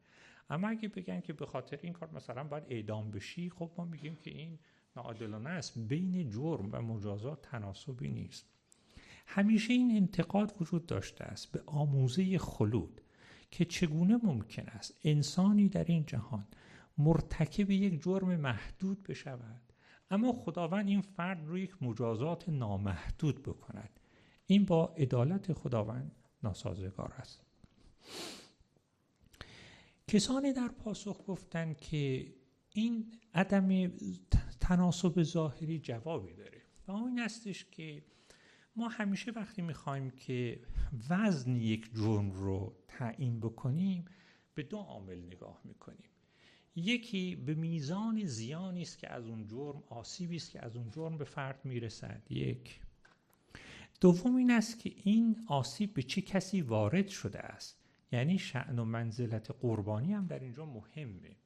اما 0.51 0.69
اگه 0.69 0.89
بگن 0.89 1.21
که 1.21 1.33
به 1.33 1.47
خاطر 1.47 1.79
این 1.83 1.93
کار 1.93 2.11
مثلا 2.11 2.45
باید 2.45 2.65
اعدام 2.69 3.11
بشی 3.11 3.51
خب 3.51 3.71
ما 3.79 3.85
میگیم 3.85 4.17
که 4.17 4.31
این 4.31 4.59
ناعادلانه 4.97 5.51
است. 5.51 5.79
بین 5.79 6.31
جرم 6.31 6.69
و 6.73 6.83
مجازات 6.83 7.43
تناسبی 7.43 8.09
نیست. 8.09 8.47
همیشه 9.27 9.73
این 9.73 9.97
انتقاد 9.97 10.55
وجود 10.61 10.87
داشته 10.87 11.25
است 11.25 11.53
به 11.53 11.63
آموزه 11.67 12.39
خلود 12.39 13.01
که 13.51 13.65
چگونه 13.65 14.21
ممکن 14.23 14.67
است 14.67 15.01
انسانی 15.05 15.69
در 15.69 15.85
این 15.85 16.07
جهان 16.07 16.47
مرتکب 16.99 17.71
یک 17.71 18.03
جرم 18.03 18.37
محدود 18.37 19.03
بشود. 19.03 19.73
اما 20.11 20.33
خداوند 20.33 20.89
این 20.89 21.01
فرد 21.01 21.47
رو 21.47 21.59
یک 21.59 21.83
مجازات 21.83 22.49
نامحدود 22.49 23.43
بکند. 23.43 24.01
این 24.47 24.65
با 24.65 24.87
عدالت 24.87 25.53
خداوند 25.53 26.13
ناسازگار 26.43 27.13
است. 27.13 27.43
کسانی 30.09 30.53
در 30.53 30.69
پاسخ 30.69 31.21
گفتند 31.27 31.77
که 31.77 32.35
این 32.73 33.13
عدم 33.35 33.93
تناسب 34.61 35.23
ظاهری 35.23 35.79
جوابی 35.79 36.35
داره. 36.35 36.63
و 36.89 36.93
این 36.93 37.21
استش 37.21 37.65
که 37.65 38.03
ما 38.77 38.89
همیشه 38.89 39.33
وقتی 39.33 39.63
می‌خوایم 39.63 40.11
که 40.11 40.61
وزن 41.11 41.57
یک 41.57 41.95
جرم 41.95 42.31
رو 42.31 42.77
تعیین 42.89 43.41
بکنیم 43.41 44.05
به 44.55 44.63
دو 44.63 44.77
عامل 44.77 45.19
نگاه 45.27 45.61
می‌کنیم. 45.65 46.11
یکی 46.77 47.37
به 47.37 47.55
میزان 47.55 48.25
زیانی 48.25 48.83
است 48.83 48.99
که 48.99 49.13
از 49.13 49.27
اون 49.27 49.47
جرم 49.47 49.83
آسیبی 49.89 50.37
است 50.37 50.51
که 50.51 50.65
از 50.65 50.77
اون 50.77 50.91
جرم 50.91 51.19
به 51.19 51.25
فرد 51.25 51.61
می‌رسد. 51.65 52.23
یک. 52.31 52.81
دوم 54.01 54.37
این 54.37 54.51
است 54.51 54.79
که 54.79 54.93
این 55.05 55.37
آسیب 55.49 55.95
به 55.95 56.03
چه 56.03 56.21
کسی 56.23 56.61
وارد 56.61 57.09
شده 57.09 57.39
است؟ 57.39 57.81
یعنی 58.13 58.39
شعن 58.39 58.79
و 58.79 58.85
منزلت 58.85 59.51
قربانی 59.51 60.13
هم 60.13 60.27
در 60.27 60.39
اینجا 60.39 60.67
مهمه. 60.67 61.37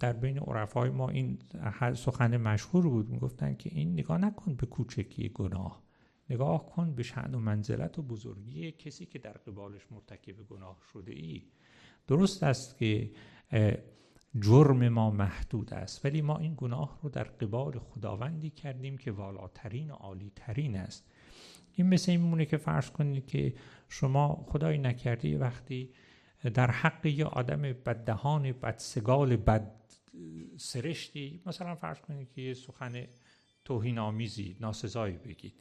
در 0.00 0.12
بین 0.12 0.38
عرفای 0.38 0.90
ما 0.90 1.08
این 1.08 1.38
سخن 1.94 2.36
مشهور 2.36 2.88
بود 2.88 3.08
می‌گفتن 3.08 3.54
که 3.54 3.70
این 3.72 3.92
نگاه 3.92 4.18
نکن 4.18 4.54
به 4.54 4.66
کوچکی 4.66 5.28
گناه. 5.28 5.84
نگاه 6.30 6.66
کن 6.66 6.94
به 6.94 7.02
شعن 7.02 7.34
و 7.34 7.38
منزلت 7.38 7.98
و 7.98 8.02
بزرگی 8.02 8.72
کسی 8.72 9.06
که 9.06 9.18
در 9.18 9.32
قبالش 9.32 9.82
مرتکب 9.90 10.42
گناه 10.48 10.78
شده 10.92 11.12
ای. 11.12 11.42
درست 12.06 12.42
است 12.42 12.78
که 12.78 13.10
جرم 14.40 14.88
ما 14.88 15.10
محدود 15.10 15.74
است 15.74 16.04
ولی 16.04 16.22
ما 16.22 16.38
این 16.38 16.54
گناه 16.56 16.98
رو 17.02 17.08
در 17.10 17.24
قبال 17.24 17.78
خداوندی 17.78 18.50
کردیم 18.50 18.98
که 18.98 19.10
والاترین 19.10 19.90
و 19.90 19.94
عالیترین 19.94 20.76
است. 20.76 21.10
این 21.72 21.86
مثل 21.86 22.10
این 22.12 22.20
میمونه 22.20 22.44
که 22.44 22.56
فرض 22.56 22.90
کنید 22.90 23.26
که 23.26 23.54
شما 23.88 24.44
خدایی 24.48 24.78
نکردی 24.78 25.36
وقتی 25.36 25.90
در 26.54 26.70
حق 26.70 27.06
یه 27.06 27.24
آدم 27.24 27.62
بددهان 27.62 28.52
بدسگال 28.52 29.36
بد 29.36 29.70
سرشتی 30.56 31.42
مثلا 31.46 31.74
فرض 31.74 32.00
کنید 32.00 32.32
که 32.32 32.42
یه 32.42 32.54
سخن 32.54 33.06
توهین 33.64 33.98
آمیزی 33.98 34.56
ناسزایی 34.60 35.16
بگید. 35.16 35.54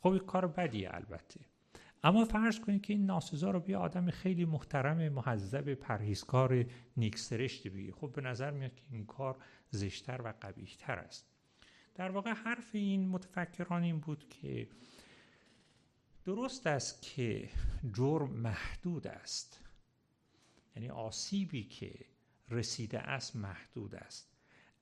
خب 0.00 0.18
کار 0.18 0.46
بدیه 0.46 0.90
البته. 0.94 1.40
اما 2.04 2.24
فرض 2.24 2.60
کنید 2.60 2.82
که 2.82 2.92
این 2.92 3.06
ناسزا 3.06 3.50
رو 3.50 3.60
بیا 3.60 3.80
آدم 3.80 4.10
خیلی 4.10 4.44
محترم 4.44 5.08
محذب 5.08 5.74
پرهیزکار 5.74 6.64
نیکسرشتی 6.96 7.68
بگی. 7.68 7.92
خب 7.92 8.12
به 8.12 8.20
نظر 8.20 8.50
میاد 8.50 8.74
که 8.74 8.82
این 8.90 9.06
کار 9.06 9.36
زشتر 9.70 10.20
و 10.24 10.34
قبیحتر 10.42 10.98
است. 10.98 11.26
در 11.94 12.10
واقع 12.10 12.30
حرف 12.32 12.70
این 12.72 13.08
متفکران 13.08 13.82
این 13.82 14.00
بود 14.00 14.28
که 14.28 14.68
درست 16.24 16.66
است 16.66 17.02
که 17.02 17.48
جرم 17.92 18.30
محدود 18.30 19.06
است. 19.06 19.60
یعنی 20.76 20.90
آسیبی 20.90 21.64
که 21.64 21.94
رسیده 22.50 22.98
است 22.98 23.36
محدود 23.36 23.94
است. 23.94 24.30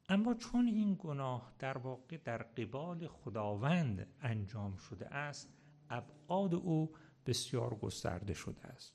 اما 0.09 0.35
چون 0.35 0.67
این 0.67 0.97
گناه 0.99 1.53
در 1.59 1.79
واقع 1.79 2.17
در 2.17 2.39
قبال 2.39 3.07
خداوند 3.07 4.07
انجام 4.21 4.77
شده 4.77 5.15
است 5.15 5.53
ابعاد 5.91 6.55
او 6.55 6.93
بسیار 7.27 7.75
گسترده 7.75 8.35
شده 8.35 8.65
است. 8.67 8.95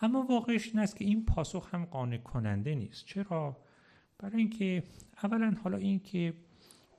اما 0.00 0.22
واقعش 0.22 0.68
این 0.68 0.78
است 0.78 0.96
که 0.96 1.04
این 1.04 1.24
پاسخ 1.24 1.74
هم 1.74 1.84
قانع 1.84 2.18
کننده 2.18 2.74
نیست. 2.74 3.06
چرا؟ 3.06 3.56
برای 4.18 4.36
اینکه 4.36 4.82
اولا 5.22 5.56
حالا 5.64 5.76
اینکه 5.76 6.34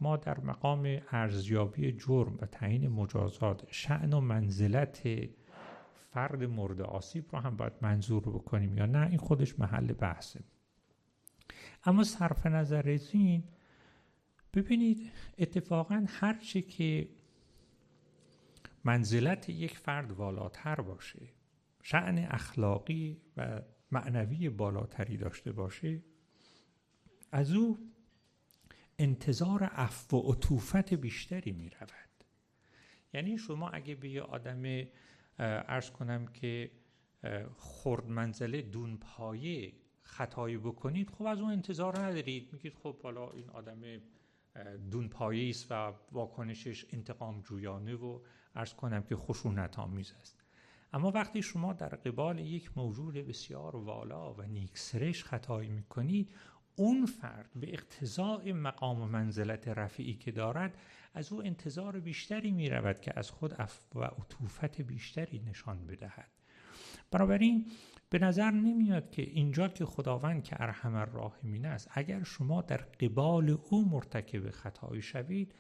ما 0.01 0.17
در 0.17 0.39
مقام 0.39 0.97
ارزیابی 1.11 1.91
جرم 1.91 2.37
و 2.41 2.45
تعیین 2.45 2.87
مجازات 2.87 3.67
شعن 3.71 4.13
و 4.13 4.19
منزلت 4.19 5.07
فرد 6.13 6.43
مورد 6.43 6.81
آسیب 6.81 7.25
رو 7.31 7.39
هم 7.39 7.57
باید 7.57 7.73
منظور 7.81 8.23
بکنیم 8.23 8.77
یا 8.77 8.85
نه 8.85 9.07
این 9.07 9.17
خودش 9.17 9.59
محل 9.59 9.93
بحثه. 9.93 10.39
اما 11.85 12.03
صرف 12.03 12.45
نظر 12.45 12.89
از 12.89 13.09
این 13.15 13.43
ببینید 14.53 15.11
اتفاقا 15.37 16.05
هرچه 16.07 16.61
که 16.61 17.09
منزلت 18.83 19.49
یک 19.49 19.77
فرد 19.77 20.11
والاتر 20.11 20.75
باشه 20.75 21.29
شعن 21.83 22.17
اخلاقی 22.17 23.21
و 23.37 23.61
معنوی 23.91 24.49
بالاتری 24.49 25.17
داشته 25.17 25.51
باشه 25.51 26.03
از 27.31 27.53
او 27.53 27.91
انتظار 28.99 29.63
عفو 29.63 30.17
و 30.17 30.31
عطوفت 30.31 30.93
بیشتری 30.93 31.51
می 31.51 31.69
رود 31.69 32.23
یعنی 33.13 33.37
شما 33.37 33.69
اگه 33.69 33.95
به 33.95 34.09
یه 34.09 34.21
آدم 34.21 34.87
ارز 35.39 35.89
کنم 35.89 36.27
که 36.27 36.71
خرد 37.57 38.05
منزله 38.05 38.61
دون 38.61 38.97
پایه 38.97 39.73
خطایی 40.01 40.57
بکنید 40.57 41.09
خب 41.09 41.25
از 41.25 41.39
اون 41.39 41.51
انتظار 41.51 41.99
ندارید. 41.99 42.53
میگید 42.53 42.73
خب 42.83 43.01
حالا 43.01 43.31
این 43.31 43.49
آدم 43.49 43.81
دونپایی 44.91 45.49
است 45.49 45.71
و 45.71 45.93
واکنشش 46.11 46.85
انتقام 46.89 47.41
جویانه 47.41 47.95
و 47.95 48.19
ارز 48.55 48.73
کنم 48.73 49.03
که 49.03 49.15
خشونت 49.15 49.79
آمیز 49.79 50.13
است 50.21 50.43
اما 50.93 51.11
وقتی 51.11 51.41
شما 51.41 51.73
در 51.73 51.89
قبال 51.89 52.39
یک 52.39 52.71
موجود 52.75 53.13
بسیار 53.13 53.75
والا 53.75 54.33
و 54.33 54.41
نیکسرش 54.41 55.23
خطایی 55.23 55.69
می‌کنید 55.69 56.31
اون 56.75 57.05
فرد 57.05 57.49
به 57.55 57.73
اقتضاع 57.73 58.51
مقام 58.51 59.01
و 59.01 59.05
منزلت 59.05 59.67
رفیعی 59.67 60.13
که 60.13 60.31
دارد 60.31 60.77
از 61.13 61.33
او 61.33 61.45
انتظار 61.45 61.99
بیشتری 61.99 62.51
می 62.51 62.69
رود 62.69 63.01
که 63.01 63.19
از 63.19 63.31
خود 63.31 63.53
و 63.95 64.03
عطوفت 64.03 64.81
بیشتری 64.81 65.39
نشان 65.39 65.87
بدهد. 65.87 66.29
بنابراین 67.11 67.65
به 68.09 68.19
نظر 68.19 68.51
نمیاد 68.51 69.11
که 69.11 69.21
اینجا 69.21 69.67
که 69.67 69.85
خداوند 69.85 70.43
که 70.43 70.61
ارحم 70.61 70.95
الراحمین 70.95 71.65
است 71.65 71.87
اگر 71.91 72.23
شما 72.23 72.61
در 72.61 72.77
قبال 72.77 73.57
او 73.69 73.89
مرتکب 73.89 74.49
خطایی 74.49 75.01
شوید 75.01 75.55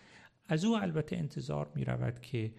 از 0.47 0.65
او 0.65 0.77
البته 0.77 1.15
انتظار 1.15 1.71
می 1.75 1.85
رود 1.85 2.21
که 2.21 2.53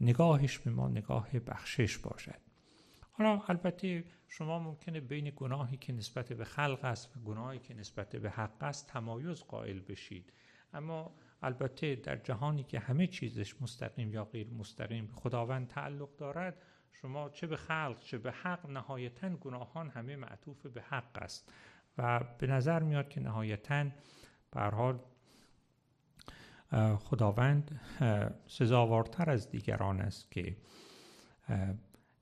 نگاهش 0.00 0.58
به 0.58 0.70
ما 0.70 0.88
نگاه 0.88 1.38
بخشش 1.38 1.98
باشد. 1.98 2.40
حالا 3.10 3.42
البته 3.48 4.04
شما 4.28 4.58
ممکنه 4.58 5.00
بین 5.00 5.32
گناهی 5.36 5.76
که 5.76 5.92
نسبت 5.92 6.32
به 6.32 6.44
خلق 6.44 6.84
است 6.84 7.16
و 7.16 7.20
گناهی 7.20 7.58
که 7.58 7.74
نسبت 7.74 8.16
به 8.16 8.30
حق 8.30 8.62
است 8.62 8.88
تمایز 8.88 9.42
قائل 9.42 9.80
بشید. 9.80 10.32
اما 10.72 11.14
البته 11.42 11.94
در 11.94 12.16
جهانی 12.16 12.64
که 12.64 12.78
همه 12.78 13.06
چیزش 13.06 13.62
مستقیم 13.62 14.12
یا 14.12 14.24
غیر 14.24 14.50
مستقیم 14.50 15.06
به 15.06 15.12
خداوند 15.12 15.68
تعلق 15.68 16.16
دارد 16.16 16.62
شما 16.92 17.28
چه 17.28 17.46
به 17.46 17.56
خلق 17.56 18.00
چه 18.00 18.18
به 18.18 18.32
حق 18.32 18.66
نهایتا 18.66 19.28
گناهان 19.28 19.90
همه 19.90 20.16
معطوف 20.16 20.66
به 20.66 20.82
حق 20.82 21.22
است. 21.22 21.52
و 21.98 22.20
به 22.38 22.46
نظر 22.46 22.82
میاد 22.82 23.08
که 23.08 23.20
نهایتا 23.20 23.86
به 24.50 24.60
حال 24.60 24.98
خداوند 26.98 27.80
سزاوارتر 28.46 29.30
از 29.30 29.50
دیگران 29.50 30.00
است 30.00 30.30
که 30.30 30.56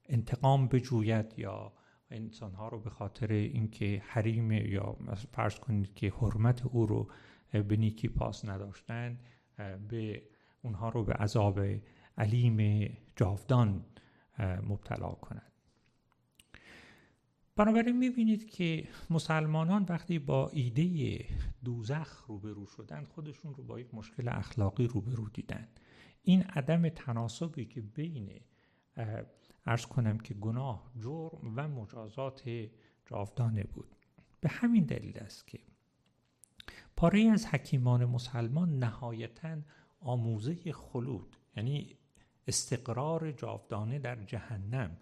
انتقام 0.08 0.68
بجوید 0.68 1.34
یا 1.38 1.72
انسانها 2.10 2.68
رو 2.68 2.80
به 2.80 2.90
خاطر 2.90 3.32
اینکه 3.32 4.02
حریم 4.06 4.52
یا 4.52 4.96
فرض 5.32 5.58
کنید 5.58 5.94
که 5.94 6.12
حرمت 6.20 6.66
او 6.66 6.86
رو 6.86 7.10
به 7.52 7.76
نیکی 7.76 8.08
پاس 8.08 8.44
نداشتن 8.44 9.18
به 9.88 10.22
اونها 10.62 10.88
رو 10.88 11.04
به 11.04 11.12
عذاب 11.12 11.60
علیم 12.18 12.88
جاودان 13.16 13.84
مبتلا 14.68 15.08
کند 15.08 15.51
بنابراین 17.56 17.98
می‌بینید 17.98 18.50
که 18.50 18.88
مسلمانان 19.10 19.86
وقتی 19.88 20.18
با 20.18 20.48
ایده 20.48 21.24
دوزخ 21.64 22.24
روبرو 22.26 22.66
شدن 22.66 23.04
خودشون 23.04 23.54
رو 23.54 23.64
با 23.64 23.80
یک 23.80 23.94
مشکل 23.94 24.28
اخلاقی 24.28 24.86
روبرو 24.86 25.28
دیدن. 25.28 25.68
این 26.22 26.42
عدم 26.42 26.88
تناسبی 26.88 27.64
که 27.64 27.80
بین 27.80 28.40
ارز 29.66 29.86
کنم 29.86 30.18
که 30.18 30.34
گناه 30.34 30.92
جرم 31.00 31.52
و 31.56 31.68
مجازات 31.68 32.42
جاودانه 33.06 33.64
بود. 33.64 33.96
به 34.40 34.48
همین 34.48 34.84
دلیل 34.84 35.18
است 35.18 35.46
که 35.46 35.58
پاره 36.96 37.20
از 37.22 37.46
حکیمان 37.46 38.04
مسلمان 38.04 38.78
نهایتا 38.78 39.56
آموزه 40.00 40.72
خلود 40.72 41.36
یعنی 41.56 41.96
استقرار 42.46 43.32
جاودانه 43.32 43.98
در 43.98 44.24
جهنم 44.24 44.96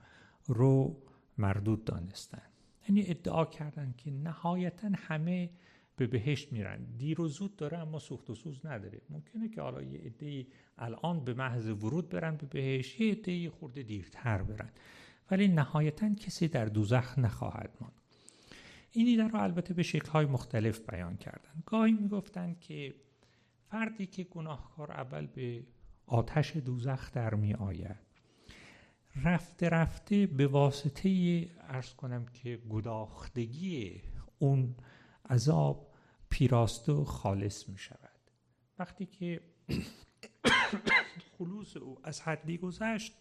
رو 0.46 1.03
مردود 1.41 1.84
دانستن. 1.84 2.43
یعنی 2.88 3.05
ادعا 3.07 3.45
کردن 3.45 3.95
که 3.97 4.11
نهایتا 4.11 4.91
همه 4.95 5.51
به 5.97 6.07
بهشت 6.07 6.53
میرن. 6.53 6.84
دیر 6.99 7.20
و 7.20 7.28
زود 7.28 7.57
داره 7.57 7.78
اما 7.78 7.99
سوخت 7.99 8.30
و 8.30 8.34
سوز 8.34 8.66
نداره. 8.66 9.01
ممکنه 9.11 9.49
که 9.49 9.61
حالا 9.61 9.82
یه 9.82 9.99
عده 9.99 10.47
الان 10.78 11.24
به 11.24 11.34
محض 11.34 11.66
ورود 11.66 12.09
برن 12.09 12.36
به 12.36 12.47
بهشت 12.47 13.01
یه 13.01 13.12
عده 13.12 13.51
خورده 13.51 13.82
دیرتر 13.82 14.43
برن. 14.43 14.70
ولی 15.30 15.49
نهایتا 15.49 16.14
کسی 16.14 16.49
در 16.49 16.64
دوزخ 16.64 17.18
نخواهد 17.18 17.76
ماند. 17.80 17.95
این 18.93 19.07
ایده 19.07 19.28
رو 19.28 19.43
البته 19.43 19.74
به 19.74 19.82
شکلهای 19.82 20.26
مختلف 20.26 20.91
بیان 20.91 21.16
کردن. 21.16 21.62
گاهی 21.66 21.93
می‌گفتن 21.93 22.57
که 22.61 22.95
فردی 23.70 24.07
که 24.07 24.24
گناهکار 24.24 24.93
اول 24.93 25.26
به 25.26 25.62
آتش 26.07 26.57
دوزخ 26.57 27.12
در 27.12 27.34
می 27.34 27.55
آید 27.55 28.09
رفته 29.16 29.68
رفته 29.68 30.26
به 30.26 30.46
واسطه 30.46 31.11
ارز 31.61 31.94
کنم 31.94 32.26
که 32.26 32.56
گداختگی 32.56 34.02
اون 34.38 34.76
عذاب 35.30 35.94
پیراسته 36.30 36.92
و 36.92 37.04
خالص 37.04 37.68
می 37.68 37.78
شود. 37.78 38.20
وقتی 38.78 39.06
که 39.06 39.40
خلوص 41.38 41.76
او 41.76 41.98
از 42.02 42.20
حدی 42.20 42.58
گذشت 42.58 43.18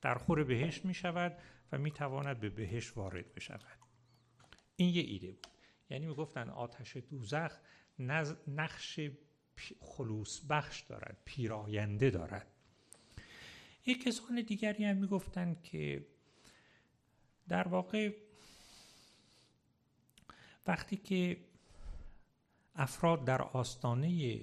در 0.00 0.14
خور 0.14 0.44
بهش 0.44 0.84
می 0.84 0.94
شود 0.94 1.38
و 1.72 1.78
می 1.78 1.90
تواند 1.90 2.40
به 2.40 2.50
بهش 2.50 2.96
وارد 2.96 3.34
بشود. 3.34 3.78
این 4.76 4.94
یه 4.94 5.02
ایده 5.02 5.32
بود. 5.32 5.46
یعنی 5.90 6.06
می 6.06 6.14
گفتن 6.14 6.50
آتش 6.50 6.96
دوزخ 6.96 7.58
نقش 8.48 9.00
خلوص 9.80 10.40
بخش 10.50 10.80
دارد 10.80 11.22
پیراینده 11.24 12.10
دارد. 12.10 12.51
یک 13.86 14.04
کسان 14.04 14.42
دیگری 14.42 14.84
هم 14.84 14.96
می‌گفتند 14.96 15.62
که 15.62 16.06
در 17.48 17.68
واقع 17.68 18.12
وقتی 20.66 20.96
که 20.96 21.44
افراد 22.74 23.24
در 23.24 23.42
آستانه 23.42 24.40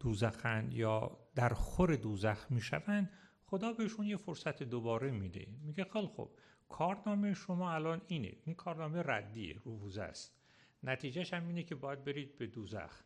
دوزخند 0.00 0.74
یا 0.74 1.18
در 1.34 1.48
خور 1.48 1.96
دوزخ 1.96 2.46
می‌شوند 2.50 3.10
خدا 3.46 3.72
بهشون 3.72 4.06
یه 4.06 4.16
فرصت 4.16 4.62
دوباره 4.62 5.10
میده. 5.10 5.46
میگه 5.62 5.84
خیلی 5.84 6.06
خب 6.06 6.30
کارنامه 6.68 7.34
شما 7.34 7.72
الان 7.72 8.02
اینه. 8.06 8.32
این 8.44 8.54
کارنامه 8.54 9.02
ردیه 9.02 9.56
روزه 9.64 10.02
است. 10.02 10.38
نتیجهش 10.82 11.32
هم 11.32 11.46
اینه 11.46 11.62
که 11.62 11.74
باید 11.74 12.04
برید 12.04 12.38
به 12.38 12.46
دوزخ. 12.46 13.02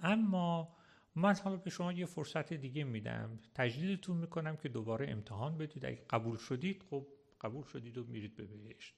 اما 0.00 0.76
من 1.16 1.34
حالا 1.34 1.56
به 1.56 1.70
شما 1.70 1.92
یه 1.92 2.06
فرصت 2.06 2.52
دیگه 2.52 2.84
میدم. 2.84 3.38
تجدیدتون 3.54 4.16
می‌کنم 4.16 4.56
که 4.56 4.68
دوباره 4.68 5.10
امتحان 5.10 5.58
بدید. 5.58 5.86
اگه 5.86 6.02
قبول 6.10 6.36
شدید 6.36 6.82
خب 6.90 7.06
قبول 7.40 7.64
شدید 7.64 7.98
و 7.98 8.04
میرید 8.04 8.36
به 8.36 8.44
بهشت. 8.44 8.94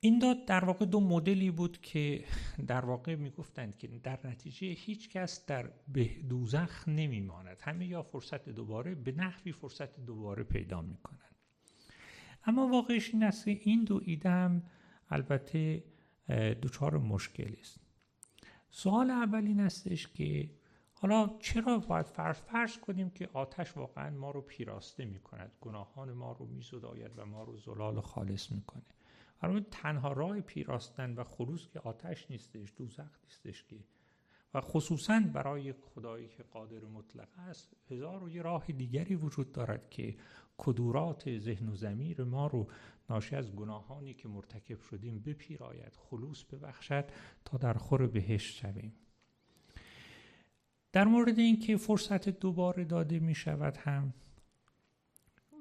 این 0.00 0.18
داد 0.18 0.44
در 0.46 0.64
واقع 0.64 0.84
دو 0.84 1.00
مدلی 1.00 1.50
بود 1.50 1.80
که 1.80 2.24
در 2.66 2.84
واقع 2.84 3.14
می‌گفتند 3.14 3.78
که 3.78 3.88
در 3.88 4.20
نتیجه 4.24 4.66
هیچ 4.66 5.08
کس 5.08 5.46
در 5.46 5.70
به 5.88 6.04
دوزخ 6.04 6.88
نمیماند. 6.88 7.60
همه 7.60 7.86
یا 7.86 8.02
فرصت 8.02 8.48
دوباره 8.48 8.94
به 8.94 9.12
نحوی 9.12 9.52
فرصت 9.52 10.00
دوباره 10.00 10.42
پیدا 10.42 10.82
می‌کنند. 10.82 11.34
اما 12.44 12.68
واقعش 12.68 13.14
این 13.14 13.22
است 13.22 13.48
این 13.48 13.84
دو 13.84 14.00
ایده 14.04 14.30
هم 14.30 14.62
البته 15.10 15.84
دوچار 16.62 16.98
مشکلی 16.98 17.60
است. 17.60 17.80
سوال 18.70 19.10
اول 19.10 19.46
این 19.46 19.60
استش 19.60 20.08
که 20.08 20.50
حالا 20.92 21.30
چرا 21.38 21.78
باید 21.78 22.06
فرض 22.06 22.36
فرض 22.36 22.78
کنیم 22.78 23.10
که 23.10 23.28
آتش 23.32 23.76
واقعا 23.76 24.10
ما 24.10 24.30
رو 24.30 24.40
پیراسته 24.40 25.04
می 25.04 25.18
کند 25.18 25.52
گناهان 25.60 26.12
ما 26.12 26.32
رو 26.32 26.46
می 26.46 26.62
و 27.16 27.26
ما 27.26 27.44
رو 27.44 27.56
زلال 27.56 28.00
خالص 28.00 28.52
می‌کنه. 28.52 28.82
برای 29.40 29.64
تنها 29.70 30.12
راه 30.12 30.40
پیراستن 30.40 31.14
و 31.14 31.24
خروس 31.24 31.68
که 31.68 31.80
آتش 31.80 32.30
نیستش 32.30 32.72
دوزخ 32.76 33.18
نیستش 33.24 33.64
که. 33.64 33.76
و 34.54 34.60
خصوصا 34.60 35.20
برای 35.32 35.72
خدایی 35.72 36.28
که 36.28 36.42
قادر 36.42 36.84
مطلق 36.84 37.28
است 37.38 37.76
هزار 37.90 38.24
و 38.24 38.30
یه 38.30 38.42
راه 38.42 38.66
دیگری 38.66 39.14
وجود 39.14 39.52
دارد 39.52 39.90
که 39.90 40.16
کدورات 40.58 41.38
ذهن 41.38 41.68
و 41.68 41.74
زمیر 41.74 42.24
ما 42.24 42.46
رو 42.46 42.68
ناشی 43.10 43.36
از 43.36 43.52
گناهانی 43.52 44.14
که 44.14 44.28
مرتکب 44.28 44.80
شدیم 44.80 45.18
بپیراید 45.18 45.96
خلوص 45.96 46.44
ببخشد 46.44 47.04
تا 47.44 47.58
در 47.58 47.74
خور 47.74 48.06
بهشت 48.06 48.56
شویم. 48.56 48.92
در 50.92 51.04
مورد 51.04 51.38
اینکه 51.38 51.76
فرصت 51.76 52.28
دوباره 52.28 52.84
داده 52.84 53.18
می 53.18 53.34
شود 53.34 53.76
هم 53.76 54.14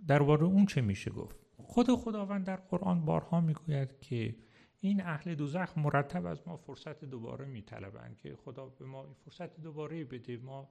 درباره 0.08 0.44
اون 0.44 0.66
چه 0.66 0.82
میشه 0.82 1.12
گفت؟ 1.12 1.36
خود 1.58 1.96
خداوند 1.96 2.46
در 2.46 2.56
قرآن 2.56 3.06
بارها 3.06 3.42
می‌گوید 3.42 4.00
که 4.00 4.36
این 4.80 5.02
اهل 5.02 5.36
دوزخ 5.36 5.78
مرتب 5.78 6.26
از 6.26 6.48
ما 6.48 6.58
فرصت 6.58 7.06
دوباره 7.06 7.46
میطلبند 7.46 8.18
که 8.18 8.36
خدا 8.36 8.66
به 8.66 8.86
ما 8.86 9.14
فرصت 9.14 9.60
دوباره 9.60 10.04
بده. 10.04 10.38
ما 10.38 10.70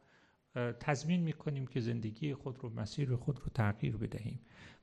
تضمین 0.81 1.21
می‌کنیم 1.21 1.67
که 1.67 1.81
زندگی 1.81 2.35
خود 2.35 2.59
رو 2.61 2.71
مسیر 2.71 3.17
خود 3.17 3.41
رو 3.41 3.47
تغییر 3.55 3.97
بدهیم. 3.97 4.41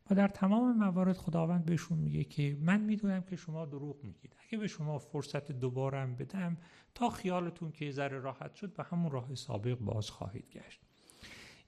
و 0.10 0.16
در 0.16 0.28
تمام 0.28 0.78
موارد 0.78 1.18
خداوند 1.18 1.66
بهشون 1.66 1.98
میگه 1.98 2.24
که 2.24 2.58
من 2.62 2.82
می‌دونم 2.82 3.22
که 3.22 3.36
شما 3.36 3.66
دروغ 3.66 4.04
میگید. 4.04 4.36
اگه 4.48 4.58
به 4.58 4.68
شما 4.68 4.98
فرصت 4.98 5.52
دوباره 5.52 6.06
بدم 6.06 6.58
تا 6.96 7.10
خیالتون 7.10 7.72
که 7.72 7.92
ذره 7.92 8.20
راحت 8.20 8.56
شد 8.56 8.74
به 8.74 8.84
همون 8.84 9.12
راه 9.12 9.36
سابق 9.36 9.80
باز 9.80 10.10
خواهید 10.10 10.50
گشت. 10.52 10.80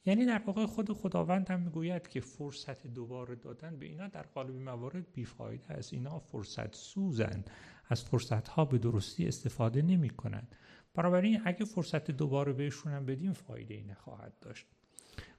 یعنی 0.06 0.26
در 0.26 0.42
واقع 0.46 0.66
خود 0.66 0.94
خداوند 0.94 1.50
هم 1.50 1.62
می‌گوید 1.62 2.08
که 2.08 2.20
فرصت 2.20 2.88
دوباره 2.88 3.36
دادن 3.36 3.80
به 3.80 3.86
اینا 3.86 4.08
در 4.08 4.22
قالب 4.22 4.56
موارد 4.56 5.14
بیفایده 5.14 5.74
است. 5.74 5.94
اینا 5.94 6.20
فرصت 6.20 6.76
سوزن. 6.76 7.44
از 7.90 8.04
فرصت 8.04 8.48
ها 8.48 8.66
به 8.66 8.78
درستی 8.78 9.28
استفاده 9.28 9.82
نمی 9.82 10.10
کنند 10.10 10.56
بنابراین 10.96 11.42
اگه 11.46 11.66
فرصت 11.66 12.12
دوباره 12.12 12.54
بهشون 12.54 12.92
هم 12.92 13.06
بدیم 13.06 13.34
فایده 13.34 13.74
ای 13.74 13.84
نخواهد 13.84 14.40
داشت. 14.40 14.66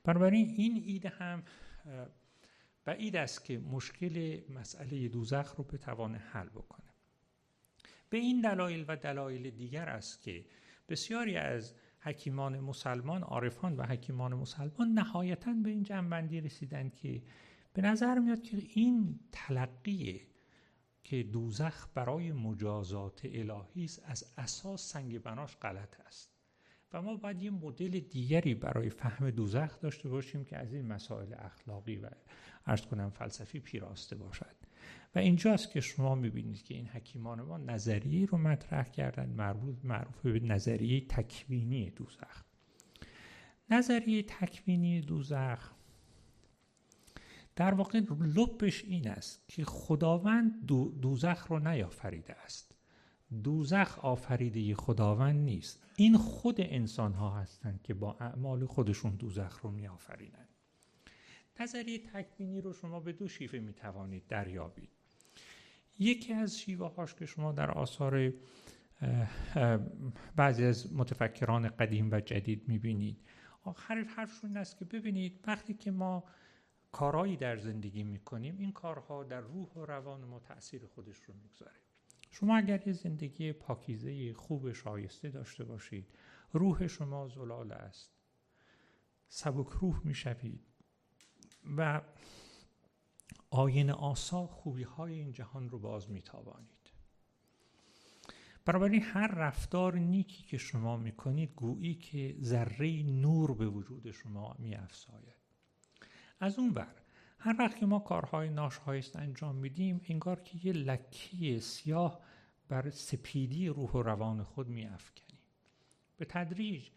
بنابراین 0.05 0.49
این 0.49 0.83
ایده 0.87 1.09
هم 1.09 1.43
بعید 2.85 3.17
است 3.17 3.45
که 3.45 3.59
مشکل 3.59 4.41
مسئله 4.51 5.09
دوزخ 5.09 5.55
رو 5.57 5.65
بتوانه 5.65 6.19
حل 6.19 6.49
بکنه. 6.49 6.87
به 8.11 8.17
این 8.17 8.41
دلایل 8.41 8.85
و 8.89 8.97
دلایل 8.97 9.51
دیگر 9.51 9.89
است 9.89 10.23
که 10.23 10.45
بسیاری 10.89 11.37
از 11.37 11.75
حکیمان 12.01 12.61
مسلمان 12.61 13.23
عارفان 13.23 13.77
و 13.77 13.83
حکیمان 13.83 14.35
مسلمان 14.35 14.89
نهایتا 14.89 15.53
به 15.53 15.71
این 15.71 15.83
جنبندی 15.83 16.41
رسیدند 16.41 16.95
که 16.95 17.23
به 17.73 17.83
نظر 17.83 18.19
میاد 18.19 18.43
که 18.43 18.57
این 18.75 19.21
تلقی 19.33 20.23
که 21.07 21.23
دوزخ 21.23 21.89
برای 21.95 22.33
مجازات 22.33 23.21
الهی 23.25 23.85
است 23.85 24.03
از 24.05 24.25
اساس 24.39 24.93
سنگ 24.93 25.19
بناش 25.19 25.57
غلط 25.57 26.01
است. 26.07 26.31
و 26.93 27.03
ما 27.03 27.17
باید 27.17 27.43
یه 27.43 27.51
مدل 27.51 28.01
دیگری 28.01 28.55
برای 28.55 28.91
فهم 28.91 29.31
دوزخ 29.31 29.81
داشته 29.81 30.09
باشیم 30.09 30.45
که 30.45 30.57
از 30.57 30.73
این 30.73 30.87
مسائل 30.87 31.35
اخلاقی 31.39 31.97
و 31.97 32.11
ارز 32.67 32.81
کنم 32.81 33.11
فلسفی 33.11 33.61
پیراسته 33.61 34.17
باشد. 34.17 34.57
و 35.15 35.19
اینجاست 35.19 35.71
که 35.71 35.81
شما 35.81 36.15
می‌بینید 36.15 36.63
که 36.63 36.75
این 36.75 36.87
حکیمان 36.87 37.43
ما 37.43 37.59
نظریه 37.59 38.27
رو 38.27 38.39
مطرح 38.39 38.89
کردن 38.89 39.29
مربوط 39.31 39.77
معروف 39.85 40.27
به 40.27 40.41
نظریه 40.41 41.01
تکوینی 41.01 41.91
دوزخ. 41.91 42.45
نظریه 43.71 44.23
تکوینی 44.23 45.01
دوزخ 45.01 45.76
در 47.57 47.75
واقع 47.75 48.01
لبش 48.21 48.85
این 48.85 49.09
است 49.09 49.49
که 49.49 49.65
خداوند 49.65 50.67
دوزخ 51.01 51.47
رو 51.47 51.59
نیافریده 51.59 52.35
است. 52.35 52.75
دوزخ 53.43 53.99
آفریده 53.99 54.75
خداوند 54.75 55.41
نیست. 55.41 55.83
این 55.97 56.17
خود 56.17 56.57
انسان 56.59 57.13
ها 57.13 57.31
هستند 57.31 57.83
که 57.83 57.95
با 57.95 58.17
اعمال 58.21 58.67
خودشون 58.67 59.15
دوزخ 59.15 59.61
رو 59.63 59.71
می 59.71 59.89
آفرینند 59.89 60.49
نظریه 61.61 61.99
تکوینی 61.99 62.61
رو 62.61 62.73
شما 62.73 63.01
به 63.01 63.13
دو 63.13 63.29
شیفه 63.29 63.59
می 63.59 63.73
توانید 63.73 64.27
دریابید. 64.27 64.91
یکی 65.99 66.33
از 66.33 66.59
شیوه 66.59 66.95
هاش 66.95 67.15
که 67.15 67.27
شما 67.27 67.53
در 67.53 67.71
آثار 67.71 68.33
بعضی 70.37 70.65
از 70.65 70.93
متفکران 70.93 71.69
قدیم 71.69 72.11
و 72.13 72.21
جدید 72.21 72.69
می 72.69 72.79
بینید 72.79 73.19
آخر 73.65 73.95
حرفشون 73.95 74.57
است 74.57 74.79
که 74.79 74.85
ببینید 74.85 75.41
وقتی 75.47 75.75
که 75.75 75.91
ما 75.91 76.25
کارهایی 76.97 77.37
در 77.37 77.57
زندگی 77.57 78.03
می 78.03 78.19
کنیم 78.19 78.59
این 78.59 78.73
کارها 78.73 79.25
در 79.25 79.41
روح 79.41 79.69
و 79.69 79.85
روان 79.85 80.25
ما 80.25 80.41
تاثیر 80.41 80.87
خودش 80.87 81.17
رو 81.17 81.35
می‌گذاره. 81.35 81.81
شما 82.31 82.57
اگر 82.57 82.87
یه 82.87 82.93
زندگی 82.93 83.53
پاکیزه 83.53 84.33
خوب 84.35 84.73
شایسته 84.73 85.31
داشته 85.31 85.65
باشید 85.65 86.07
روح 86.53 86.87
شما 86.87 87.29
زلال 87.29 87.73
است. 87.73 88.13
سبک 89.29 89.69
روح 89.69 90.01
می 90.05 90.15
شوید 90.15 90.67
و 91.77 92.03
آین 93.51 93.91
آسا 93.91 94.47
خوبی 94.47 94.83
های 94.83 95.15
این 95.15 95.33
جهان 95.33 95.69
رو 95.69 95.79
باز 95.79 96.11
می 96.11 96.23
تابانید 96.23 96.93
بنابراین 98.65 99.03
هر 99.03 99.27
رفتار 99.27 99.99
نیکی 99.99 100.43
که 100.43 100.59
شما 100.59 100.97
می 100.97 101.13
کنید 101.13 101.53
گویی 101.57 101.95
که 101.95 102.37
ذره 102.41 103.03
نور 103.03 103.55
به 103.55 103.67
وجود 103.67 104.11
شما 104.11 104.57
می 104.59 104.75
افزاید 104.75 105.36
از 106.41 106.59
اون 106.59 106.71
ور. 106.71 106.95
هر 107.39 107.57
وقت 107.59 107.77
که 107.77 107.87
ما 107.87 107.99
کارهای 107.99 108.49
ناشایست 108.49 109.17
انجام 109.17 109.55
میدیم 109.55 110.01
انگار 110.09 110.41
که 110.41 110.59
یه 110.69 110.73
لکی 110.73 111.61
سیاه 111.61 112.21
بر 112.69 112.91
سپیدی 112.91 113.69
روح 113.69 113.91
و 113.91 114.03
روان 114.03 114.43
خود 114.43 114.69
می 114.69 114.87
افکنیم 114.87 115.41
به 116.17 116.25
تدریج 116.25 116.89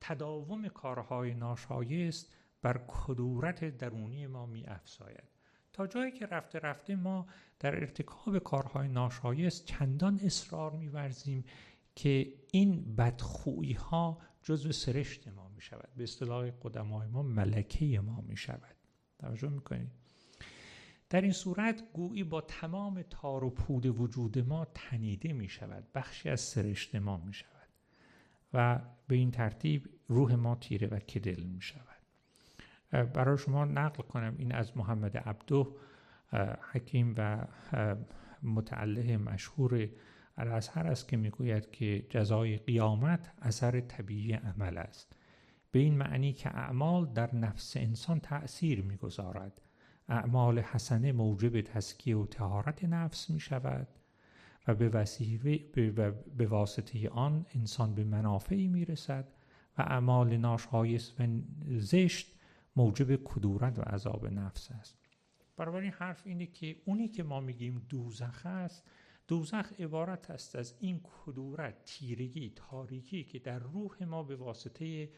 تداوم 0.00 0.68
کارهای 0.68 1.34
ناشایست 1.34 2.34
بر 2.62 2.80
کدورت 2.88 3.76
درونی 3.78 4.26
ما 4.26 4.46
می 4.46 4.66
افزاید 4.66 5.34
تا 5.72 5.86
جایی 5.86 6.12
که 6.12 6.26
رفته 6.26 6.58
رفته 6.58 6.96
ما 6.96 7.26
در 7.60 7.74
ارتکاب 7.74 8.38
کارهای 8.38 8.88
ناشایست 8.88 9.64
چندان 9.64 10.20
اصرار 10.24 10.70
میورزیم 10.70 11.44
که 11.94 12.32
این 12.52 12.96
بدخویی 12.96 13.72
ها 13.72 14.18
جزو 14.44 14.72
سرشت 14.72 15.28
ما 15.28 15.48
می 15.48 15.60
شود 15.60 15.88
به 15.96 16.02
اصطلاح 16.02 16.50
قدمای 16.62 17.08
ما 17.08 17.22
ملکه 17.22 18.00
ما 18.00 18.20
می 18.20 18.36
شود 18.36 18.76
توجه 19.18 19.48
می‌کنید. 19.48 19.90
در 21.10 21.20
این 21.20 21.32
صورت 21.32 21.82
گویی 21.92 22.24
با 22.24 22.40
تمام 22.40 23.02
تار 23.02 23.44
و 23.44 23.50
پود 23.50 23.86
وجود 23.86 24.38
ما 24.38 24.64
تنیده 24.74 25.32
می 25.32 25.48
شود 25.48 25.84
بخشی 25.94 26.28
از 26.28 26.40
سرشت 26.40 26.94
ما 26.94 27.16
می 27.16 27.32
شود 27.32 27.68
و 28.54 28.80
به 29.08 29.14
این 29.14 29.30
ترتیب 29.30 29.88
روح 30.08 30.34
ما 30.34 30.54
تیره 30.54 30.88
و 30.88 30.98
کدل 30.98 31.42
می 31.42 31.60
شود 31.60 32.02
برای 32.90 33.38
شما 33.38 33.64
نقل 33.64 34.02
کنم 34.02 34.34
این 34.38 34.52
از 34.52 34.76
محمد 34.76 35.16
عبدو 35.16 35.76
حکیم 36.72 37.14
و 37.16 37.46
متعله 38.42 39.16
مشهور 39.16 39.88
الازهر 40.36 40.86
است 40.86 41.08
که 41.08 41.16
می‌گوید 41.16 41.70
که 41.70 42.06
جزای 42.10 42.56
قیامت 42.56 43.32
اثر 43.42 43.80
طبیعی 43.80 44.32
عمل 44.32 44.78
است. 44.78 45.16
به 45.70 45.78
این 45.78 45.94
معنی 45.94 46.32
که 46.32 46.56
اعمال 46.56 47.12
در 47.12 47.34
نفس 47.34 47.76
انسان 47.76 48.20
تأثیر 48.20 48.82
می‌گذارد. 48.82 49.60
اعمال 50.08 50.58
حسنه 50.58 51.12
موجب 51.12 51.60
تسکیه 51.60 52.16
و 52.16 52.26
تهارت 52.26 52.84
نفس 52.84 53.30
می 53.30 53.40
شود 53.40 53.88
و 54.66 54.74
به, 54.74 54.88
وسیله 54.88 55.58
به 56.36 56.46
واسطه 56.46 57.08
آن 57.08 57.46
انسان 57.54 57.94
به 57.94 58.04
منافعی 58.04 58.68
می 58.68 58.84
رسد 58.84 59.28
و 59.78 59.82
اعمال 59.82 60.36
ناشایست 60.36 61.20
و 61.20 61.26
زشت 61.68 62.34
موجب 62.76 63.24
کدورت 63.24 63.78
و 63.78 63.82
عذاب 63.82 64.26
نفس 64.26 64.70
است. 64.70 64.98
این 65.58 65.92
حرف 65.92 66.22
اینه 66.24 66.46
که 66.46 66.76
اونی 66.84 67.08
که 67.08 67.22
ما 67.22 67.40
میگیم 67.40 67.86
دوزخ 67.88 68.46
است 68.46 68.90
دوزخ 69.28 69.72
عبارت 69.78 70.30
است 70.30 70.56
از 70.56 70.74
این 70.80 71.00
کدورت 71.02 71.84
تیرگی 71.84 72.52
تاریکی 72.56 73.24
که 73.24 73.38
در 73.38 73.58
روح 73.58 74.04
ما 74.04 74.22
به 74.22 74.36
واسطه 74.36 75.10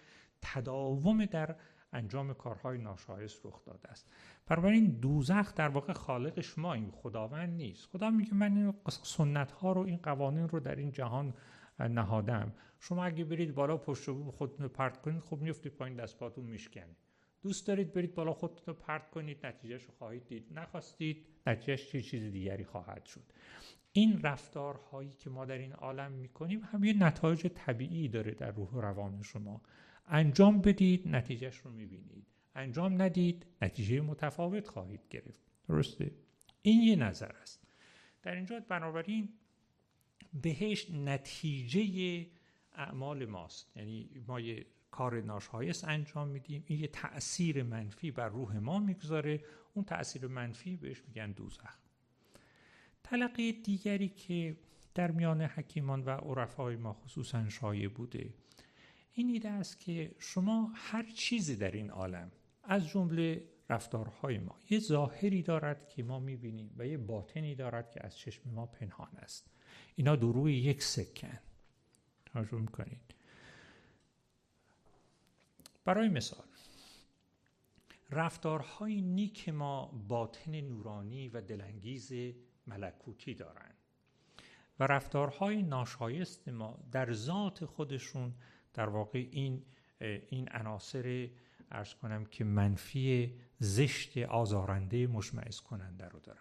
تداوم 0.42 1.24
در 1.24 1.56
انجام 1.92 2.34
کارهای 2.34 2.78
ناشایست 2.78 3.46
رخ 3.46 3.64
داده 3.64 3.88
است. 3.88 4.12
این 4.50 4.86
دوزخ 4.86 5.54
در 5.54 5.68
واقع 5.68 5.92
خالقش 5.92 6.58
ما 6.58 6.74
این 6.74 6.90
خداوند 6.90 7.56
نیست. 7.56 7.86
خدا 7.86 8.10
میگه 8.10 8.34
من 8.34 8.56
این 8.56 8.74
سنت 9.02 9.52
ها 9.52 9.72
رو 9.72 9.80
این 9.80 9.96
قوانین 9.96 10.48
رو 10.48 10.60
در 10.60 10.76
این 10.76 10.92
جهان 10.92 11.34
نهادم. 11.78 12.52
شما 12.80 13.04
اگه 13.04 13.24
برید 13.24 13.54
بالا 13.54 13.76
پشت 13.76 14.08
رو 14.08 14.30
خود 14.30 14.56
پرت 14.56 15.02
کنید 15.02 15.22
خب 15.22 15.40
میفتید 15.40 15.72
پایین 15.72 15.96
دست 15.96 16.18
پاتون 16.18 16.44
میشکنه. 16.44 16.96
دوست 17.42 17.66
دارید 17.66 17.92
برید 17.92 18.14
بالا 18.14 18.32
خودتون 18.32 18.64
رو 18.66 18.74
پرت 18.74 19.10
کنید 19.10 19.46
نتیجهش 19.46 19.82
رو 19.82 19.94
خواهید 19.98 20.26
دید. 20.26 20.58
نخواستید 20.58 21.26
نتیجهش 21.46 21.90
چیز 21.90 22.32
دیگری 22.32 22.64
خواهد 22.64 23.04
شد. 23.04 23.24
این 23.96 24.22
رفتارهایی 24.22 25.12
که 25.12 25.30
ما 25.30 25.44
در 25.44 25.58
این 25.58 25.72
عالم 25.72 26.12
می‌کنیم 26.12 26.60
هم 26.60 26.84
یه 26.84 26.92
نتایج 26.92 27.46
طبیعی 27.46 28.08
داره 28.08 28.34
در 28.34 28.50
روح 28.50 28.70
و 28.70 28.80
روان 28.80 29.22
شما. 29.22 29.62
انجام 30.06 30.60
بدید 30.60 31.08
نتیجهش 31.08 31.56
رو 31.56 31.70
می‌بینید. 31.70 32.26
انجام 32.54 33.02
ندید 33.02 33.46
نتیجه 33.62 34.00
متفاوت 34.00 34.68
خواهید 34.68 35.00
گرفت. 35.10 35.40
درسته. 35.68 36.10
این 36.62 36.82
یه 36.82 36.96
نظر 36.96 37.32
است. 37.42 37.62
در 38.22 38.34
اینجا 38.34 38.60
بنابراین 38.68 39.28
بهش 40.42 40.90
نتیجه 40.90 42.26
اعمال 42.72 43.26
ماست. 43.26 43.76
یعنی 43.76 44.10
ما 44.26 44.40
یه 44.40 44.66
کار 44.90 45.20
ناشایست 45.20 45.84
انجام 45.84 46.28
میدیم. 46.28 46.64
این 46.66 46.80
یه 46.80 46.88
تأثیر 46.88 47.62
منفی 47.62 48.10
بر 48.10 48.28
روح 48.28 48.58
ما 48.58 48.78
می‌گذاره. 48.78 49.44
اون 49.74 49.84
تأثیر 49.84 50.26
منفی 50.26 50.76
بهش 50.76 51.02
میگن 51.08 51.32
دوزخ. 51.32 51.85
تلقی 53.06 53.52
دیگری 53.52 54.08
که 54.08 54.56
در 54.94 55.10
میان 55.10 55.42
حکیمان 55.42 56.04
و 56.04 56.10
عرفای 56.10 56.76
ما 56.76 56.92
خصوصا 56.92 57.48
شایع 57.48 57.88
بوده. 57.88 58.34
این 59.12 59.28
ایده 59.28 59.48
است 59.48 59.80
که 59.80 60.14
شما 60.18 60.72
هر 60.74 61.02
چیزی 61.14 61.56
در 61.56 61.70
این 61.70 61.90
عالم 61.90 62.32
از 62.64 62.88
جمله 62.88 63.44
رفتارهای 63.70 64.38
ما 64.38 64.56
یه 64.70 64.78
ظاهری 64.78 65.42
دارد 65.42 65.88
که 65.88 66.02
ما 66.02 66.20
می‌بینیم 66.20 66.74
و 66.76 66.86
یه 66.86 66.98
باطنی 66.98 67.54
دارد 67.54 67.90
که 67.90 68.06
از 68.06 68.18
چشم 68.18 68.50
ما 68.50 68.66
پنهان 68.66 69.16
است. 69.16 69.50
اینا 69.96 70.16
دروی 70.16 70.54
یک 70.54 70.82
سکن. 70.82 71.38
توجه 72.26 72.58
می‌کنید. 72.58 73.14
برای 75.84 76.08
مثال 76.08 76.44
رفتارهای 78.10 79.00
نیک 79.00 79.48
ما 79.48 79.86
باطن 80.08 80.60
نورانی 80.60 81.28
و 81.28 81.40
دلانگیز 81.40 82.12
ملکوتی 82.66 83.34
دارند 83.34 83.74
و 84.80 84.86
رفتارهای 84.86 85.62
ناشایست 85.62 86.48
ما 86.48 86.78
در 86.92 87.12
ذات 87.12 87.64
خودشون 87.64 88.34
در 88.74 88.88
واقع 88.88 89.28
این 89.30 89.64
این 90.00 90.48
عناصر 90.52 91.30
ارز 91.70 91.94
کنم 91.94 92.24
که 92.24 92.44
منفی 92.44 93.34
زشت 93.58 94.18
آزارنده 94.18 95.06
مشمعز 95.06 95.60
کننده 95.60 96.08
رو 96.08 96.20
دارن. 96.20 96.40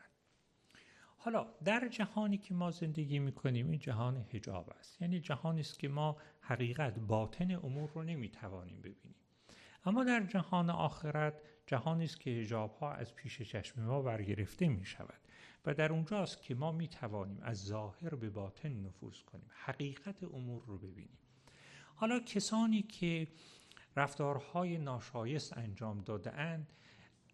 حالا 1.17 1.47
در 1.63 1.87
جهانی 1.87 2.37
که 2.37 2.53
ما 2.53 2.71
زندگی 2.71 3.19
می‌کنیم 3.19 3.69
این 3.69 3.79
جهان 3.79 4.17
حجاب 4.17 4.69
است. 4.79 5.01
یعنی 5.01 5.19
جهانی 5.19 5.59
است 5.59 5.79
که 5.79 5.87
ما 5.87 6.17
حقیقت 6.41 6.99
باطن 6.99 7.51
امور 7.51 7.89
رو 7.89 8.03
نمی‌توانیم 8.03 8.79
ببینیم. 8.79 9.15
اما 9.85 10.03
در 10.03 10.23
جهان 10.23 10.69
آخرت 10.69 11.41
جهانی 11.67 12.03
است 12.03 12.19
که 12.19 12.31
حجاب 12.31 12.71
ها 12.71 12.93
از 12.93 13.15
پیش 13.15 13.41
چشم 13.41 13.81
ما 13.81 14.01
برگرفته 14.01 14.67
می 14.67 14.85
شود 14.85 15.24
و 15.65 15.73
در 15.73 15.91
اونجاست 15.91 16.41
که 16.41 16.55
ما 16.55 16.71
می 16.71 16.87
توانیم 16.87 17.39
از 17.41 17.63
ظاهر 17.63 18.15
به 18.15 18.29
باطن 18.29 18.69
نفوذ 18.69 19.21
کنیم 19.21 19.49
حقیقت 19.49 20.23
امور 20.23 20.63
رو 20.65 20.77
ببینیم. 20.77 21.17
حالا 21.95 22.19
کسانی 22.19 22.81
که 22.81 23.27
رفتارهای 23.95 24.77
ناشایست 24.77 25.57
انجام 25.57 26.01
داده 26.01 26.33
اند 26.33 26.73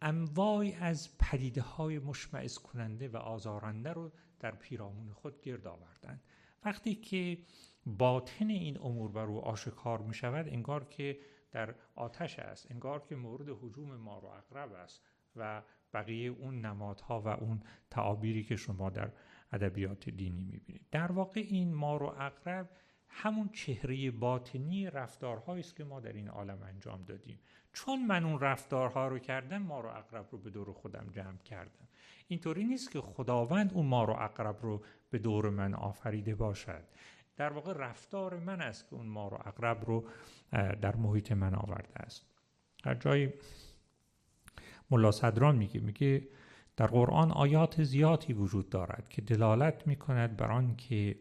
انواعی 0.01 0.73
از 0.73 1.17
پدیده 1.17 1.61
های 1.61 1.99
مشمعز 1.99 2.57
کننده 2.57 3.07
و 3.09 3.17
آزارنده 3.17 3.93
رو 3.93 4.11
در 4.39 4.51
پیرامون 4.51 5.13
خود 5.13 5.41
گرد 5.41 5.67
آوردند. 5.67 6.21
وقتی 6.65 6.95
که 6.95 7.37
باطن 7.85 8.49
این 8.49 8.77
امور 8.77 9.11
بر 9.11 9.25
او 9.25 9.41
آشکار 9.41 10.01
می 10.01 10.13
شود 10.13 10.47
انگار 10.47 10.85
که 10.85 11.19
در 11.51 11.75
آتش 11.95 12.39
است 12.39 12.71
انگار 12.71 12.99
که 12.99 13.15
مورد 13.15 13.49
حجوم 13.49 13.95
مار 13.95 14.25
و 14.25 14.27
اقرب 14.27 14.73
است 14.73 15.01
و 15.35 15.61
بقیه 15.93 16.29
اون 16.29 16.65
نمادها 16.65 17.21
و 17.21 17.27
اون 17.27 17.61
تعابیری 17.89 18.43
که 18.43 18.55
شما 18.55 18.89
در 18.89 19.11
ادبیات 19.51 20.09
دینی 20.09 20.41
می‌بینید. 20.41 20.85
در 20.91 21.11
واقع 21.11 21.41
این 21.47 21.73
مار 21.73 22.03
و 22.03 22.05
اقرب 22.05 22.69
همون 23.09 23.49
چهره 23.49 24.11
باطنی 24.11 24.89
رفتارهایی 24.89 25.59
است 25.59 25.75
که 25.75 25.83
ما 25.83 25.99
در 25.99 26.13
این 26.13 26.27
عالم 26.27 26.63
انجام 26.63 27.03
دادیم. 27.03 27.39
چون 27.73 28.05
من 28.05 28.25
اون 28.25 28.39
رفتارها 28.39 29.07
رو 29.07 29.19
کردم 29.19 29.57
ما 29.57 29.81
رو 29.81 29.89
اقرب 29.89 30.27
رو 30.31 30.37
به 30.37 30.49
دور 30.49 30.73
خودم 30.73 31.07
جمع 31.11 31.37
کردم. 31.37 31.87
اینطوری 32.27 32.63
نیست 32.63 32.91
که 32.91 33.01
خداوند 33.01 33.73
اون 33.73 33.85
ما 33.85 34.03
رو 34.03 34.13
اقرب 34.13 34.57
رو 34.61 34.83
به 35.09 35.19
دور 35.19 35.49
من 35.49 35.73
آفریده 35.73 36.35
باشد. 36.35 36.83
در 37.37 37.53
واقع 37.53 37.73
رفتار 37.73 38.39
من 38.39 38.61
است 38.61 38.89
که 38.89 38.95
اون 38.95 39.05
ما 39.05 39.27
رو 39.27 39.37
اقرب 39.45 39.85
رو 39.85 40.05
در 40.51 40.95
محیط 40.95 41.31
من 41.31 41.55
آورده 41.55 41.99
است. 41.99 42.25
در 42.83 42.95
جای 42.95 43.33
ملا 44.91 45.11
صدران 45.11 45.55
میگه 45.55 45.79
میگه 45.79 46.27
در 46.77 46.87
قرآن 46.87 47.31
آیات 47.31 47.83
زیادی 47.83 48.33
وجود 48.33 48.69
دارد 48.69 49.09
که 49.09 49.21
دلالت 49.21 49.87
می‌کند 49.87 50.37
بر 50.37 50.51
آن 50.51 50.75
که 50.75 51.19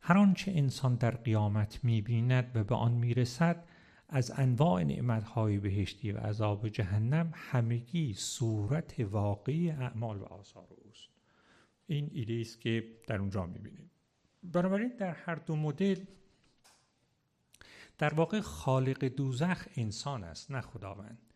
هر 0.00 0.18
آنچه 0.18 0.52
انسان 0.54 0.94
در 0.94 1.10
قیامت 1.10 1.84
می‌بیند 1.84 2.50
و 2.54 2.64
به 2.64 2.74
آن 2.74 2.92
می‌رسد 2.92 3.64
از 4.08 4.32
انواع 4.36 4.82
نعمتهای 4.82 5.58
بهشتی 5.58 6.12
و 6.12 6.18
عذاب 6.18 6.68
جهنم 6.68 7.32
همگی 7.34 8.14
صورت 8.14 9.00
واقعی 9.00 9.70
اعمال 9.70 10.18
و 10.18 10.24
آثار 10.24 10.68
اوست. 10.70 11.08
این 11.86 12.10
ایده 12.12 12.40
است 12.40 12.60
که 12.60 12.84
در 13.06 13.18
اونجا 13.18 13.46
می‌بینیم. 13.46 13.90
بنابراین 14.42 14.92
در 14.98 15.12
هر 15.12 15.34
دو 15.34 15.56
مدل 15.56 16.04
در 17.98 18.14
واقع 18.14 18.40
خالق 18.40 19.04
دوزخ 19.04 19.68
انسان 19.76 20.24
است 20.24 20.50
نه 20.50 20.60
خداوند. 20.60 21.27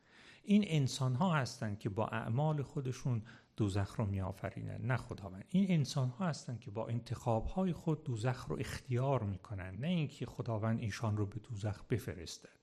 این 0.45 0.65
انسان 0.67 1.15
ها 1.15 1.35
هستند 1.35 1.79
که 1.79 1.89
با 1.89 2.07
اعمال 2.07 2.63
خودشون 2.63 3.23
دوزخ 3.57 3.95
رو 3.99 4.07
می 4.07 4.21
آفرینن 4.21 4.81
نه 4.83 4.97
خداوند 4.97 5.45
این 5.49 5.71
انسان 5.71 6.09
ها 6.09 6.27
هستند 6.27 6.61
که 6.61 6.71
با 6.71 6.87
انتخاب 6.87 7.47
های 7.47 7.73
خود 7.73 8.05
دوزخ 8.05 8.45
رو 8.45 8.57
اختیار 8.61 9.23
می 9.23 9.39
کنن 9.39 9.77
نه 9.81 9.89
اینکه 9.89 10.27
خداوند 10.27 10.81
ایشان 10.81 11.17
رو 11.17 11.27
به 11.27 11.39
دوزخ 11.39 11.85
بفرستد 11.85 12.59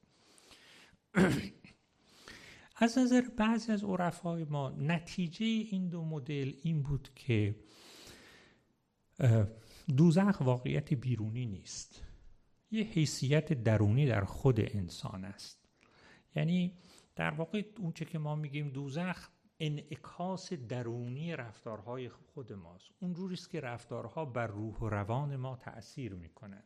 از 2.76 2.98
نظر 2.98 3.22
بعضی 3.38 3.72
از 3.72 3.84
عرفای 3.84 4.44
ما 4.44 4.70
نتیجه 4.70 5.46
این 5.46 5.90
دو 5.90 6.06
مدل 6.06 6.54
این 6.64 6.82
بود 6.82 7.10
که 7.16 7.56
دوزخ 9.98 10.42
واقعیت 10.42 10.94
بیرونی 10.94 11.46
نیست. 11.46 12.04
یه 12.72 12.84
حیثیت 12.84 13.54
درونی 13.54 14.06
در 14.06 14.24
خود 14.24 14.60
انسان 14.60 15.26
است. 15.26 15.70
یعنی 16.36 16.78
در 17.20 17.32
واقع 17.32 17.64
اونچه 17.80 18.06
که 18.06 18.20
ما 18.20 18.36
میگیم 18.36 18.70
دوزخ 18.70 19.30
انعکاس 19.60 20.54
درونی 20.54 21.36
رفتارهای 21.36 22.10
خود 22.10 22.54
ماست. 22.54 22.90
اونجوری 23.00 23.34
است 23.34 23.50
که 23.50 23.60
رفتارها 23.60 24.26
بر 24.26 24.48
روح 24.48 24.76
و 24.76 24.90
روان 24.90 25.36
ما 25.36 25.56
تأثیر 25.56 26.14
می‌کنند 26.14 26.64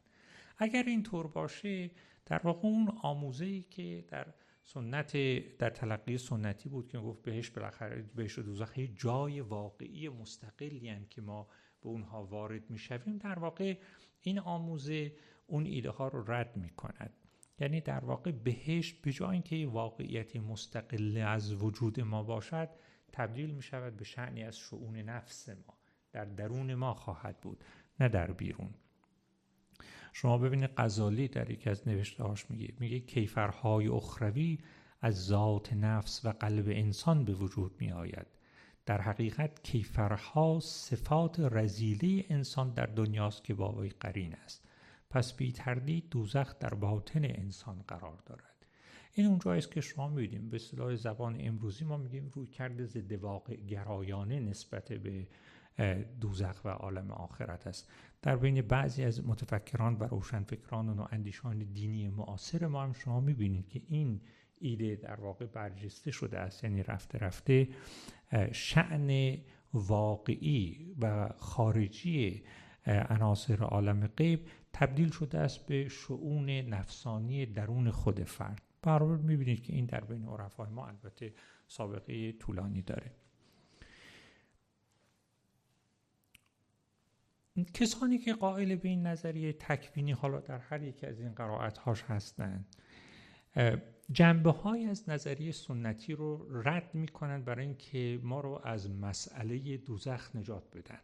اگر 0.58 0.84
این 0.84 1.04
طور 1.04 1.28
باشه 1.28 1.92
در 2.26 2.42
واقع 2.44 2.68
اون 2.68 2.90
آموزه 3.02 3.46
ای 3.46 3.62
که 3.62 4.06
در 4.08 4.34
سنت 4.64 5.18
در 5.58 5.70
تلقی 5.70 6.18
سنتی 6.18 6.70
بود 6.70 6.88
که 6.88 6.98
گفت 6.98 7.22
بهش 7.22 7.50
بالاخره 7.50 8.02
بهش 8.02 8.40
دوزخ 8.40 8.80
جای 8.80 9.40
واقعی 9.40 10.10
مستقلی 10.10 11.08
که 11.10 11.22
ما 11.22 11.48
به 11.82 11.90
اونها 11.90 12.26
وارد 12.26 12.70
می‌شویم 12.70 13.18
در 13.18 13.40
واقع 13.40 13.78
این 14.22 14.40
آموزه 14.40 15.16
اون 15.48 15.66
ایده 15.66 15.90
ها 15.90 16.08
رو 16.08 16.32
رد 16.32 16.58
می 16.58 16.70
کند 16.70 17.23
یعنی 17.60 17.82
در 17.82 18.06
واقع 18.06 18.32
بهشت 18.32 19.02
به 19.02 19.12
جای 19.12 19.30
اینکه 19.30 19.68
واقعیت 19.68 20.36
مستقل 20.36 21.18
از 21.18 21.54
وجود 21.54 22.00
ما 22.00 22.24
باشد 22.24 22.70
تبدیل 23.12 23.52
می 23.52 23.62
شود 23.62 23.98
به 23.98 24.04
شعنی 24.04 24.44
از 24.44 24.58
شعون 24.58 24.98
نفس 24.98 25.50
ما. 25.50 25.78
در 26.12 26.26
درون 26.26 26.76
ما 26.76 26.94
خواهد 26.94 27.42
بود 27.42 27.64
نه 28.00 28.10
در 28.10 28.32
بیرون. 28.32 28.74
شما 30.14 30.38
ببینید 30.38 30.70
غزالی 30.78 31.28
در 31.28 31.50
یکی 31.50 31.70
از 31.70 31.88
نوشته 31.88 32.24
هاش 32.24 32.52
میگه 32.52 32.74
میگه 32.80 33.00
کیفرهای 33.00 33.88
اخروی 33.88 34.58
از 35.02 35.26
ذات 35.26 35.74
نفس 35.74 36.26
و 36.26 36.30
قلب 36.30 36.66
انسان 36.68 37.26
به 37.26 37.34
وجود 37.34 37.76
می 37.80 37.92
آید 37.92 38.28
در 38.86 39.02
حقیقت 39.02 39.64
کیفرها 39.64 40.60
صفات 40.60 41.40
رزیله 41.40 42.26
انسان 42.30 42.74
در 42.74 42.86
دنیاست 42.86 43.44
که 43.44 43.54
با 43.54 43.72
وی 43.72 43.90
قرین 43.90 44.36
است. 44.36 44.63
پس 45.14 45.34
بی 45.34 45.52
تردید 45.52 46.10
دوزخ 46.10 46.60
در 46.60 46.74
باطن 46.74 47.26
انسان 47.26 47.84
قرار 47.88 48.24
دارد. 48.26 48.66
این 49.14 49.28
اونجایی 49.28 49.58
است 49.58 49.72
که 49.72 49.82
شما 49.82 50.08
می‌بینیم. 50.08 50.50
به 50.50 50.56
اصطلاح 50.56 50.96
زبان 50.96 51.38
امروزی 51.40 51.86
ما 51.86 51.98
میگیم 51.98 52.32
روی 52.34 52.48
کرده 52.48 52.86
ضد 52.86 53.12
واقع 53.12 53.56
گرایانه 53.56 54.40
نسبت 54.40 54.94
به 54.94 55.28
دوزخ 56.22 56.66
و 56.66 56.70
عالم 56.70 57.12
آخرت 57.12 57.68
است. 57.68 57.92
در 58.22 58.36
بین 58.36 58.62
بعضی 58.62 59.04
از 59.04 59.28
متفکران 59.28 59.96
و 59.96 60.04
روشنفکران 60.04 60.90
و 60.90 61.06
اندیشان 61.12 61.58
دینی 61.58 62.08
معاصر 62.08 62.68
ما 62.68 62.84
هم 62.84 62.94
شما 62.94 63.20
می‌بینید 63.20 63.68
که 63.68 63.82
این 63.88 64.22
ایده 64.60 64.96
در 64.96 65.20
واقع 65.20 65.46
برجسته 65.46 66.12
شده 66.12 66.40
است. 66.40 66.64
یعنی 66.64 66.84
رفته 66.84 67.18
رفته 67.18 67.68
شعن 68.52 69.38
واقعی 69.74 70.96
و 71.02 71.30
خارجی 71.38 72.44
عناصر 72.86 73.64
عالم 73.64 74.08
غیب 74.08 74.48
تبدیل 74.74 75.12
شده 75.12 75.40
است 75.40 75.66
به 75.66 75.90
شعون 75.90 76.50
نفسانی 76.50 77.46
درون 77.46 77.92
خود 77.92 78.24
فرد. 78.24 78.62
برابر 78.82 79.16
می‌بینید 79.16 79.64
که 79.64 79.74
این 79.74 79.86
در 79.86 80.04
بین 80.04 80.26
عرفای 80.28 80.70
ما 80.70 80.88
البته 80.88 81.34
سابقه 81.68 82.32
طولانی 82.32 82.82
داره. 82.82 83.12
کسانی 87.74 88.18
که 88.18 88.34
قائل 88.34 88.76
به 88.76 88.90
این 88.90 89.08
نظریه 89.08 89.54
تکوینی 89.54 90.12
حالا 90.12 90.40
در 90.40 90.58
هر 90.58 90.84
یکی 90.84 91.06
از 91.06 91.20
این 91.20 91.32
قرائت 91.32 91.78
هاش 91.78 92.04
هستند 92.04 92.76
جنبه 94.12 94.52
های 94.52 94.86
از 94.86 95.10
نظریه 95.10 95.52
سنتی 95.52 96.14
رو 96.14 96.62
رد 96.64 96.96
می 96.96 97.08
کنند 97.08 97.46
برای 97.46 97.66
اینکه 97.66 98.20
ما 98.24 98.42
رو 98.42 98.62
از 98.64 98.90
مسئله 98.90 99.78
دوزخ 99.78 100.36
نجات 100.36 100.78
بدن. 100.78 101.00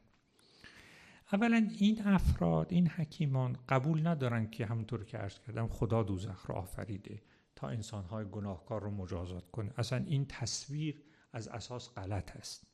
اولا 1.34 1.70
این 1.80 2.02
افراد 2.08 2.68
این 2.70 2.88
حکیمان 2.88 3.58
قبول 3.70 4.08
ندارن 4.08 4.50
که 4.50 4.66
همونطور 4.66 5.06
که 5.06 5.18
عرض 5.18 5.40
کردم 5.40 5.68
خدا 5.68 6.04
دوزخ 6.04 6.46
رو 6.46 6.56
آفریده 6.56 7.22
تا 7.56 7.68
انسانهای 7.68 8.26
گناهکار 8.32 8.82
رو 8.82 8.92
مجازات 8.92 9.52
کنه. 9.52 9.72
اصلا 9.78 10.04
این 10.08 10.26
تصویر 10.26 11.02
از 11.34 11.48
اساس 11.48 11.94
غلط 11.94 12.36
است. 12.36 12.68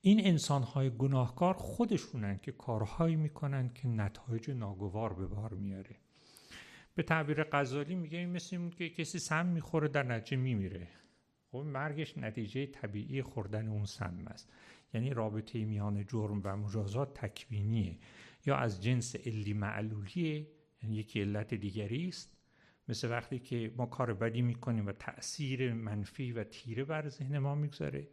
این 0.00 0.26
انسانهای 0.26 0.90
گناهکار 0.90 1.54
خودشونن 1.54 2.38
که 2.38 2.52
کارهایی 2.52 3.16
می‌کنن 3.16 3.68
که 3.74 3.88
نتایج 3.88 4.50
ناگوار 4.50 5.12
به 5.12 5.26
بار 5.26 5.54
میاره 5.54 5.96
به 6.94 7.02
تعبیر 7.02 7.44
غزالی 7.52 7.94
میگه 7.94 8.18
این 8.18 8.30
مثل 8.30 8.68
که 8.68 8.90
کسی 8.90 9.18
سم 9.18 9.46
می‌خوره 9.46 9.88
در 9.88 10.02
نتیجه 10.02 10.36
میمیره. 10.36 10.88
خب 11.52 11.58
مرگش 11.58 12.18
نتیجه 12.18 12.66
طبیعی 12.66 13.22
خوردن 13.22 13.68
اون 13.68 13.84
سم 13.84 14.24
است. 14.26 14.52
یعنی 14.94 15.10
رابطه 15.10 15.64
میان 15.64 16.04
جرم 16.06 16.40
و 16.44 16.56
مجازات 16.56 17.14
تکوینیه. 17.14 17.98
یا 18.46 18.56
از 18.56 18.82
جنس 18.82 19.16
علی 19.16 19.52
معلولیه 19.52 20.46
یعنی 20.82 20.96
یکی 20.96 21.20
علت 21.20 21.54
دیگری 21.54 22.08
است. 22.08 22.38
مثل 22.88 23.10
وقتی 23.10 23.38
که 23.38 23.72
ما 23.76 23.86
کار 23.86 24.14
بدی 24.14 24.42
می‌کنیم 24.42 24.86
و 24.86 24.92
تاثیر 24.92 25.72
منفی 25.72 26.32
و 26.32 26.44
تیره 26.44 26.84
بر 26.84 27.08
ذهن 27.08 27.38
ما 27.38 27.54
می‌گذاره. 27.54 28.08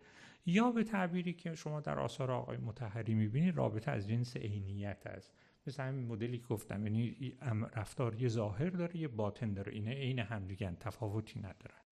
یا 0.45 0.71
به 0.71 0.83
تعبیری 0.83 1.33
که 1.33 1.55
شما 1.55 1.81
در 1.81 1.99
آثار 1.99 2.31
آقای 2.31 2.57
متحری 2.57 3.13
می‌بینید 3.13 3.57
رابطه 3.57 3.91
از 3.91 4.07
جنس 4.07 4.37
عینیت 4.37 5.07
است. 5.07 5.33
مثل 5.67 5.83
همین 5.83 6.05
مدلی 6.07 6.37
که 6.37 6.45
گفتم 6.45 6.87
یعنی 6.87 7.33
رفتار 7.75 8.21
یه 8.21 8.27
ظاهر 8.27 8.69
داره 8.69 8.97
یه 8.97 9.07
باطن 9.07 9.53
داره. 9.53 9.73
اینه 9.73 9.91
عین 9.91 10.19
هم 10.19 10.47
دیگه 10.47 10.71
تفاوتی 10.79 11.39
ندارن. 11.39 11.84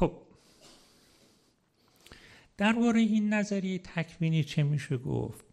خب 0.00 0.12
درباره 2.56 3.00
این 3.00 3.34
نظریه 3.34 3.78
تکوینی 3.78 4.44
چه 4.44 4.62
میشه 4.62 4.96
گفت؟ 4.96 5.44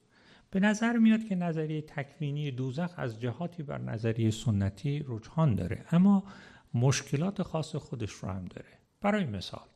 به 0.51 0.59
نظر 0.59 0.97
میاد 0.97 1.23
که 1.23 1.35
نظریه 1.35 1.81
تکوینی 1.81 2.51
دوزخ 2.51 2.93
از 2.97 3.19
جهاتی 3.19 3.63
بر 3.63 3.77
نظریه 3.77 4.31
سنتی 4.31 5.05
رجحان 5.07 5.55
داره 5.55 5.85
اما 5.91 6.23
مشکلات 6.73 7.43
خاص 7.43 7.75
خودش 7.75 8.11
رو 8.11 8.29
هم 8.29 8.45
داره. 8.45 8.67
برای 9.01 9.25
مثال 9.25 9.67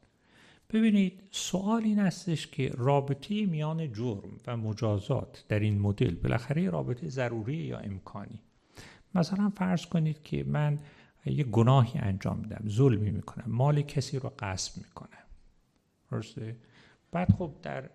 ببینید 0.69 1.23
سوال 1.31 1.83
این 1.83 1.99
استش 1.99 2.47
که 2.47 2.71
رابطه 2.77 3.45
میان 3.45 3.93
جرم 3.93 4.37
و 4.47 4.57
مجازات 4.57 5.45
در 5.49 5.59
این 5.59 5.79
مدل 5.79 6.15
بالاخره 6.15 6.69
رابطه 6.69 7.09
ضروری 7.09 7.55
یا 7.55 7.77
امکانی؟ 7.77 8.41
مثلا 9.15 9.49
فرض 9.49 9.85
کنید 9.85 10.23
که 10.23 10.43
من 10.43 10.79
یه 11.25 11.43
گناهی 11.43 11.99
انجام 11.99 12.37
میدم 12.37 12.63
ظلمی 12.67 13.11
می‌کنم 13.11 13.45
مال 13.47 13.81
کسی 13.81 14.19
رو 14.19 14.29
غصب 14.39 14.77
می‌کنم. 14.77 15.23
درسته؟ 16.11 16.55
بعد 17.11 17.31
خب 17.31 17.55
در 17.61 17.89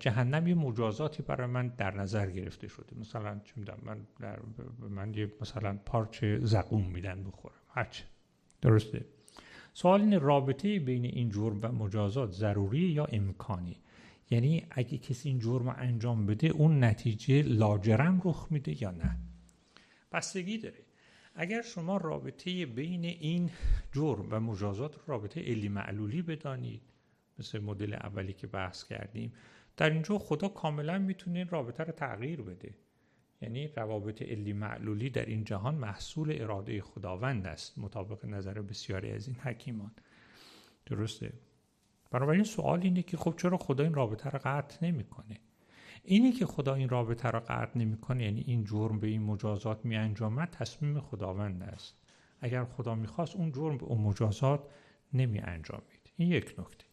جهنم 0.00 0.46
یه 0.46 0.54
مجازاتی 0.54 1.22
برای 1.22 1.46
من 1.46 1.68
در 1.68 1.94
نظر 1.94 2.30
گرفته 2.30 2.68
شده. 2.68 2.98
مثلا 3.00 3.40
چه 3.44 3.52
می‌دونم 3.56 3.78
من 3.82 4.06
در 4.20 4.38
من 4.90 5.14
یه 5.14 5.32
مثلا 5.40 5.78
پارچه 5.86 6.38
زقوم 6.42 6.86
میدن 6.86 7.24
بخورم 7.24 7.54
هرچه 7.68 8.04
درسته؟ 8.62 9.04
سوال 9.72 10.00
این 10.00 10.20
رابطه 10.20 10.78
بین 10.78 11.04
این 11.04 11.30
جرم 11.30 11.58
و 11.62 11.68
مجازات 11.72 12.32
ضروری 12.32 12.78
یا 12.78 13.04
امکانی؟ 13.04 13.76
یعنی 14.30 14.66
اگه 14.70 14.98
کسی 14.98 15.28
این 15.28 15.38
جرم 15.38 15.68
انجام 15.68 16.26
بده 16.26 16.48
اون 16.48 16.84
نتیجه 16.84 17.42
لاجرم 17.42 18.22
رخ 18.24 18.46
میده 18.50 18.82
یا 18.82 18.90
نه؟ 18.90 19.16
بستگی 20.12 20.58
داره. 20.58 20.83
اگر 21.34 21.62
شما 21.62 21.96
رابطه 21.96 22.66
بین 22.66 23.04
این 23.04 23.50
جرم 23.92 24.28
و 24.30 24.40
مجازات 24.40 24.96
رابطه 25.06 25.40
علی 25.40 25.68
معلولی 25.68 26.22
بدانید 26.22 26.82
مثل 27.38 27.58
مدل 27.58 27.94
اولی 27.94 28.32
که 28.32 28.46
بحث 28.46 28.84
کردیم 28.84 29.32
در 29.76 29.90
اینجا 29.90 30.18
خدا 30.18 30.48
کاملا 30.48 30.98
می‌تونه 30.98 31.44
رابطه 31.44 31.84
رو 31.84 31.92
تغییر 31.92 32.42
بده. 32.42 32.74
یعنی 33.42 33.68
روابط 33.68 34.22
علی 34.22 34.52
معلولی 34.52 35.10
در 35.10 35.26
این 35.26 35.44
جهان 35.44 35.74
محصول 35.74 36.42
اراده 36.42 36.82
خداوند 36.82 37.46
است 37.46 37.78
مطابق 37.78 38.24
نظر 38.24 38.62
بسیاری 38.62 39.10
از 39.10 39.28
این 39.28 39.36
حکیمان. 39.36 39.90
درسته؟ 40.86 41.32
بنابراین 42.10 42.44
سوال 42.44 42.80
اینه 42.82 43.02
که 43.02 43.16
خب 43.16 43.34
چرا 43.36 43.56
خدا 43.56 43.84
این 43.84 43.94
رابطه 43.94 44.30
رو 44.30 44.40
قطع 44.44 44.86
نمی‌کنه؟ 44.86 45.40
اینی 46.06 46.32
که 46.32 46.46
خدا 46.46 46.74
این 46.74 46.88
رابطه 46.88 47.30
را 47.30 47.40
قطع 47.40 47.78
نمی‌کنه 47.78 48.24
یعنی 48.24 48.40
این 48.40 48.64
جرم 48.64 49.00
به 49.00 49.06
این 49.06 49.22
مجازات 49.22 49.84
می 49.84 49.96
انجامد 49.96 50.50
تصمیم 50.50 51.00
خداوند 51.00 51.62
است. 51.62 51.96
اگر 52.40 52.64
خدا 52.64 52.94
می‌خواست 52.94 53.36
اون 53.36 53.52
جرم 53.52 53.78
به 53.78 53.84
اون 53.84 54.00
مجازات 54.00 54.60
نمی 55.12 55.38
انجامید 55.38 56.12
این 56.16 56.28
یک 56.28 56.54
نکته. 56.58 56.84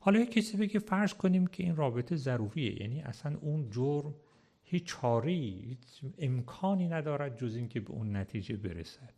حالا 0.00 0.20
یک 0.20 0.32
کسی 0.32 0.56
بگه 0.56 0.78
فرض 0.78 1.14
کنیم 1.14 1.46
که 1.46 1.62
این 1.62 1.76
رابطه 1.76 2.16
ضروریه 2.16 2.82
یعنی 2.82 3.00
اصلا 3.00 3.38
اون 3.40 3.70
جرم 3.70 4.14
هیچ 4.62 4.84
چاری 4.84 5.64
هیچ 5.68 6.12
امکانی 6.18 6.88
ندارد 6.88 7.38
جز 7.38 7.56
اینکه 7.56 7.80
به 7.80 7.90
اون 7.90 8.16
نتیجه 8.16 8.56
برسد. 8.56 9.14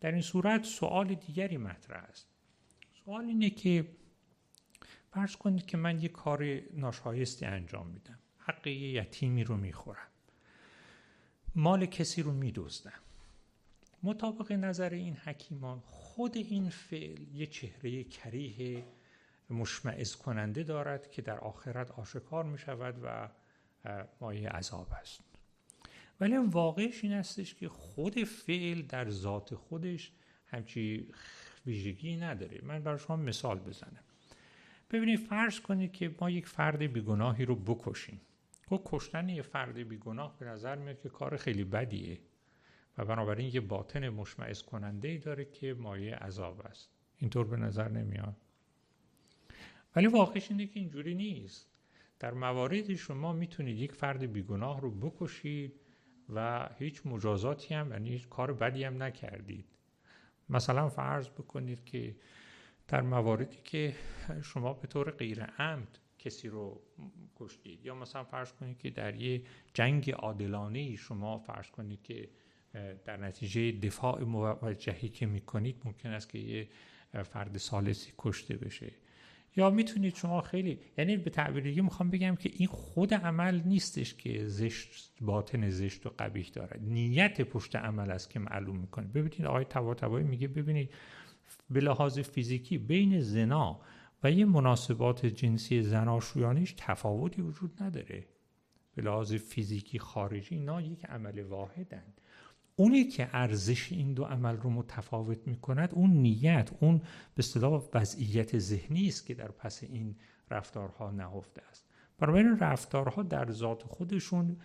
در 0.00 0.12
این 0.12 0.22
صورت 0.22 0.64
سوال 0.64 1.14
دیگری 1.14 1.56
مطرح 1.56 2.04
است. 2.04 2.28
سوال 3.04 3.24
اینه 3.24 3.50
که 3.50 3.88
فرض 5.10 5.36
کنید 5.36 5.66
که 5.66 5.76
من 5.76 6.00
یک 6.00 6.12
کار 6.12 6.60
ناشایستی 6.74 7.46
انجام 7.46 7.86
میدم. 7.86 8.19
حق 8.40 8.66
یتیمی 8.66 9.44
رو 9.44 9.56
می‌خورم. 9.56 10.06
مال 11.54 11.86
کسی 11.86 12.22
رو 12.22 12.32
میدزدم. 12.32 13.00
مطابق 14.02 14.52
نظر 14.52 14.90
این 14.90 15.16
حکیمان 15.16 15.80
خود 15.80 16.36
این 16.36 16.68
فعل 16.68 17.34
یه 17.34 17.46
چهره 17.46 18.04
کریه 18.04 18.84
مشمعز 19.50 20.16
کننده 20.16 20.62
دارد 20.62 21.10
که 21.10 21.22
در 21.22 21.38
آخرت 21.38 21.90
آشکار 21.90 22.44
می 22.44 22.58
شود 22.58 22.94
و 23.02 23.28
مایه 24.20 24.48
عذاب 24.48 24.92
است. 24.92 25.20
ولی 26.20 26.36
واقعش 26.36 27.04
این 27.04 27.12
استش 27.12 27.54
که 27.54 27.68
خود 27.68 28.24
فعل 28.24 28.82
در 28.82 29.10
ذات 29.10 29.54
خودش 29.54 30.12
همچی 30.46 31.08
ویژگی 31.66 32.16
نداره. 32.16 32.60
من 32.62 32.82
برای 32.82 32.98
شما 32.98 33.16
مثال 33.16 33.58
بزنم. 33.58 34.04
ببینید 34.90 35.18
فرض 35.18 35.60
کنید 35.60 35.92
که 35.92 36.14
ما 36.20 36.30
یک 36.30 36.46
فرد 36.46 36.82
بیگناهی 36.82 37.44
رو 37.44 37.56
بکشیم. 37.56 38.20
خب 38.70 38.82
کشتن 38.84 39.28
یه 39.28 39.42
فرد 39.42 39.78
بیگناه 39.88 40.38
به 40.38 40.46
نظر 40.46 40.76
میاد 40.76 41.00
که 41.00 41.08
کار 41.08 41.36
خیلی 41.36 41.64
بدیه 41.64 42.18
و 42.98 43.04
بنابراین 43.04 43.50
یه 43.54 43.60
باطن 43.60 44.08
مشمعز 44.08 44.62
کننده 44.62 45.08
ای 45.08 45.18
داره 45.18 45.44
که 45.44 45.74
مایه 45.74 46.14
عذاب 46.14 46.60
است. 46.60 46.90
اینطور 47.18 47.46
به 47.46 47.56
نظر 47.56 47.88
نمیاد. 47.88 48.36
ولی 49.96 50.06
واقعش 50.06 50.50
اینه 50.50 50.66
که 50.66 50.80
اینجوری 50.80 51.14
نیست. 51.14 51.70
در 52.18 52.34
مواردی 52.34 52.96
شما 52.96 53.32
می‌تونید 53.32 53.78
یک 53.78 53.92
فرد 53.92 54.32
بیگناه 54.32 54.80
رو 54.80 54.90
بکشید 54.90 55.80
و 56.34 56.68
هیچ 56.78 57.06
مجازاتی 57.06 57.74
هم 57.74 57.90
یعنی 57.90 58.08
هیچ 58.08 58.28
کار 58.28 58.52
بدی 58.52 58.84
هم 58.84 59.02
نکردید. 59.02 59.66
مثلا 60.48 60.88
فرض 60.88 61.28
بکنید 61.28 61.84
که 61.84 62.16
در 62.88 63.00
مواردی 63.00 63.58
که 63.64 63.94
شما 64.42 64.72
به 64.72 64.88
طور 64.88 65.10
غیر 65.10 65.44
عمد 65.44 65.98
کسی 66.24 66.48
رو 66.48 66.80
کشتید. 67.36 67.86
یا 67.86 67.94
مثلا 67.94 68.24
فرض 68.24 68.52
کنید 68.52 68.78
که 68.78 68.90
در 68.90 69.14
یه 69.14 69.42
جنگ 69.74 70.10
عادلانه 70.10 70.96
شما 70.96 71.38
فرض 71.38 71.70
کنید 71.70 72.02
که 72.02 72.28
در 73.04 73.16
نتیجه 73.16 73.72
دفاع 73.72 74.24
موجهی 74.24 75.08
که 75.08 75.26
می‌کنید 75.26 75.82
ممکن 75.84 76.08
است 76.08 76.28
که 76.28 76.38
یه 76.38 76.68
فرد 77.22 77.56
سالسی 77.56 78.12
کشته 78.18 78.56
بشه. 78.56 78.92
یا 79.56 79.70
می‌تونید 79.70 80.14
شما 80.14 80.40
خیلی 80.40 80.78
یعنی 80.98 81.16
به 81.16 81.30
تعبیر 81.30 81.62
دیگه 81.62 81.82
می‌خوام 81.82 82.10
بگم 82.10 82.36
که 82.36 82.50
این 82.52 82.68
خود 82.68 83.14
عمل 83.14 83.60
نیستش 83.64 84.14
که 84.14 84.46
زشت 84.46 85.12
باطن 85.20 85.70
زشت 85.70 86.06
و 86.06 86.10
قبیح 86.18 86.50
داره. 86.52 86.80
نیت 86.80 87.40
پشت 87.40 87.76
عمل 87.76 88.10
است 88.10 88.30
که 88.30 88.38
معلوم 88.38 88.76
می‌کنه. 88.76 89.06
ببینید 89.06 89.44
آقای 89.44 89.64
تبا 89.64 90.18
میگه 90.18 90.48
ببینید 90.48 90.94
به 91.70 91.80
لحاظ 91.80 92.18
فیزیکی 92.18 92.78
بین 92.78 93.20
زنا 93.20 93.80
و 94.22 94.30
یه 94.30 94.44
مناسبات 94.44 95.26
جنسی 95.26 95.82
زناشویانیش 95.82 96.74
تفاوتی 96.76 97.42
وجود 97.42 97.82
نداره. 97.82 98.26
به 98.94 99.02
لحاظ 99.02 99.34
فیزیکی 99.34 99.98
خارجی 99.98 100.54
اینا 100.54 100.80
یک 100.80 101.04
عمل 101.04 101.42
واحدن. 101.42 102.14
اونی 102.76 103.04
که 103.04 103.28
ارزش 103.32 103.92
این 103.92 104.14
دو 104.14 104.24
عمل 104.24 104.56
رو 104.56 104.70
متفاوت 104.70 105.46
می 105.46 105.56
کند 105.56 105.90
اون 105.94 106.10
نیت 106.10 106.70
اون 106.80 106.98
به 106.98 107.04
اصطلاح 107.38 107.88
وضعیت 107.94 108.58
ذهنی 108.58 109.08
است 109.08 109.26
که 109.26 109.34
در 109.34 109.50
پس 109.50 109.82
این 109.82 110.16
رفتارها 110.50 111.10
نهفته 111.10 111.62
است. 111.70 111.84
برای 112.18 112.42
این 112.42 112.58
رفتارها 112.58 113.22
در 113.22 113.50
ذات 113.50 113.82
خودشون 113.82 114.56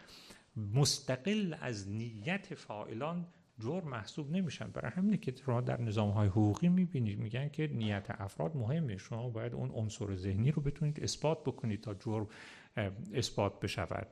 مستقل 0.56 1.56
از 1.62 1.89
نیت 1.89 2.56
فاعلان 2.56 3.28
جور 3.60 3.84
محسوب 3.84 4.32
نمیشن. 4.32 4.68
برای 4.68 4.91
همینه 4.91 5.18
که 5.18 5.34
شما 5.45 5.62
در 5.62 5.82
نظام 5.82 6.10
های 6.10 6.28
حقوقی 6.28 6.70
می‌بینید 6.70 7.20
میگن 7.20 7.49
که 7.49 7.68
نیت 7.68 8.06
افراد 8.10 8.56
مهمه. 8.56 8.97
شما 8.97 9.30
باید 9.30 9.53
اون 9.53 9.72
عنصر 9.72 10.16
ذهنی 10.16 10.51
رو 10.51 10.62
بتونید 10.62 11.03
اثبات 11.03 11.43
بکنید 11.43 11.82
تا 11.82 11.93
جور 11.93 12.28
اثبات 13.14 13.60
بشود. 13.60 14.08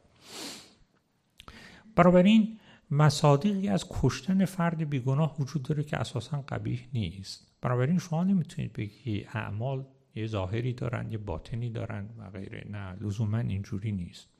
این 1.97 2.59
مصادیقی 2.91 3.67
از 3.67 3.85
کشتن 3.89 4.45
فرد 4.45 4.89
بیگناه 4.89 5.35
وجود 5.39 5.63
داره 5.63 5.83
که 5.83 5.97
اساسا 5.97 6.41
قبیح 6.41 6.87
نیست. 6.93 7.47
این 7.63 7.97
شما 7.97 8.23
نمی‌تونید 8.23 8.73
بگی 8.73 9.25
اعمال 9.33 9.85
یه 10.15 10.27
ظاهری 10.27 10.73
دارن 10.73 11.11
یه 11.11 11.17
باطنی 11.17 11.69
دارن 11.69 12.09
و 12.17 12.29
غیره. 12.29 12.67
نه 12.69 12.95
لزوما 13.01 13.37
اینجوری 13.37 13.91
نیست. 13.91 14.32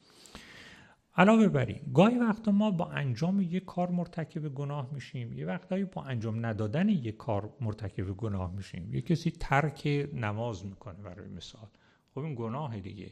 علاوه 1.16 1.47
بر 1.47 1.66
این 1.66 1.82
گاهی 1.93 2.18
وقتا 2.18 2.51
ما 2.51 2.72
با 2.72 2.86
انجام 2.86 3.41
یک 3.41 3.66
کار 3.66 3.89
مرتکب 3.89 4.53
گناه 4.53 4.89
میشیم. 4.93 5.34
یه 5.34 5.45
وقتایی 5.45 5.84
با 5.84 6.03
انجام 6.03 6.45
ندادن 6.45 6.89
یک 6.89 7.18
کار 7.18 7.53
مرتکب 7.61 8.03
گناه 8.03 8.51
میشیم. 8.51 8.93
یه 8.93 9.01
کسی 9.01 9.32
ترک 9.32 10.09
نماز 10.14 10.66
می‌کنه 10.66 11.01
برای 11.01 11.30
مثال. 11.30 11.68
خب 12.14 12.20
این 12.20 12.36
گناه 12.36 12.80
دیگه. 12.80 13.11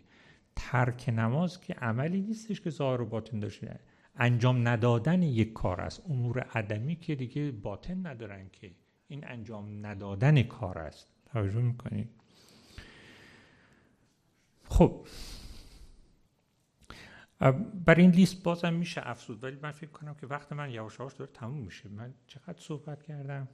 ترک 0.56 1.10
نماز 1.10 1.62
که 1.62 1.74
عملی 1.74 2.22
نیستش 2.22 2.62
که 2.62 2.70
ظاهر 2.70 3.02
و 3.02 3.06
باطن 3.06 3.40
داشته. 3.40 3.80
انجام 4.16 4.68
ندادن 4.68 5.24
یک 5.24 5.54
کار 5.54 5.82
است. 5.82 6.02
امور 6.10 6.40
عدمی 6.40 6.96
که 6.96 7.16
دیگه 7.16 7.52
باطن 7.52 8.08
ندارن 8.08 8.50
که. 8.50 8.72
این 9.08 9.28
انجام 9.28 9.86
ندادن 9.86 10.44
کار 10.44 10.78
است. 10.78 11.12
توجه 11.26 11.62
می‌کنید 11.62 12.10
خب 14.70 15.06
بر 17.86 17.96
این 17.96 18.12
لیست 18.12 18.44
بازم 18.44 18.74
میشه 18.74 19.02
افزود 19.10 19.44
ولی 19.44 19.58
من 19.62 19.72
فکر 19.72 19.90
کنم 19.92 20.16
که 20.16 20.28
وقت 20.28 20.54
من 20.54 20.70
یواش 20.70 21.00
یواش 21.00 21.14
داره 21.14 21.32
تموم 21.34 21.58
میشه. 21.58 21.90
من 21.90 22.14
چقدر 22.28 22.60
صحبت 22.60 23.04
کردم؟ 23.04 23.48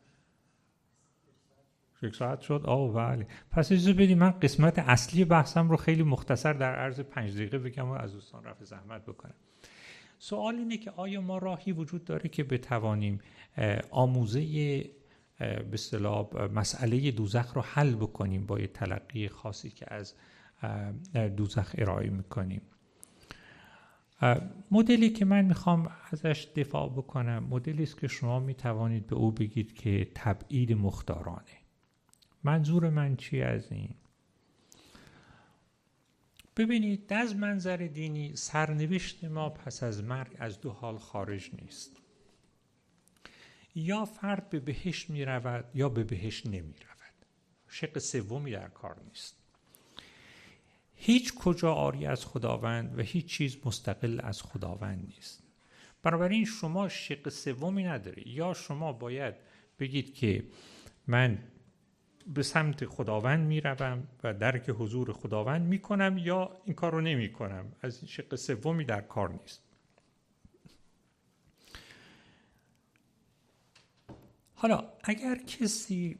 یک 2.02 2.16
ساعت 2.16 2.42
شد؟ 2.42 2.62
آه 2.66 2.94
بله. 2.94 3.28
پس 3.52 3.72
اجازه 3.72 3.94
بدید 3.94 4.18
من 4.18 4.32
قسمت 4.32 4.80
اصلی 4.80 5.26
بحثم 5.26 5.70
رو 5.70 5.78
خیلی 5.78 6.04
مختصر 6.04 6.54
در 6.54 6.76
عرض 6.76 7.00
پنج 7.00 7.36
دقیقه 7.36 7.58
بگم 7.60 7.90
و 7.90 7.92
از 7.92 8.14
دوستان 8.14 8.44
رفع 8.44 8.64
زحمت 8.64 9.06
بکنم. 9.06 9.34
سوال 10.20 10.56
اینه 10.56 10.78
که 10.78 10.92
آیا 10.92 11.22
ما 11.22 11.38
راهی 11.38 11.72
وجود 11.72 12.04
داره 12.04 12.30
که 12.30 12.44
بتوانیم 12.44 13.20
آموزه 13.92 14.42
به 15.40 15.70
اصطلاح 15.74 16.28
مسئله 16.54 17.12
دوزخ 17.12 17.54
رو 17.54 17.62
حل 17.62 17.96
بکنیم 17.96 18.46
با 18.46 18.60
یه 18.60 18.68
تلقی 18.68 19.28
خاصی 19.28 19.70
که 19.70 19.94
از 19.94 20.14
دوزخ 21.38 21.76
ارائه 21.78 22.10
می‌کنیم؟ 22.10 22.62
مدلی 24.72 25.10
که 25.10 25.26
من 25.26 25.46
می‌خوام 25.46 25.92
ازش 26.12 26.48
دفاع 26.56 26.90
بکنم 26.90 27.44
مدلی 27.44 27.84
است 27.84 28.00
که 28.00 28.08
شما 28.08 28.40
می‌توانید 28.40 29.08
به 29.08 29.16
او 29.16 29.32
بگید 29.32 29.74
که 29.74 30.12
تبعید 30.16 30.74
مختارانه. 30.74 31.58
منظور 32.44 32.90
من 32.90 33.16
چی 33.16 33.42
از 33.42 33.72
این؟ 33.72 33.96
ببینید 36.58 37.14
از 37.14 37.36
منظر 37.36 37.78
دینی 37.78 38.36
سرنوشت 38.36 39.24
ما 39.24 39.50
پس 39.50 39.84
از 39.84 40.04
مرگ 40.04 40.36
از 40.40 40.62
دو 40.62 40.70
حال 40.72 40.98
خارج 40.98 41.50
نیست. 41.62 42.02
یا 43.76 44.06
فرد 44.06 44.50
به 44.50 44.60
بهشت 44.60 45.10
می 45.10 45.26
رود 45.26 45.66
یا 45.74 45.90
به 45.90 46.04
بهشت 46.04 46.48
نمی 46.48 46.60
رود 46.60 47.26
شق 47.68 47.98
سومی 47.98 48.52
در 48.52 48.68
کار 48.68 49.02
نیست. 49.08 49.47
هیچ 51.00 51.34
کجا 51.34 51.74
آری 51.74 52.06
از 52.06 52.26
خداوند 52.26 53.00
و 53.00 53.02
هیچ 53.02 53.26
چیز 53.26 53.58
مستقل 53.66 54.20
از 54.24 54.42
خداوند 54.42 55.06
نیست. 55.08 55.44
بنابراین 56.04 56.46
شما 56.46 56.90
شق 56.90 57.30
سومی 57.30 57.84
نداری. 57.84 58.32
یا 58.32 58.54
شما 58.54 58.94
باید 58.94 59.36
بگید 59.80 60.14
که 60.14 60.44
من 61.08 61.40
به 62.28 62.44
سمت 62.44 62.86
خداوند 62.86 63.48
می‌روم 63.48 64.08
و 64.24 64.34
درک 64.34 64.70
حضور 64.70 65.14
خداوند 65.14 65.68
می‌کنم 65.68 66.18
یا 66.18 66.62
این 66.66 66.76
کار 66.76 66.92
رو 66.92 67.02
نمی 67.02 67.32
کنم 67.32 67.72
از 67.82 68.06
شق 68.06 68.36
سومی 68.36 68.86
در 68.86 69.02
کار 69.02 69.30
نیست. 69.30 69.64
حالا 74.54 74.94
اگر 75.04 75.36
کسی 75.36 76.20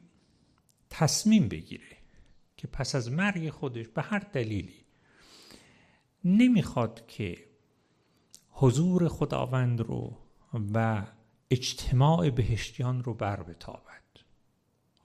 تصمیم 0.90 1.48
بگیره 1.48 1.97
که 2.58 2.68
پس 2.68 2.94
از 2.94 3.12
مرگ 3.12 3.50
خودش 3.50 3.88
به 3.88 4.02
هر 4.02 4.18
دلیلی 4.18 4.84
نمی‌خواد 6.24 7.06
که 7.06 7.44
حضور 8.50 9.08
خداوند 9.08 9.80
رو 9.80 10.16
و 10.74 11.06
اجتماع 11.50 12.30
بهشتیان 12.30 13.04
رو 13.04 13.14
بر 13.14 13.42
بتابد. 13.42 13.82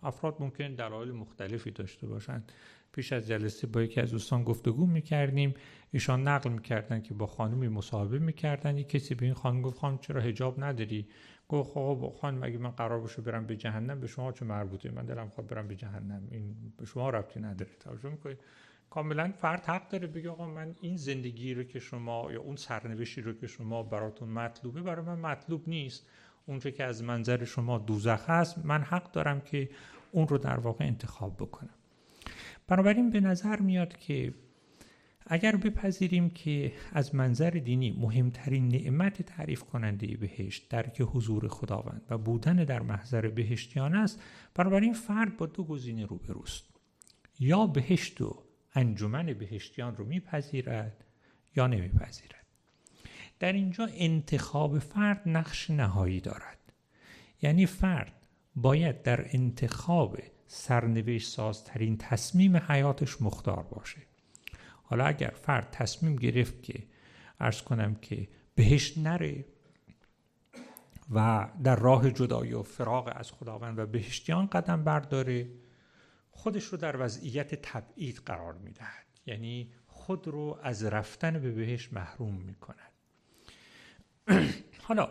افراد 0.03 0.35
ممکن 0.39 0.75
دلایل 0.75 1.11
مختلفی 1.11 1.71
داشته 1.71 2.07
باشند. 2.07 2.51
پیش 2.91 3.13
از 3.13 3.27
جلسه 3.27 3.67
با 3.67 3.81
یکی 3.81 4.01
از 4.01 4.11
دوستان 4.11 4.43
گفتگو 4.43 4.85
می‌کردیم. 4.85 5.53
ایشان 5.91 6.27
نقل 6.27 6.49
می‌کردن 6.49 7.01
که 7.01 7.13
با 7.13 7.27
خانمی 7.27 7.67
مصاحبه 7.67 8.19
می‌کردن. 8.19 8.77
یک 8.77 8.89
کسی 8.89 9.15
به 9.15 9.25
این 9.25 9.33
خانم 9.33 9.61
گفت 9.61 9.79
خانم 9.79 9.97
چرا 9.97 10.21
هجاب 10.21 10.63
نداری؟ 10.63 11.07
گفت 11.53 11.73
خب 11.73 12.13
خانم 12.21 12.43
اگه 12.43 12.57
من 12.57 12.69
قرار 12.69 12.99
باشه 12.99 13.21
برم 13.21 13.45
به 13.45 13.55
جهنم؟ 13.55 13.99
به 13.99 14.07
شما 14.07 14.31
چه 14.31 14.45
مربوطه؟ 14.45 14.91
من 14.91 15.05
دلم 15.05 15.29
خواهد 15.29 15.49
برم 15.49 15.67
به 15.67 15.75
جهنم. 15.75 16.27
این 16.31 16.55
به 16.77 16.85
شما 16.85 17.09
ربطی 17.09 17.39
نداره. 17.39 17.71
توجه 17.79 18.09
می‌کنید 18.09 18.37
کاملا 18.89 19.31
فرد 19.37 19.65
حق 19.65 19.87
داره 19.87 20.07
بگه 20.07 20.29
آقا 20.29 20.47
من 20.47 20.75
این 20.81 20.97
زندگی 20.97 21.53
رو 21.53 21.63
که 21.63 21.79
شما 21.79 22.31
یا 22.31 22.41
اون 22.41 22.55
سرنوشتی 22.55 23.21
رو 23.21 23.33
که 23.33 23.47
شما 23.47 23.83
براتون 23.83 24.29
مطلوبه 24.29 24.81
برای 24.81 25.05
من 25.05 25.19
مطلوب 25.19 25.63
نیست. 25.67 26.07
اونچه 26.45 26.71
که 26.71 26.83
از 26.83 27.03
منظر 27.03 27.43
شما 27.43 27.77
دوزخ 27.77 28.29
هست 28.29 28.65
من 28.65 28.81
حق 28.81 29.11
دارم 29.11 29.41
که 29.41 29.69
اون 30.11 30.27
رو 30.27 30.37
در 30.37 30.59
واقع 30.59 30.85
انتخاب 30.85 31.35
بکنم. 31.35 31.73
بنابراین 32.67 33.09
به 33.09 33.19
نظر 33.19 33.59
میاد 33.59 33.97
که 33.97 34.33
اگر 35.27 35.55
بپذیریم 35.55 36.29
که 36.29 36.73
از 36.91 37.15
منظر 37.15 37.49
دینی 37.49 37.91
مهمترین 37.91 38.67
نعمت 38.67 39.21
تعریف 39.21 39.63
کننده 39.63 40.17
بهشت 40.17 40.69
درک 40.69 41.01
حضور 41.01 41.47
خداوند 41.47 42.01
و 42.09 42.17
بودن 42.17 42.55
در 42.55 42.81
محضر 42.81 43.27
بهشتیان 43.27 43.95
است 43.95 44.21
بنابراین 44.55 44.93
فرد 44.93 45.37
با 45.37 45.45
دو 45.45 45.63
گزینه 45.63 46.05
روبروست. 46.05 46.73
یا 47.39 47.67
بهشت 47.67 48.21
و 48.21 48.43
انجمن 48.75 49.25
بهشتیان 49.33 49.95
رو 49.95 50.05
میپذیرد 50.05 51.05
یا 51.55 51.67
نمیپذیرد. 51.67 52.45
در 53.39 53.53
اینجا 53.53 53.89
انتخاب 53.93 54.79
فرد 54.79 55.21
نقش 55.25 55.69
نهایی 55.69 56.19
دارد. 56.19 56.73
یعنی 57.41 57.65
فرد 57.65 58.27
باید 58.55 59.01
در 59.01 59.25
انتخاب 59.31 60.17
سرنوشت 60.47 61.29
سازترین 61.29 61.97
تصمیم 61.97 62.57
حیاتش 62.57 63.21
مختار 63.21 63.63
باشه. 63.63 64.12
حالا 64.93 65.05
اگر 65.05 65.29
فرد 65.29 65.71
تصمیم 65.71 66.15
گرفت 66.15 66.63
که 66.63 66.83
ارز 67.39 67.61
کنم 67.61 67.95
که 67.95 68.27
بهش 68.55 68.97
نره 68.97 69.45
و 71.13 71.49
در 71.63 71.75
راه 71.75 72.11
جدایی 72.11 72.53
و 72.53 72.63
فراغ 72.63 73.13
از 73.15 73.31
خداوند 73.31 73.79
و 73.79 73.85
بهشتیان 73.85 74.47
قدم 74.47 74.83
برداره 74.83 75.49
خودش 76.31 76.63
رو 76.63 76.77
در 76.77 77.05
وضعیت 77.05 77.55
تبعید 77.61 78.21
قرار 78.25 78.53
می‌دهد. 78.53 79.05
یعنی 79.25 79.71
خود 79.87 80.27
رو 80.27 80.59
از 80.63 80.83
رفتن 80.83 81.39
به 81.39 81.51
بهش 81.51 81.93
محروم 81.93 82.35
می‌کند. 82.35 82.93
حالا 84.87 85.09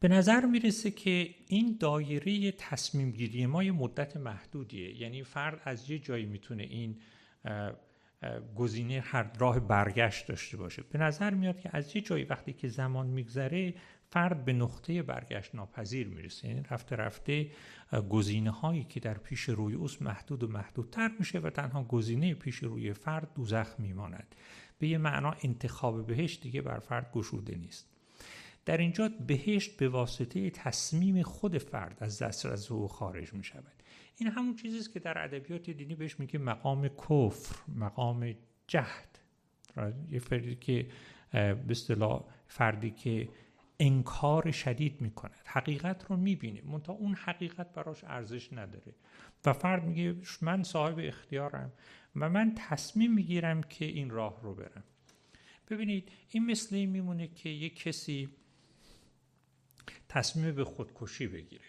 به 0.00 0.08
نظر 0.08 0.46
می‌رسه 0.46 0.90
که 0.90 1.34
این 1.46 1.76
دایره 1.80 2.52
تصمیم 2.52 3.10
گیری 3.10 3.46
ما 3.46 3.64
یه 3.64 3.72
مدت 3.72 4.16
محدودیه. 4.16 5.00
یعنی 5.00 5.22
فرد 5.22 5.60
از 5.64 5.90
یه 5.90 5.98
جایی 5.98 6.26
می‌تونه 6.26 6.62
این 6.62 7.00
گزینه 8.56 9.00
هر 9.00 9.30
راه 9.38 9.60
برگشت 9.60 10.26
داشته 10.26 10.56
باشه. 10.56 10.82
به 10.90 10.98
نظر 10.98 11.34
میاد 11.34 11.60
که 11.60 11.70
از 11.72 11.96
یه 11.96 12.02
جایی 12.02 12.24
وقتی 12.24 12.52
که 12.52 12.68
زمان 12.68 13.06
میگذره 13.06 13.74
فرد 14.10 14.44
به 14.44 14.52
نقطه 14.52 15.02
برگشت 15.02 15.54
ناپذیر 15.54 16.08
می‌رسه. 16.08 16.48
یعنی 16.48 16.62
رفته 16.70 16.96
رفته 16.96 17.50
گزینه 18.10 18.50
هایی 18.50 18.84
که 18.84 19.00
در 19.00 19.14
پیش 19.14 19.40
روی 19.40 19.74
اوست 19.74 20.02
محدود 20.02 20.42
و 20.42 20.48
محدودتر 20.48 21.10
میشه 21.18 21.38
و 21.38 21.50
تنها 21.50 21.84
گزینه 21.84 22.34
پیش 22.34 22.56
روی 22.56 22.92
فرد 22.92 23.28
دوزخ 23.34 23.74
میماند. 23.78 24.34
به 24.78 24.88
یه 24.88 24.98
معنا 24.98 25.34
انتخاب 25.42 26.06
بهش 26.06 26.38
دیگه 26.42 26.62
بر 26.62 26.78
فرد 26.78 27.12
گشوده 27.12 27.56
نیست. 27.56 27.86
در 28.64 28.76
اینجا 28.76 29.10
بهشت 29.26 29.76
به 29.76 29.88
واسطه 29.88 30.50
تصمیم 30.50 31.22
خود 31.22 31.58
فرد 31.58 31.96
از 32.00 32.22
دسترس 32.22 32.72
او 32.72 32.88
خارج 32.88 33.34
می 33.34 33.44
شود 33.44 33.79
این 34.20 34.30
همون 34.30 34.56
چیزی 34.56 34.78
است 34.78 34.92
که 34.92 35.00
در 35.00 35.24
ادبیات 35.24 35.70
دینی 35.70 35.94
بهش 35.94 36.20
میگه 36.20 36.38
مقام 36.38 36.88
کفر 36.88 37.56
مقام 37.74 38.34
جهد. 38.66 39.18
یه 40.10 40.18
فردی 40.18 40.54
که 40.54 40.86
به 41.32 41.64
اصطلاح 41.70 42.24
فردی 42.46 42.90
که 42.90 43.28
انکار 43.78 44.50
شدید 44.50 45.00
می‌کند. 45.00 45.40
حقیقت 45.44 46.04
رو 46.08 46.16
می‌بینه. 46.16 46.62
منتها 46.62 46.92
اون 46.92 47.14
حقیقت 47.14 47.72
براش 47.72 48.04
ارزش 48.04 48.52
نداره. 48.52 48.94
و 49.44 49.52
فرد 49.52 49.84
میگه 49.84 50.16
من 50.42 50.62
صاحب 50.62 50.98
اختیارم 50.98 51.72
و 52.16 52.30
من 52.30 52.52
تصمیم 52.56 53.14
می‌گیرم 53.14 53.62
که 53.62 53.84
این 53.84 54.10
راه 54.10 54.40
رو 54.42 54.54
برم. 54.54 54.84
ببینید 55.70 56.08
این 56.30 56.46
مثل 56.46 56.76
این 56.76 56.90
میمونه 56.90 57.28
که 57.28 57.48
یک 57.48 57.82
کسی 57.82 58.28
تصمیم 60.08 60.54
به 60.54 60.64
خودکشی 60.64 61.26
بگیره. 61.26 61.64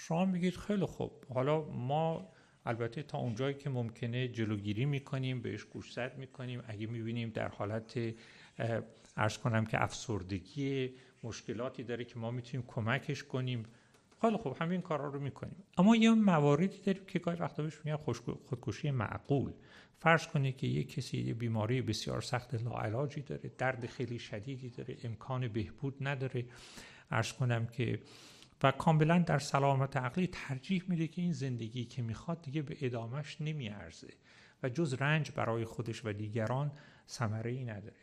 شما 0.00 0.24
میگید 0.24 0.56
خیلی 0.56 0.84
خوب. 0.84 1.12
حالا 1.34 1.64
ما 1.64 2.28
البته 2.66 3.02
تا 3.02 3.18
اونجایی 3.18 3.54
که 3.54 3.70
ممکنه 3.70 4.28
جلوگیری 4.28 4.84
می‌کنیم 4.84 5.42
بهش 5.42 5.64
گوشزد 5.64 6.12
می‌کنیم. 6.18 6.62
اگه 6.66 6.86
می‌بینیم 6.86 7.30
در 7.30 7.48
حالت 7.48 8.14
ارز 9.16 9.38
کنم 9.38 9.66
که 9.66 9.82
افسردگی 9.82 10.90
مشکلاتی 11.22 11.82
داره 11.82 12.04
که 12.04 12.18
ما 12.18 12.30
می‌تونیم 12.30 12.66
کمکش 12.66 13.24
کنیم. 13.24 13.64
خیلی 14.20 14.36
خوب 14.36 14.56
همین 14.60 14.80
کارا 14.80 15.08
رو 15.08 15.20
می‌کنیم. 15.20 15.56
اما 15.78 15.96
یه 15.96 16.10
مواردی 16.10 16.78
داریم 16.78 17.04
که 17.04 17.18
گاهی 17.18 17.38
وقتا 17.38 17.62
بهش 17.62 17.74
میگن 17.84 17.96
خودکشی 17.96 18.90
معقول. 18.90 19.52
فرض 20.00 20.26
کنید 20.26 20.56
که 20.56 20.66
یک 20.66 20.94
کسی 20.94 21.18
یه 21.18 21.34
بیماری 21.34 21.82
بسیار 21.82 22.20
سخت 22.20 22.54
لاعلاجی 22.54 23.20
داره 23.20 23.50
درد 23.58 23.86
خیلی 23.86 24.18
شدیدی 24.18 24.70
داره 24.70 24.96
امکان 25.04 25.48
بهبود 25.48 25.94
نداره. 26.00 26.44
ارز 27.10 27.32
کنم 27.32 27.66
که 27.66 27.98
و 28.62 28.70
کاملا 28.70 29.18
در 29.18 29.38
سلامت 29.38 29.96
عقلی 29.96 30.26
ترجیح 30.26 30.82
میده 30.88 31.08
که 31.08 31.22
این 31.22 31.32
زندگی 31.32 31.84
که 31.84 32.02
می‌خواد 32.02 32.42
دیگه 32.42 32.62
به 32.62 32.76
ادامش 32.80 33.40
نمیارزه 33.40 34.08
و 34.62 34.68
جز 34.68 34.94
رنج 34.94 35.30
برای 35.30 35.64
خودش 35.64 36.04
و 36.04 36.12
دیگران 36.12 36.72
ثمره 37.08 37.50
ای 37.50 37.64
نداره. 37.64 37.96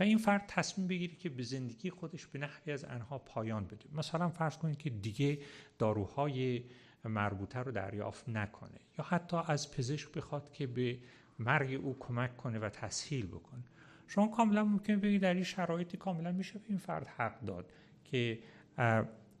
و 0.00 0.02
این 0.02 0.18
فرد 0.18 0.44
تصمیم 0.48 0.86
بگیره 0.86 1.14
که 1.14 1.28
به 1.28 1.42
زندگی 1.42 1.90
خودش 1.90 2.26
به 2.26 2.38
نحوی 2.38 2.72
از 2.72 2.84
آنها 2.84 3.18
پایان 3.18 3.64
بده. 3.64 3.84
مثلا 3.94 4.28
فرض 4.28 4.56
کنید 4.56 4.78
که 4.78 4.90
دیگه 4.90 5.38
داروهای 5.78 6.64
مربوطه 7.04 7.58
رو 7.58 7.72
دریافت 7.72 8.28
نکنه 8.28 8.78
یا 8.98 9.04
حتی 9.04 9.36
از 9.46 9.70
پزشک 9.70 10.12
بخواد 10.12 10.52
که 10.52 10.66
به 10.66 10.98
مرگ 11.38 11.80
او 11.82 11.96
کمک 11.98 12.36
کنه 12.36 12.58
و 12.58 12.68
تسهیل 12.68 13.26
بکنه. 13.26 13.64
شما 14.06 14.26
کاملا 14.26 14.64
ممکن 14.64 15.00
بگید 15.00 15.22
در 15.22 15.34
این 15.34 15.44
شرایطی 15.44 15.96
کاملا 15.96 16.32
میشه 16.32 16.58
به 16.58 16.64
این 16.68 16.78
فرد 16.78 17.06
حق 17.06 17.40
داد 17.40 17.72
که 18.04 18.38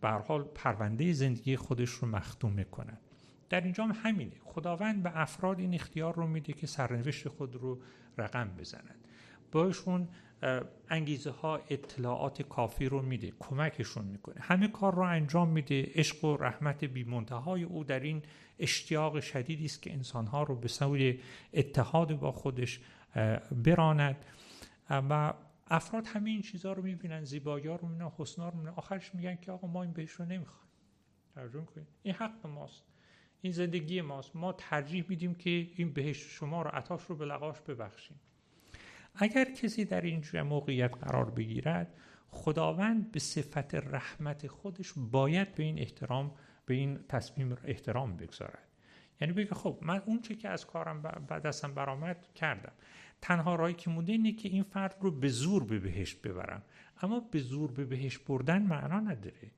به 0.00 0.08
حال 0.08 0.42
پرونده 0.42 1.12
زندگی 1.12 1.56
خودش 1.56 1.90
رو 1.90 2.08
مختوم 2.08 2.62
کنن 2.62 2.98
در 3.48 3.60
اینجا 3.60 3.84
هم 3.84 3.92
همینه. 4.02 4.36
خداوند 4.44 5.02
به 5.02 5.20
افراد 5.20 5.58
این 5.58 5.74
اختیار 5.74 6.14
رو 6.14 6.26
میده 6.26 6.52
که 6.52 6.66
سرنوشت 6.66 7.28
خود 7.28 7.54
رو 7.54 7.80
رقم 8.18 8.48
بزنند. 8.58 9.08
بهشون 9.52 10.08
انگیزه 10.88 11.30
ها 11.30 11.60
اطلاعات 11.70 12.42
کافی 12.42 12.86
رو 12.86 13.02
میده 13.02 13.32
کمکشون 13.38 14.04
می‌کنه. 14.04 14.40
همه 14.40 14.68
کار 14.68 14.94
رو 14.94 15.02
انجام 15.02 15.48
میده. 15.48 15.90
عشق 15.94 16.24
و 16.24 16.36
رحمت 16.36 16.84
بیمنتهای 16.84 17.62
او 17.62 17.84
در 17.84 18.00
این 18.00 18.22
اشتیاق 18.58 19.20
شدیدی 19.20 19.64
است 19.64 19.82
که 19.82 19.92
انسانها 19.92 20.42
رو 20.42 20.56
به 20.56 20.68
سوی 20.68 21.20
اتحاد 21.52 22.18
با 22.18 22.32
خودش 22.32 22.80
براند. 23.64 24.16
و 24.90 25.34
افراد 25.70 26.06
همه 26.06 26.30
این 26.30 26.42
چیزها 26.42 26.72
رو 26.72 26.82
می‌بینن 26.82 27.24
زیبایی 27.24 27.64
رو 27.64 27.88
می‌بینن 27.88 28.10
حسنا 28.16 28.48
رو 28.48 28.56
می‌بینن. 28.56 28.74
آخرش 28.76 29.14
میگن 29.14 29.36
که 29.36 29.52
آقا 29.52 29.66
ما 29.66 29.82
این 29.82 29.92
بهش 29.92 30.10
رو 30.10 30.24
نمی‌خوایم 30.24 30.66
ترجمه 31.34 31.64
کنید 31.64 31.86
این 32.02 32.14
حق 32.14 32.46
ماست. 32.46 32.84
این 33.40 33.52
زندگی 33.52 34.00
ماست. 34.00 34.36
ما 34.36 34.52
ترجیح 34.52 35.04
میدیم 35.08 35.34
که 35.34 35.50
این 35.50 35.92
بهش 35.92 36.16
شما 36.16 36.62
رو 36.62 36.70
عطاش 36.70 37.04
رو 37.04 37.16
به 37.16 37.24
لقاش 37.24 37.60
ببخشیم. 37.60 38.20
اگر 39.14 39.44
کسی 39.44 39.84
در 39.84 40.00
این 40.00 40.40
موقعیت 40.40 40.96
قرار 40.96 41.30
بگیرد 41.30 41.94
خداوند 42.28 43.12
به 43.12 43.20
صفت 43.20 43.74
رحمت 43.74 44.46
خودش 44.46 44.92
باید 44.96 45.54
به 45.54 45.62
این 45.62 45.78
احترام 45.78 46.34
به 46.66 46.74
این 46.74 47.04
تصمیم 47.08 47.56
احترام 47.64 48.16
بگذارد. 48.16 48.68
یعنی 49.20 49.32
بگه 49.32 49.54
خب 49.54 49.78
من 49.82 50.02
اون 50.06 50.20
چه 50.20 50.34
که 50.34 50.48
از 50.48 50.66
کارم 50.66 51.02
بعد 51.02 51.46
ازم 51.46 51.74
برآمد 51.74 52.26
کردم. 52.34 52.72
تنها 53.22 53.54
رایی 53.54 53.74
که 53.74 53.90
مونده 53.90 54.12
اینه 54.12 54.32
که 54.32 54.48
این 54.48 54.62
فرد 54.62 54.96
رو 55.00 55.10
به 55.10 55.28
زور 55.28 55.64
به 55.64 55.78
بهشت 55.78 56.22
ببرم 56.22 56.62
اما 57.02 57.20
به 57.20 57.38
زور 57.38 57.72
به 57.72 57.84
بهشت 57.84 58.24
بردن 58.24 58.62
معنا 58.62 59.00
نداره. 59.00 59.50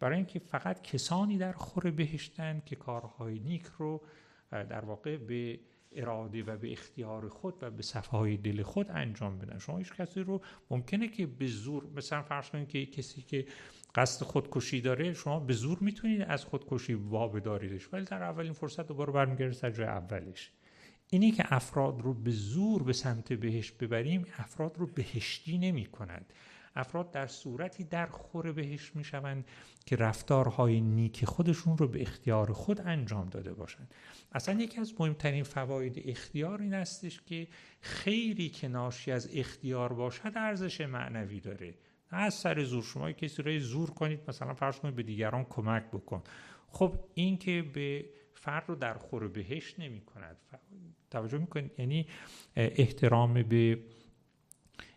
برای 0.00 0.16
اینکه 0.16 0.38
فقط 0.38 0.82
کسانی 0.82 1.38
در 1.38 1.52
خور 1.52 1.90
بهشتن 1.90 2.62
که 2.66 2.76
کارهای 2.76 3.38
نیک 3.38 3.64
رو 3.78 4.02
در 4.50 4.84
واقع 4.84 5.16
به 5.16 5.60
اراده 5.92 6.42
و 6.42 6.56
به 6.56 6.72
اختیار 6.72 7.28
خود 7.28 7.54
و 7.62 7.70
به 7.70 7.82
صفحه 7.82 8.36
دل 8.36 8.62
خود 8.62 8.90
انجام 8.90 9.38
بدن. 9.38 9.58
شما 9.58 9.78
هیچ 9.78 9.92
کسی 9.92 10.20
رو 10.20 10.42
ممکنه 10.70 11.08
که 11.08 11.26
به 11.26 11.46
زور 11.46 11.86
مثلا 11.96 12.22
فرض 12.22 12.50
کنید 12.50 12.68
که 12.68 12.86
کسی 12.86 13.22
که 13.22 13.46
قصد 13.94 14.24
خودکشی 14.24 14.80
داره 14.80 15.12
شما 15.12 15.40
به 15.40 15.52
زور 15.52 15.78
می‌تونید 15.80 16.22
از 16.22 16.44
خودکشی 16.44 16.94
وابداریدش 16.94 17.92
ولی 17.92 18.04
در 18.04 18.22
اولین 18.22 18.52
فرصت 18.52 18.86
دوباره 18.86 19.12
برمیگرده 19.12 19.54
سر 19.54 19.70
جای 19.70 19.86
اولش. 19.86 20.52
اینی 21.10 21.30
که 21.30 21.44
افراد 21.54 22.00
رو 22.00 22.14
به 22.14 22.30
زور 22.30 22.82
به 22.82 22.92
سمت 22.92 23.32
بهشت 23.32 23.78
ببریم 23.78 24.26
افراد 24.38 24.78
رو 24.78 24.86
بهشتی 24.86 25.58
نمی 25.58 25.86
کند 25.86 26.32
افراد 26.78 27.10
در 27.10 27.26
صورتی 27.26 27.84
در 27.84 28.06
خور 28.06 28.52
بهش 28.52 28.96
می 28.96 29.04
شوند 29.04 29.44
که 29.86 29.96
رفتارهای 29.96 30.80
نیک 30.80 31.24
خودشون 31.24 31.78
رو 31.78 31.88
به 31.88 32.02
اختیار 32.02 32.52
خود 32.52 32.80
انجام 32.80 33.28
داده 33.28 33.52
باشند. 33.52 33.94
اصلا 34.32 34.60
یکی 34.60 34.80
از 34.80 34.94
مهمترین 35.00 35.42
فواید 35.42 36.02
اختیار 36.04 36.62
این 36.62 36.74
استش 36.74 37.20
که 37.26 37.48
خیری 37.80 38.48
که 38.48 38.68
ناشی 38.68 39.12
از 39.12 39.28
اختیار 39.34 39.92
باشد 39.92 40.32
ارزش 40.36 40.80
معنوی 40.80 41.40
داره. 41.40 41.74
نه 42.12 42.18
از 42.18 42.34
سر 42.34 42.64
زور. 42.64 42.82
شما 42.82 43.12
کسی 43.12 43.42
رو 43.42 43.58
زور 43.58 43.90
کنید 43.90 44.20
مثلا 44.28 44.54
فرض 44.54 44.78
کنید 44.78 44.94
به 44.94 45.02
دیگران 45.02 45.44
کمک 45.44 45.84
بکن. 45.90 46.22
خب 46.68 47.00
این 47.14 47.38
که 47.38 47.62
به 47.74 48.04
فرد 48.34 48.64
رو 48.68 48.74
در 48.74 48.94
خور 48.94 49.28
بهش 49.28 49.74
نمی 49.78 50.00
کند 50.00 50.36
توجه 51.10 51.38
می‌کنید 51.38 51.72
یعنی 51.78 52.06
احترام 52.56 53.42
به 53.42 53.78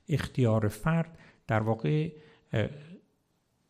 اختیار 0.10 0.68
فرد. 0.68 1.18
در 1.48 1.60
واقع 1.60 2.12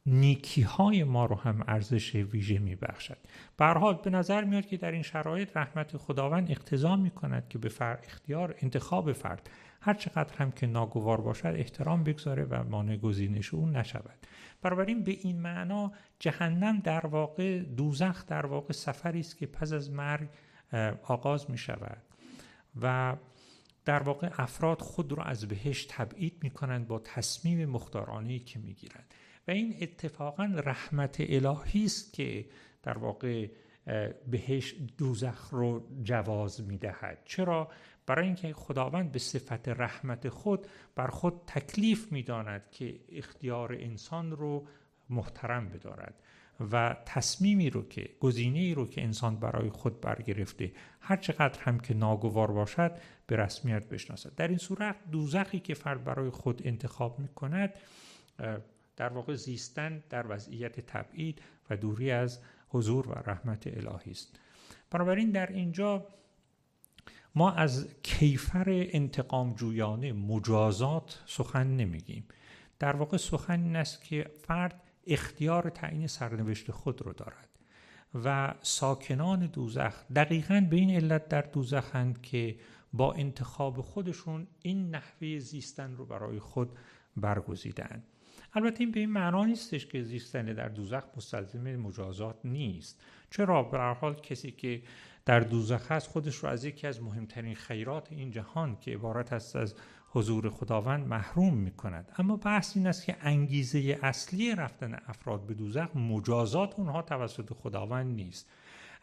نیکی 0.06 0.62
های 0.62 1.04
ما 1.04 1.26
رو 1.26 1.36
هم 1.36 1.64
ارزش 1.68 2.16
ویژه 2.16 2.60
می 2.60 2.76
بخشد 2.76 3.18
حال 3.60 4.00
به 4.04 4.10
نظر 4.10 4.44
میاد 4.44 4.66
که 4.66 4.78
در 4.78 4.92
این 4.92 5.02
شرایط 5.02 5.58
رحمت 5.58 5.98
خداوند 5.98 6.52
اقتضا 6.52 6.96
می 6.96 7.12
کند 7.12 7.48
که 7.50 7.58
به 7.58 7.70
فرد 7.70 8.04
اختیار 8.08 8.56
انتخاب 8.62 9.14
فرد 9.14 9.50
هر 9.82 9.94
چقدر 9.94 10.38
هم 10.38 10.52
که 10.52 10.68
ناگوار 10.68 11.22
باشد 11.22 11.54
احترام 11.58 12.04
بگذاره 12.04 12.44
و 12.44 12.64
مانع 12.64 12.98
گزینش 12.98 13.54
اون 13.54 13.76
نشود. 13.76 14.28
بنابراین 14.62 15.04
به 15.04 15.12
این 15.12 15.42
معنا 15.42 15.92
جهنم 16.20 16.80
در 16.80 17.06
واقع 17.06 17.60
دوزخ 17.60 18.26
در 18.26 18.46
واقع 18.46 18.74
سفری 18.74 19.20
است 19.20 19.38
که 19.38 19.46
پس 19.48 19.74
از 19.74 19.92
مرگ 19.92 20.30
آغاز 21.04 21.50
می 21.50 21.58
شود 21.58 22.02
و 22.82 23.16
در 23.86 24.04
واقع 24.04 24.30
افراد 24.38 24.82
خود 24.82 25.14
را 25.14 25.24
از 25.24 25.48
بهش 25.48 25.86
تبعید 25.90 26.40
می 26.44 26.50
کنند 26.50 26.88
با 26.88 27.00
تصمیم 27.00 27.70
مختارانه 27.70 28.40
که 28.40 28.60
می 28.60 28.74
گیرند 28.74 29.14
و 29.48 29.52
این 29.52 29.78
اتفاقا 29.82 30.44
رحمت 30.44 31.18
الهی 31.20 31.86
است 31.86 32.14
که 32.14 32.46
در 32.84 32.98
واقع 32.98 33.48
بهش 34.28 34.76
دوزخ 34.98 35.50
رو 35.50 35.88
جواز 36.04 36.68
می 36.68 36.78
دهد 36.78 37.18
چرا؟ 37.26 37.70
برای 38.06 38.26
اینکه 38.26 38.54
خداوند 38.54 39.12
به 39.12 39.20
صفت 39.20 39.70
رحمت 39.70 40.30
خود 40.30 40.68
بر 40.96 41.08
خود 41.08 41.42
تکلیف 41.48 42.12
می 42.12 42.24
داند 42.24 42.72
که 42.72 43.00
اختیار 43.10 43.74
انسان 43.74 44.32
رو 44.32 44.68
محترم 45.10 45.70
بدارد. 45.70 46.14
و 46.72 46.96
تصمیمی 47.06 47.70
رو 47.70 47.88
که 47.88 48.10
گزینه 48.20 48.74
رو 48.74 48.88
که 48.88 49.04
انسان 49.04 49.36
برای 49.36 49.70
خود 49.70 50.02
برگرفته 50.02 50.72
هر 51.02 51.16
چقدر 51.16 51.60
هم 51.60 51.80
که 51.80 51.94
ناگوار 51.94 52.52
باشد 52.52 52.92
به 53.28 53.36
رسمیت 53.36 53.90
بشناسد. 53.90 54.36
در 54.36 54.48
این 54.48 54.58
صورت 54.58 54.96
دوزخی 55.12 55.60
که 55.60 55.74
فرد 55.74 56.04
برای 56.04 56.30
خود 56.30 56.62
انتخاب 56.66 57.20
می 57.20 57.28
کند 57.28 57.74
در 58.96 59.10
واقع 59.10 59.36
زیستن 59.36 60.04
در 60.10 60.26
وضعیت 60.30 60.80
تبعید 60.80 61.42
و 61.70 61.78
دوری 61.78 62.12
از 62.12 62.40
حضور 62.70 63.08
و 63.08 63.14
رحمت 63.26 63.68
الهی 63.68 64.12
است. 64.12 64.40
بنابراین 64.92 65.32
در 65.32 65.52
اینجا 65.52 66.08
ما 67.36 67.52
از 67.52 67.88
کیفر 68.04 68.66
انتقام 68.68 69.54
جویانه 69.54 70.14
مجازات 70.14 71.24
سخن 71.26 71.68
نمیگیم. 71.68 72.28
در 72.80 72.96
واقع 72.96 73.18
سخن 73.18 73.64
این 73.64 73.76
است 73.76 74.04
که 74.04 74.32
فرد 74.48 74.91
اختیار 75.08 75.70
تعیین 75.70 76.08
سرنوشت 76.08 76.72
خود 76.72 77.02
رو 77.02 77.14
دارد. 77.14 77.50
و 78.24 78.54
ساکنان 78.62 79.46
دوزخ 79.46 79.94
دقیقا 80.16 80.68
به 80.70 80.76
این 80.76 80.90
علت 80.90 81.28
در 81.28 81.42
دوزخند 81.42 82.22
که 82.22 82.56
با 82.94 83.14
انتخاب 83.14 83.82
خودشون 83.82 84.48
این 84.62 84.96
نحوه 84.96 85.40
زیستن 85.40 85.96
رو 85.96 86.06
برای 86.06 86.40
خود 86.40 86.70
برگزیدن 87.18 88.04
البته 88.54 88.80
این 88.80 88.92
به 88.92 89.00
این 89.00 89.10
معنا 89.10 89.46
نیستش 89.46 89.86
که 89.86 90.04
زیستن 90.04 90.46
در 90.46 90.68
دوزخ 90.68 91.04
مستلزم 91.18 91.76
مجازات 91.76 92.36
نیست. 92.44 93.02
چرا؟ 93.30 93.64
به 93.64 93.78
حال 93.78 94.14
کسی 94.14 94.52
که 94.52 94.82
در 95.26 95.40
دوزخ 95.40 95.92
هست 95.92 96.08
خودش 96.08 96.36
رو 96.36 96.50
از 96.50 96.66
یکی 96.66 96.88
از 96.88 97.02
مهمترین 97.02 97.56
خیرات 97.56 98.12
این 98.12 98.32
جهان 98.32 98.76
که 98.76 98.92
عبارت 98.92 99.34
است 99.34 99.56
از 99.56 99.76
حضور 100.14 100.50
خداوند 100.50 101.08
محروم 101.08 101.54
می 101.54 101.72
کند 101.72 102.12
اما 102.18 102.36
بحث 102.36 102.78
این 102.78 102.88
است 102.88 103.06
که 103.06 103.18
انگیزه 103.22 104.00
اصلی 104.02 104.56
رفتن 104.56 104.94
افراد 105.08 105.46
به 105.46 105.54
دوزخ 105.54 105.96
مجازات 105.96 106.80
اونها 106.80 107.02
توسط 107.02 107.54
خداوند 107.54 108.16
نیست. 108.16 108.50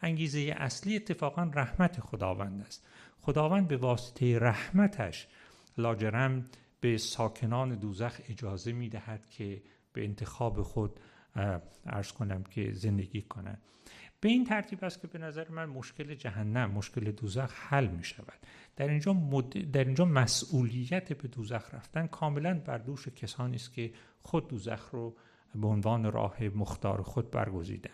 انگیزه 0.01 0.55
اصلی 0.57 0.95
اتفاقا 0.95 1.43
رحمت 1.53 1.99
خداوند 1.99 2.61
است. 2.61 2.85
خداوند 3.21 3.67
به 3.67 3.77
واسطه 3.77 4.39
رحمتش 4.39 5.27
لاجرم 5.77 6.45
به 6.81 6.97
ساکنان 6.97 7.75
دوزخ 7.75 8.21
اجازه 8.29 8.71
می 8.71 8.89
دهد 8.89 9.29
که 9.29 9.61
به 9.93 10.03
انتخاب 10.03 10.61
خود 10.61 10.99
ارز 11.85 12.11
کنم 12.11 12.43
که 12.43 12.71
زندگی 12.71 13.21
کنند. 13.21 13.61
به 14.21 14.29
این 14.29 14.43
ترتیب 14.43 14.83
است 14.85 15.01
که 15.01 15.07
به 15.07 15.19
نظر 15.19 15.49
من 15.49 15.65
مشکل 15.65 16.15
جهنم 16.15 16.71
مشکل 16.71 17.11
دوزخ 17.11 17.53
حل 17.55 17.87
می 17.87 18.03
شود 18.03 18.39
در 18.75 18.87
اینجا, 18.87 19.13
در 19.73 19.83
اینجا 19.83 20.05
مسئولیت 20.05 21.13
به 21.13 21.27
دوزخ 21.27 21.73
رفتن 21.73 22.07
کاملا 22.07 22.53
بر 22.53 22.77
دوش 22.77 23.07
کسانی 23.07 23.55
است 23.55 23.73
که 23.73 23.93
خود 24.21 24.47
دوزخ 24.47 24.89
رو 24.91 25.15
به 25.55 25.67
عنوان 25.67 26.11
راه 26.11 26.43
مختار 26.43 27.01
خود 27.01 27.31
برگزیدند 27.31 27.93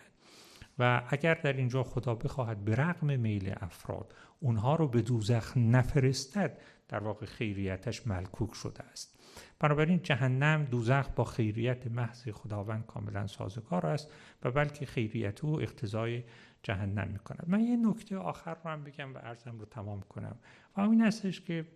و 0.78 1.02
اگر 1.08 1.34
در 1.34 1.52
اینجا 1.52 1.82
خدا 1.82 2.14
بخواهد 2.14 2.64
به 2.64 2.74
رغم 2.74 3.20
میل 3.20 3.54
افراد 3.60 4.14
اونها 4.40 4.76
رو 4.76 4.88
به 4.88 5.02
دوزخ 5.02 5.56
نفرستد 5.56 6.58
در 6.88 6.98
واقع 6.98 7.26
خیریتش 7.26 8.06
ملکوک 8.06 8.54
شده 8.54 8.82
است. 8.82 9.15
بنابراین 9.58 10.02
جهنم 10.02 10.64
دوزخ 10.64 11.08
با 11.16 11.24
خیریت 11.24 11.86
محض 11.86 12.28
خداوند 12.28 12.86
کاملا 12.86 13.26
سازگار 13.26 13.86
است 13.86 14.12
و 14.42 14.50
بلکه 14.50 14.86
خیریت 14.86 15.44
او 15.44 15.62
اقتضای 15.62 16.22
جهنم 16.62 17.08
می 17.08 17.18
کند 17.18 17.44
من 17.46 17.60
یه 17.60 17.76
نکته 17.76 18.16
آخر 18.16 18.54
رو 18.64 18.70
هم 18.70 18.84
بگم 18.84 19.14
و 19.14 19.18
ارزم 19.18 19.58
رو 19.58 19.64
تمام 19.64 20.00
کنم. 20.00 20.36
و 20.76 20.80
این 20.80 21.00
هستش 21.00 21.40
که 21.40 21.66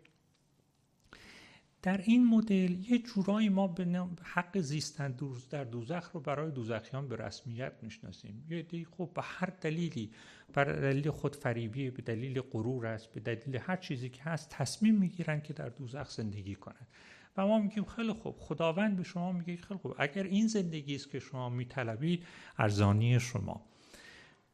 در 1.83 2.01
این 2.05 2.27
مدل 2.27 2.91
یه 2.91 2.99
جورایی 2.99 3.49
ما 3.49 3.67
به 3.69 4.07
حق 4.23 4.59
زیستن 4.61 5.17
در 5.51 5.65
دوزخ 5.65 6.11
رو 6.13 6.21
برای 6.21 6.51
دوزخیان 6.51 7.09
به 7.09 7.17
رسمیت 7.17 7.73
می‌شناسیم. 7.83 8.47
یه 8.51 8.63
دی 8.63 8.85
خب 8.85 9.11
به 9.15 9.23
هر 9.25 9.53
دلیلی 9.61 10.11
بر 10.53 10.65
دلیل 10.65 11.11
خودفریبی 11.11 11.91
به 11.91 12.03
دلیل 12.03 12.41
غرور 12.41 12.87
است 12.87 13.13
به 13.13 13.21
دلیل 13.21 13.57
هر 13.57 13.77
چیزی 13.77 14.09
که 14.09 14.23
هست 14.23 14.51
تصمیم 14.51 14.95
می‌گیرن 14.95 15.41
که 15.41 15.53
در 15.53 15.69
دوزخ 15.69 16.11
زندگی 16.11 16.55
کنند 16.55 16.87
و 17.37 17.47
ما 17.47 17.59
میگیم 17.59 17.85
خیلی 17.85 18.13
خوب. 18.13 18.37
خداوند 18.39 18.97
به 18.97 19.03
شما 19.03 19.33
میگه 19.33 19.57
خیلی 19.57 19.81
خوب. 19.81 19.95
اگر 19.99 20.23
این 20.23 20.47
زندگی 20.47 20.95
است 20.95 21.11
که 21.11 21.19
شما 21.19 21.49
میطلبید 21.49 22.27
ارزانی 22.59 23.21
شما. 23.21 23.67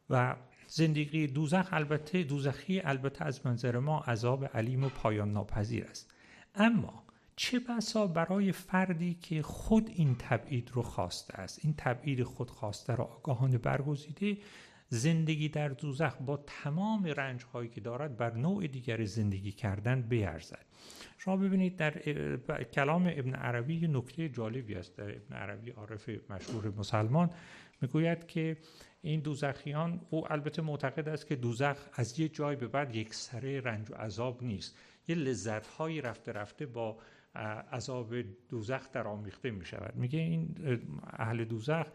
و 0.09 0.35
زندگی 0.67 1.27
دوزخ 1.27 1.69
البته 1.71 2.23
دوزخی 2.23 2.79
البته 2.79 3.25
از 3.25 3.45
منظر 3.45 3.79
ما 3.79 3.99
عذاب 3.99 4.45
علیم 4.45 4.83
و 4.83 4.89
پایان 4.89 5.31
ناپذیر 5.31 5.85
است. 5.85 6.13
اما 6.55 7.03
چه 7.35 7.59
بسا 7.59 8.07
برای 8.07 8.51
فردی 8.51 9.13
که 9.13 9.41
خود 9.41 9.89
این 9.89 10.15
تبعید 10.19 10.71
رو 10.73 10.81
خواسته 10.81 11.39
است؟ 11.39 11.59
این 11.63 11.73
تبعید 11.77 12.23
خود 12.23 12.51
خواسته 12.51 12.95
را 12.95 13.05
آگاهانه 13.05 13.57
برگزیده 13.57 14.37
زندگی 14.89 15.49
در 15.49 15.69
دوزخ 15.69 16.15
با 16.25 16.37
تمام 16.37 17.05
رنج 17.05 17.43
هایی 17.43 17.69
که 17.69 17.81
دارد 17.81 18.17
بر 18.17 18.33
نوع 18.33 18.67
دیگر 18.67 19.05
زندگی 19.05 19.51
کردن 19.51 20.01
بیارزد. 20.01 20.65
شما 21.17 21.37
ببینید 21.37 21.75
در 21.75 21.93
کلام 22.63 23.11
ابن 23.15 23.33
عربی 23.33 23.75
یه 23.75 23.87
نکته 23.87 24.29
جالبی 24.29 24.75
است. 24.75 24.95
در 24.95 25.15
ابن 25.15 25.35
عربی 25.35 25.71
عارف 25.71 26.09
مشهور 26.29 26.73
مسلمان 26.77 27.29
می‌گوید 27.81 28.27
که 28.27 28.57
این 29.01 29.19
دوزخیان 29.19 30.01
او 30.09 30.31
البته 30.31 30.61
معتقد 30.61 31.09
است 31.09 31.27
که 31.27 31.35
دوزخ 31.35 31.77
از 31.93 32.19
یه 32.19 32.29
جای 32.29 32.55
به 32.55 32.67
بعد 32.67 32.95
یک 32.95 33.13
سره 33.13 33.61
رنج 33.61 33.91
و 33.91 33.95
عذاب 33.95 34.43
نیست. 34.43 34.77
یه 35.07 35.15
لذت 35.15 35.67
هایی 35.67 36.01
رفته 36.01 36.31
رفته 36.31 36.65
با 36.65 36.97
عذاب 37.71 38.15
دوزخ 38.49 38.91
در 38.91 39.07
آمیخته 39.07 39.51
می 39.51 39.65
شود 39.65 39.95
میگه 39.95 40.19
این 40.19 40.55
اهل 41.13 41.43
دوزخ 41.43 41.87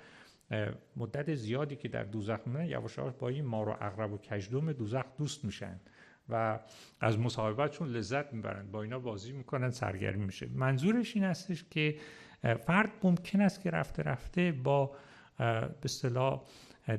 مدت 0.96 1.34
زیادی 1.34 1.76
که 1.76 1.88
در 1.88 2.04
دوزخ 2.04 2.38
میمونن 2.46 2.66
یواش 2.66 2.98
با 2.98 3.28
این 3.28 3.44
مار 3.44 3.68
و 3.68 3.76
اغرب 3.80 4.12
و 4.12 4.18
کجدوم 4.18 4.72
دوزخ 4.72 5.04
دوست 5.18 5.44
میشن 5.44 5.80
و 6.28 6.60
از 7.00 7.18
مصاحبتشون 7.18 7.88
لذت 7.88 8.32
می‌برند 8.32 8.70
با 8.70 8.82
اینا 8.82 8.98
بازی 8.98 9.32
می‌کنن 9.32 9.70
سرگرمی 9.70 10.24
میشه. 10.24 10.48
منظورش 10.54 11.16
این 11.16 11.24
هستش 11.24 11.64
که 11.70 11.96
فرد 12.42 12.90
ممکن 13.02 13.40
است 13.40 13.60
که 13.60 13.70
رفته 13.70 14.02
رفته 14.02 14.52
با 14.52 14.96
به 15.38 15.70
اصطلاح 15.84 16.42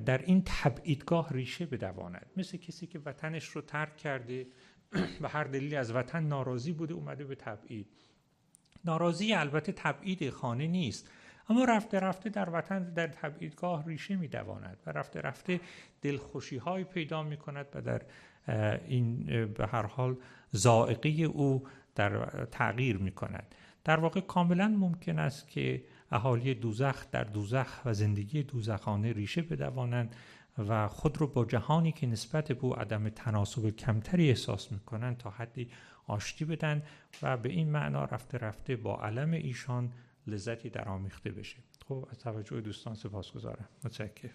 در 0.05 0.17
این 0.17 0.43
تبعیدگاه 0.45 1.33
ریشه 1.33 1.65
بدواند. 1.65 2.25
مثل 2.37 2.57
کسی 2.57 2.87
که 2.87 2.99
وطنش 3.05 3.45
رو 3.45 3.61
ترک 3.61 3.97
کرده 3.97 4.47
و 5.21 5.27
هر 5.27 5.43
دلیلی 5.43 5.75
از 5.75 5.95
وطن 5.95 6.23
ناراضی 6.23 6.71
بوده 6.71 6.93
اومده 6.93 7.23
به 7.23 7.35
تبعید. 7.35 7.87
ناراضی 8.85 9.33
البته 9.33 9.71
تبعید 9.71 10.29
خانه 10.29 10.67
نیست. 10.67 11.09
اما 11.49 11.63
رفته 11.63 11.99
رفته 11.99 12.29
در 12.29 12.49
وطن 12.49 12.93
در 12.93 13.07
تبعیدگاه 13.07 13.85
ریشه 13.85 14.15
می 14.15 14.27
دواند 14.27 14.77
و 14.85 14.91
رفته 14.91 15.21
رفته 15.21 15.59
دلخوشی 16.01 16.57
های 16.57 16.83
پیدا 16.83 17.23
می 17.23 17.37
کند 17.37 17.65
و 17.75 17.81
در 17.81 18.01
این 18.87 19.25
به 19.45 19.67
هر 19.67 19.85
حال 19.85 20.15
زائقه 20.51 21.09
او 21.09 21.63
در 21.95 22.25
تغییر 22.45 22.97
می 22.97 23.11
کند 23.11 23.55
در 23.83 23.99
واقع 23.99 24.19
کاملا 24.19 24.67
ممکن 24.67 25.19
است 25.19 25.47
که 25.47 25.83
اهالی 26.11 26.53
دوزخ 26.53 27.05
در 27.11 27.23
دوزخ 27.23 27.81
و 27.85 27.93
زندگی 27.93 28.43
دوزخانه 28.43 29.13
ریشه 29.13 29.41
بدوانند 29.41 30.15
و 30.57 30.87
خود 30.87 31.17
رو 31.17 31.27
با 31.27 31.45
جهانی 31.45 31.91
که 31.91 32.07
نسبت 32.07 32.51
به 32.51 32.65
او 32.65 32.79
عدم 32.79 33.09
تناسب 33.09 33.69
کمتری 33.69 34.29
احساس 34.29 34.71
می‌کنند 34.71 35.17
تا 35.17 35.29
حدی 35.29 35.69
آشتی 36.07 36.45
بدن 36.45 36.83
و 37.21 37.37
به 37.37 37.49
این 37.49 37.71
معنا 37.71 38.05
رفته 38.05 38.37
رفته 38.37 38.75
با 38.75 39.01
علم 39.01 39.31
ایشان 39.31 39.91
لذتی 40.27 40.69
در 40.69 40.87
آمیخته 40.89 41.31
بشه. 41.31 41.57
خب 41.87 42.07
از 42.11 42.19
توجه 42.19 42.61
دوستان 42.61 42.95
سپاس 42.95 43.31
گذارم 43.31 43.69
متشکرم. 43.83 44.31